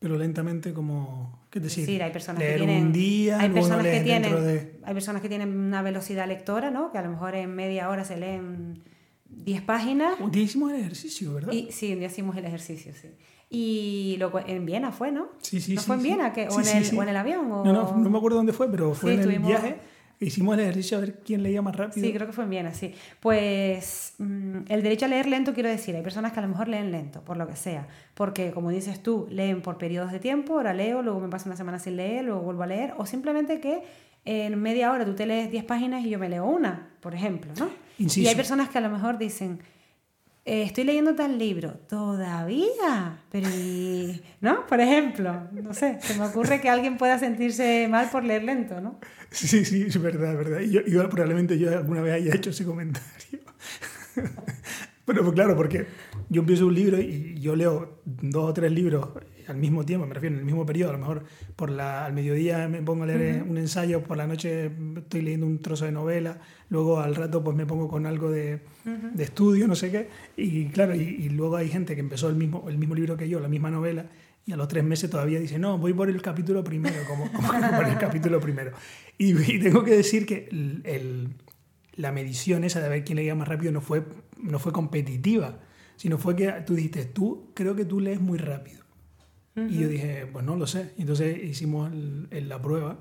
pero 0.00 0.16
lentamente 0.16 0.72
como 0.72 1.38
qué 1.50 1.60
decir, 1.60 1.84
sí, 1.84 2.00
hay 2.00 2.12
personas 2.12 2.42
que 2.42 2.54
tienen 2.54 2.86
un 2.86 2.92
día 2.92 3.40
hay 3.40 3.50
personas 3.50 3.84
que 3.84 4.00
tienen 4.00 4.72
hay 4.82 4.94
personas 4.94 5.22
que 5.22 5.28
tienen 5.28 5.56
una 5.56 5.82
velocidad 5.82 6.26
lectora 6.26 6.70
no 6.70 6.92
que 6.92 6.98
a 6.98 7.02
lo 7.02 7.10
mejor 7.10 7.34
en 7.34 7.54
media 7.54 7.88
hora 7.88 8.04
se 8.04 8.16
leen 8.16 8.82
10 9.30 9.62
páginas. 9.62 10.20
Un 10.20 10.30
día 10.30 10.42
hicimos 10.42 10.72
el 10.72 10.80
ejercicio 10.80 11.34
verdad 11.34 11.52
y, 11.52 11.70
sí 11.70 11.92
un 11.92 12.00
día 12.00 12.08
hicimos 12.08 12.36
el 12.36 12.44
ejercicio 12.44 12.92
sí. 12.94 13.08
Y 13.52 14.16
lo, 14.18 14.32
en 14.46 14.64
Viena 14.64 14.92
fue 14.92 15.10
no 15.10 15.30
sí 15.42 15.60
sí 15.60 15.74
¿No 15.74 15.80
sí, 15.80 15.86
fue 15.86 15.96
en 15.96 16.02
Viena 16.02 16.32
que, 16.32 16.48
o, 16.48 16.60
en 16.60 16.68
el, 16.68 16.98
o 16.98 17.02
en 17.02 17.08
el 17.08 17.16
avión 17.16 17.50
o... 17.50 17.64
no 17.64 17.72
no 17.72 17.96
no 17.96 18.10
me 18.10 18.18
acuerdo 18.18 18.36
dónde 18.36 18.52
fue 18.52 18.70
pero 18.70 18.94
fue 18.94 19.14
en 19.14 19.20
el 19.20 19.38
viaje 19.40 19.78
Hicimos 20.22 20.54
el 20.54 20.60
ejercicio 20.60 20.98
a 20.98 21.00
ver 21.00 21.20
quién 21.24 21.42
leía 21.42 21.62
más 21.62 21.74
rápido. 21.74 22.06
Sí, 22.06 22.12
creo 22.12 22.26
que 22.26 22.34
fue 22.34 22.44
en 22.44 22.50
Viena, 22.50 22.74
sí. 22.74 22.94
Pues 23.20 24.14
mm, 24.18 24.58
el 24.68 24.82
derecho 24.82 25.06
a 25.06 25.08
leer 25.08 25.26
lento, 25.26 25.54
quiero 25.54 25.70
decir, 25.70 25.96
hay 25.96 26.02
personas 26.02 26.32
que 26.32 26.40
a 26.40 26.42
lo 26.42 26.48
mejor 26.48 26.68
leen 26.68 26.92
lento, 26.92 27.22
por 27.22 27.38
lo 27.38 27.46
que 27.46 27.56
sea. 27.56 27.88
Porque, 28.12 28.50
como 28.50 28.68
dices 28.68 29.02
tú, 29.02 29.26
leen 29.30 29.62
por 29.62 29.78
periodos 29.78 30.12
de 30.12 30.18
tiempo, 30.18 30.54
ahora 30.54 30.74
leo, 30.74 31.02
luego 31.02 31.20
me 31.20 31.28
paso 31.28 31.48
una 31.48 31.56
semana 31.56 31.78
sin 31.78 31.96
leer, 31.96 32.26
luego 32.26 32.42
vuelvo 32.42 32.62
a 32.62 32.66
leer. 32.66 32.92
O 32.98 33.06
simplemente 33.06 33.60
que 33.60 33.82
en 34.26 34.60
media 34.60 34.92
hora 34.92 35.06
tú 35.06 35.14
te 35.14 35.24
lees 35.24 35.50
10 35.50 35.64
páginas 35.64 36.04
y 36.04 36.10
yo 36.10 36.18
me 36.18 36.28
leo 36.28 36.44
una, 36.44 36.90
por 37.00 37.14
ejemplo, 37.14 37.52
¿no? 37.58 37.70
Y 37.98 38.26
hay 38.26 38.34
personas 38.34 38.68
que 38.68 38.76
a 38.76 38.82
lo 38.82 38.90
mejor 38.90 39.16
dicen, 39.16 39.60
eh, 40.44 40.62
estoy 40.62 40.84
leyendo 40.84 41.14
tal 41.14 41.38
libro, 41.38 41.72
todavía, 41.88 43.18
pero 43.30 43.48
¿no? 44.40 44.66
Por 44.66 44.80
ejemplo, 44.80 45.48
no 45.52 45.74
sé, 45.74 45.98
se 46.00 46.18
me 46.18 46.26
ocurre 46.26 46.60
que 46.60 46.70
alguien 46.70 46.96
pueda 46.96 47.18
sentirse 47.18 47.86
mal 47.88 48.10
por 48.10 48.24
leer 48.24 48.44
lento, 48.44 48.80
¿no? 48.80 48.98
Sí, 49.30 49.64
sí, 49.64 49.84
es 49.86 50.00
verdad, 50.00 50.32
es 50.32 50.38
verdad. 50.38 50.60
Y 50.60 50.90
yo, 50.90 51.08
probablemente 51.08 51.58
yo 51.58 51.70
alguna 51.70 52.00
vez 52.00 52.14
haya 52.14 52.34
hecho 52.34 52.50
ese 52.50 52.64
comentario. 52.64 53.40
Pero 55.04 55.22
pues 55.22 55.34
claro, 55.34 55.56
porque 55.56 55.86
yo 56.28 56.40
empiezo 56.40 56.66
un 56.66 56.74
libro 56.74 57.00
y 57.00 57.38
yo 57.40 57.54
leo 57.54 58.00
dos 58.04 58.50
o 58.50 58.54
tres 58.54 58.72
libros 58.72 59.08
al 59.50 59.56
mismo 59.56 59.84
tiempo, 59.84 60.06
me 60.06 60.14
refiero 60.14 60.34
en 60.34 60.40
el 60.40 60.46
mismo 60.46 60.64
periodo, 60.64 60.90
a 60.90 60.92
lo 60.92 60.98
mejor 60.98 61.24
por 61.56 61.70
la, 61.70 62.04
al 62.04 62.12
mediodía 62.12 62.68
me 62.68 62.82
pongo 62.82 63.04
a 63.04 63.06
leer 63.06 63.42
un 63.42 63.58
ensayo, 63.58 64.02
por 64.02 64.16
la 64.16 64.26
noche 64.26 64.70
estoy 64.96 65.22
leyendo 65.22 65.46
un 65.46 65.60
trozo 65.60 65.84
de 65.84 65.92
novela, 65.92 66.38
luego 66.68 67.00
al 67.00 67.14
rato 67.14 67.42
pues 67.42 67.56
me 67.56 67.66
pongo 67.66 67.88
con 67.88 68.06
algo 68.06 68.30
de, 68.30 68.60
de 68.84 69.24
estudio, 69.24 69.66
no 69.66 69.74
sé 69.74 69.90
qué, 69.90 70.08
y 70.36 70.66
claro, 70.66 70.94
y, 70.94 71.28
luego 71.30 71.56
hay 71.56 71.68
gente 71.68 71.94
que 71.94 72.00
empezó 72.00 72.28
el 72.28 72.36
mismo, 72.36 72.66
el 72.68 72.78
mismo 72.78 72.94
libro 72.94 73.16
que 73.16 73.28
yo, 73.28 73.40
la 73.40 73.48
misma 73.48 73.70
novela, 73.70 74.06
y 74.46 74.52
a 74.52 74.56
los 74.56 74.68
tres 74.68 74.84
meses 74.84 75.10
todavía 75.10 75.38
dice, 75.38 75.58
no, 75.58 75.78
voy 75.78 75.92
por 75.92 76.08
el 76.08 76.22
capítulo 76.22 76.64
primero, 76.64 76.96
como, 77.06 77.30
como 77.30 77.48
por 77.48 77.86
el 77.86 77.98
capítulo 77.98 78.40
primero. 78.40 78.72
Y, 79.18 79.34
tengo 79.58 79.84
que 79.84 79.96
decir 79.96 80.26
que 80.26 80.48
el, 80.50 81.28
la 81.96 82.12
medición 82.12 82.64
esa 82.64 82.80
de 82.80 82.88
ver 82.88 83.04
quién 83.04 83.16
leía 83.16 83.34
más 83.34 83.48
rápido 83.48 83.72
no 83.72 83.80
fue, 83.80 84.04
no 84.38 84.58
fue 84.58 84.72
competitiva, 84.72 85.60
sino 85.96 86.16
fue 86.16 86.34
que 86.34 86.50
tú 86.66 86.74
dijiste, 86.74 87.04
tú 87.04 87.50
creo 87.54 87.76
que 87.76 87.84
tú 87.84 88.00
lees 88.00 88.20
muy 88.20 88.38
rápido. 88.38 88.79
Y 89.68 89.78
yo 89.78 89.88
dije, 89.88 90.26
pues 90.32 90.44
no 90.44 90.56
lo 90.56 90.66
sé. 90.66 90.92
Entonces 90.98 91.42
hicimos 91.42 91.90
la 92.30 92.60
prueba. 92.60 92.98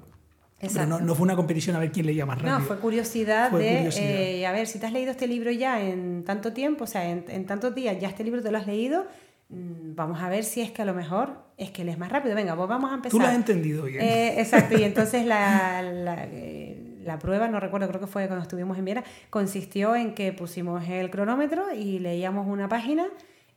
Pero 0.60 0.86
no, 0.86 1.00
no, 1.00 1.16
fue 1.16 1.24
una 1.24 1.38
competición 1.38 1.76
a 1.76 1.80
ver 1.80 1.92
quién 1.92 2.06
leía 2.06 2.26
más 2.26 2.38
rápido. 2.38 2.60
No, 2.60 2.66
fue 2.66 2.78
curiosidad 2.80 3.50
de, 3.52 3.88
eh, 3.88 4.46
a 4.46 4.52
ver, 4.52 4.68
si 4.68 4.78
te 4.78 4.86
has 4.86 4.92
leído 4.92 5.12
este 5.12 5.26
libro 5.26 5.52
ya 5.52 5.82
en 5.82 6.24
tanto 6.26 6.52
tiempo, 6.52 6.84
o 6.84 6.88
sea, 6.88 7.10
en, 7.10 7.24
en 7.30 7.46
tantos 7.46 7.74
días, 7.74 7.98
ya 8.00 8.10
este 8.10 8.26
libro 8.26 8.42
te 8.42 8.52
lo 8.52 8.58
has 8.58 8.68
leído, 8.68 9.06
mm, 9.50 9.96
vamos 9.96 10.22
a 10.22 10.28
ver 10.28 10.44
si 10.44 10.60
es 10.60 10.72
que 10.72 10.82
a 10.82 10.86
lo 10.86 10.94
mejor 10.94 11.38
es 11.56 11.72
que 11.72 11.86
lees 11.86 11.98
más 11.98 12.12
rápido. 12.12 12.36
Venga, 12.36 12.58
pues 12.58 12.68
vamos 12.68 12.92
a 12.92 12.96
empezar. 12.96 13.12
Tú 13.12 13.20
lo 13.20 13.28
has 13.28 13.36
entendido 13.36 13.86
bien. 13.86 14.02
Eh, 14.02 14.36
exacto, 14.42 14.78
y 14.78 14.84
entonces 14.84 15.26
la, 15.26 15.82
la, 15.82 16.26
eh, 16.26 16.98
la, 17.06 17.20
prueba, 17.20 17.48
no 17.48 17.62
recuerdo, 17.62 17.88
creo 17.88 18.02
que 18.02 18.08
fue 18.08 18.28
cuando 18.28 18.44
estuvimos 18.44 18.78
en 18.78 18.84
Viera, 18.84 19.06
consistió 19.30 19.96
en 19.96 20.14
que 20.14 20.34
pusimos 20.34 20.84
el 20.90 21.10
cronómetro 21.10 21.74
y 21.74 22.00
leíamos 22.00 22.46
una 22.48 22.68
página 22.68 23.08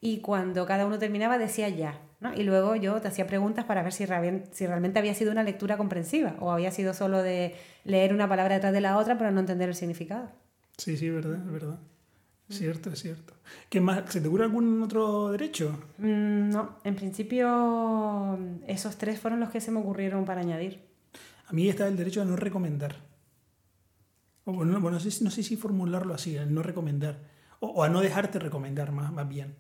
y 0.03 0.19
cuando 0.19 0.67
cada 0.67 0.85
uno 0.85 0.99
terminaba 0.99 1.39
decía 1.39 1.69
ya. 1.71 1.99
Y 2.37 2.43
luego 2.43 2.77
yo 2.77 3.01
te 3.01 3.09
hacía 3.09 3.27
preguntas 3.27 3.65
para 3.65 3.83
ver 3.83 3.93
si, 3.93 4.05
si 4.51 4.67
realmente 4.67 4.99
había 4.99 5.15
sido 5.15 5.33
una 5.33 5.45
lectura 5.45 5.77
comprensiva 5.77 6.35
o 6.41 6.51
había 6.51 6.71
sido 6.73 6.93
solo 6.93 7.23
de 7.23 7.55
leer 7.85 8.13
una 8.13 8.29
palabra 8.29 8.57
detrás 8.57 8.73
de 8.73 8.81
la 8.81 8.99
otra 8.99 9.17
pero 9.17 9.31
no 9.31 9.41
entender 9.41 9.69
el 9.69 9.75
significado. 9.75 10.31
Sí, 10.77 10.97
sí, 10.97 11.09
verdad, 11.09 11.37
es 11.37 11.53
verdad. 11.53 11.79
Cierto, 12.49 12.91
es 12.91 13.01
cierto. 13.01 13.35
¿Qué 13.71 13.81
más? 13.81 14.03
¿Se 14.13 14.21
te 14.21 14.29
ocurre 14.29 14.45
algún 14.45 14.83
otro 14.83 15.31
derecho? 15.31 15.79
Mm, 15.99 16.51
no, 16.51 16.79
en 16.85 16.97
principio 16.97 18.39
esos 18.67 18.97
tres 18.99 19.21
fueron 19.21 19.41
los 19.41 19.51
que 19.51 19.61
se 19.61 19.71
me 19.71 19.79
ocurrieron 19.79 20.25
para 20.25 20.41
añadir. 20.41 20.81
A 21.47 21.53
mí 21.53 21.69
está 21.69 21.87
el 21.87 21.97
derecho 21.97 22.23
a 22.23 22.25
no 22.25 22.37
recomendar. 22.37 22.97
O, 24.45 24.53
bueno, 24.53 24.79
no, 24.79 25.01
sé, 25.01 25.25
no 25.25 25.31
sé 25.31 25.43
si 25.45 25.57
formularlo 25.57 26.13
así, 26.13 26.37
a 26.37 26.45
no 26.45 26.63
recomendar. 26.63 27.21
O, 27.61 27.85
a 27.85 27.89
no 27.89 28.01
dejarte 28.01 28.41
recomendar 28.41 28.91
más, 28.91 29.13
más 29.13 29.29
bien. 29.29 29.55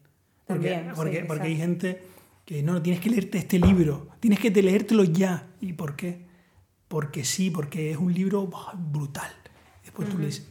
Porque, 0.52 0.84
porque, 0.94 1.24
porque 1.26 1.46
hay 1.48 1.56
gente 1.56 2.02
que 2.44 2.62
no, 2.62 2.82
tienes 2.82 3.00
que 3.00 3.10
leerte 3.10 3.38
este 3.38 3.58
libro, 3.58 4.08
tienes 4.20 4.38
que 4.38 4.50
leértelo 4.50 5.04
ya. 5.04 5.48
¿Y 5.60 5.72
por 5.74 5.96
qué? 5.96 6.26
Porque 6.88 7.24
sí, 7.24 7.50
porque 7.50 7.90
es 7.90 7.96
un 7.96 8.12
libro 8.12 8.50
brutal. 8.76 9.30
Después 9.82 10.08
tú 10.08 10.18
le 10.18 10.26
dices, 10.26 10.48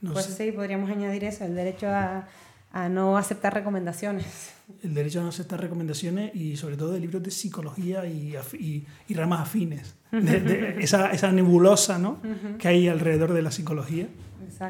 no 0.00 0.12
pues 0.12 0.26
sí, 0.26 0.52
podríamos 0.52 0.90
añadir 0.90 1.24
eso, 1.24 1.44
el 1.44 1.54
derecho 1.54 1.88
a, 1.88 2.26
a, 2.72 2.88
no 2.88 3.16
aceptar 3.16 3.54
recomendaciones. 3.54 4.52
El 4.82 4.94
derecho 4.94 5.20
a 5.20 5.22
no 5.22 5.28
aceptar 5.28 5.60
recomendaciones 5.60 6.34
y 6.34 6.56
sobre 6.56 6.76
todo 6.76 6.92
de 6.92 7.00
libros 7.00 7.22
de 7.22 7.30
psicología 7.30 8.06
y, 8.06 8.34
y, 8.58 8.86
y 9.08 9.14
ramas 9.14 9.40
afines. 9.40 9.94
De, 10.10 10.76
esa, 10.80 11.10
esa, 11.10 11.32
nebulosa 11.32 11.98
¿no? 11.98 12.20
que 12.58 12.68
hay 12.68 12.88
alrededor 12.88 13.32
de 13.32 13.42
la 13.42 13.50
psicología. 13.50 14.08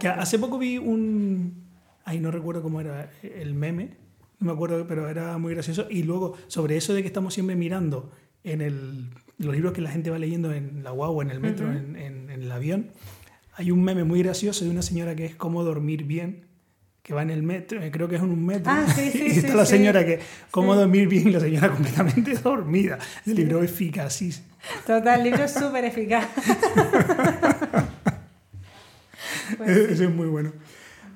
Que 0.00 0.08
hace 0.08 0.38
poco 0.38 0.58
vi 0.58 0.78
un... 0.78 1.62
Ay, 2.04 2.18
no 2.18 2.30
recuerdo 2.30 2.62
cómo 2.62 2.80
era 2.80 3.10
el 3.22 3.54
meme, 3.54 3.96
no 4.42 4.46
me 4.48 4.52
acuerdo, 4.52 4.86
pero 4.86 5.08
era 5.08 5.38
muy 5.38 5.54
gracioso. 5.54 5.86
Y 5.88 6.02
luego, 6.02 6.36
sobre 6.48 6.76
eso 6.76 6.94
de 6.94 7.02
que 7.02 7.06
estamos 7.06 7.32
siempre 7.34 7.56
mirando 7.56 8.10
en 8.44 8.60
el, 8.60 9.10
los 9.38 9.54
libros 9.54 9.72
que 9.72 9.80
la 9.80 9.90
gente 9.90 10.10
va 10.10 10.18
leyendo 10.18 10.52
en 10.52 10.82
la 10.82 10.90
guagua, 10.90 11.24
en 11.24 11.30
el 11.30 11.40
metro, 11.40 11.70
en, 11.70 11.96
en, 11.96 12.30
en, 12.30 12.42
el 12.42 12.50
avión, 12.50 12.90
hay 13.54 13.70
un 13.70 13.84
meme 13.84 14.04
muy 14.04 14.22
gracioso 14.22 14.64
de 14.64 14.70
una 14.70 14.82
señora 14.82 15.14
que 15.14 15.26
es 15.26 15.36
cómo 15.36 15.62
dormir 15.62 16.04
bien, 16.04 16.46
que 17.02 17.14
va 17.14 17.22
en 17.22 17.30
el 17.30 17.42
metro, 17.42 17.82
eh, 17.82 17.90
creo 17.90 18.08
que 18.08 18.16
es 18.16 18.22
en 18.22 18.30
un 18.30 18.44
metro, 18.44 18.70
ah, 18.72 18.86
sí, 18.94 19.10
sí, 19.12 19.24
y 19.26 19.30
está 19.30 19.50
sí, 19.50 19.56
la 19.56 19.66
señora 19.66 20.04
que 20.04 20.20
cómo 20.50 20.74
dormir 20.74 21.08
bien 21.08 21.28
y 21.28 21.32
la 21.32 21.40
señora 21.40 21.70
completamente 21.74 22.34
dormida. 22.34 22.98
El 23.26 23.34
libro 23.36 23.62
eficaz, 23.62 24.20
Total, 24.86 25.18
el 25.18 25.24
libro 25.24 25.44
es 25.44 25.52
súper 25.52 25.84
eficaz. 25.84 26.26
pues 29.56 29.68
Eso 29.68 30.04
es 30.04 30.10
muy 30.10 30.28
bueno. 30.28 30.52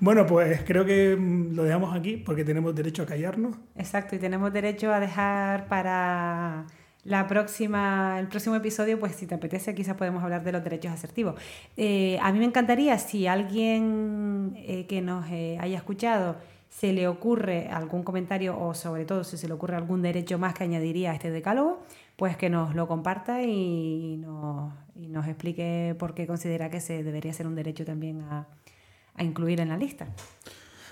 Bueno, 0.01 0.27
pues 0.27 0.63
creo 0.67 0.85
que 0.85 1.17
mm, 1.17 1.55
lo 1.55 1.65
dejamos 1.65 1.95
aquí 1.95 2.17
porque 2.17 2.45
tenemos 2.45 2.75
derecho 2.75 3.03
a 3.03 3.07
callarnos. 3.07 3.57
Exacto, 3.77 4.17
y 4.17 4.19
tenemos 4.19 4.53
derecho 4.53 4.93
a 4.93 5.01
dejar 5.01 5.69
para 5.69 6.67
la 7.05 7.27
próxima, 7.29 8.19
el 8.19 8.27
próximo 8.27 8.57
episodio, 8.57 8.99
pues 8.99 9.15
si 9.15 9.27
te 9.27 9.37
apetece, 9.37 9.75
quizás 9.75 9.97
podemos 9.97 10.25
hablar 10.25 10.43
de 10.43 10.53
los 10.53 10.65
derechos 10.65 10.93
asertivos. 10.93 11.41
Eh, 11.77 12.19
a 12.21 12.33
mí 12.33 12.41
me 12.41 12.45
encantaría, 12.45 12.99
si 12.99 13.27
alguien 13.27 14.55
eh, 14.57 14.87
que 14.87 15.01
nos 15.03 15.25
eh, 15.31 15.57
haya 15.61 15.77
escuchado 15.77 16.37
se 16.69 16.93
le 16.93 17.09
ocurre 17.09 17.69
algún 17.69 18.03
comentario 18.03 18.59
o 18.61 18.75
sobre 18.75 19.07
todo 19.07 19.25
si 19.25 19.39
se 19.39 19.47
le 19.47 19.55
ocurre 19.55 19.77
algún 19.77 20.03
derecho 20.03 20.39
más 20.39 20.53
que 20.53 20.65
añadiría 20.65 21.13
a 21.13 21.15
este 21.15 21.31
decálogo, 21.31 21.81
pues 22.17 22.37
que 22.37 22.51
nos 22.51 22.75
lo 22.75 22.87
comparta 22.89 23.43
y 23.45 24.17
nos, 24.19 24.75
y 24.95 25.09
nos 25.09 25.27
explique 25.27 25.95
por 25.99 26.13
qué 26.13 26.27
considera 26.27 26.69
que 26.69 26.81
se 26.81 27.03
debería 27.03 27.33
ser 27.33 27.47
un 27.47 27.55
derecho 27.55 27.85
también 27.85 28.21
a, 28.23 28.49
a 29.17 29.25
incluir 29.25 29.61
en 29.61 29.69
la 29.69 29.77
lista. 29.77 30.07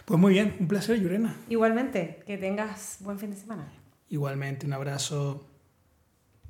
Pues 0.05 0.21
muy 0.21 0.35
bien, 0.35 0.55
un 0.61 0.69
placer, 0.69 1.01
Yurena. 1.01 1.35
Igualmente, 1.49 2.23
que 2.27 2.37
tengas 2.37 2.99
buen 3.01 3.19
fin 3.19 3.31
de 3.31 3.37
semana. 3.37 3.73
Igualmente, 4.11 4.67
un 4.67 4.75
abrazo. 4.75 5.47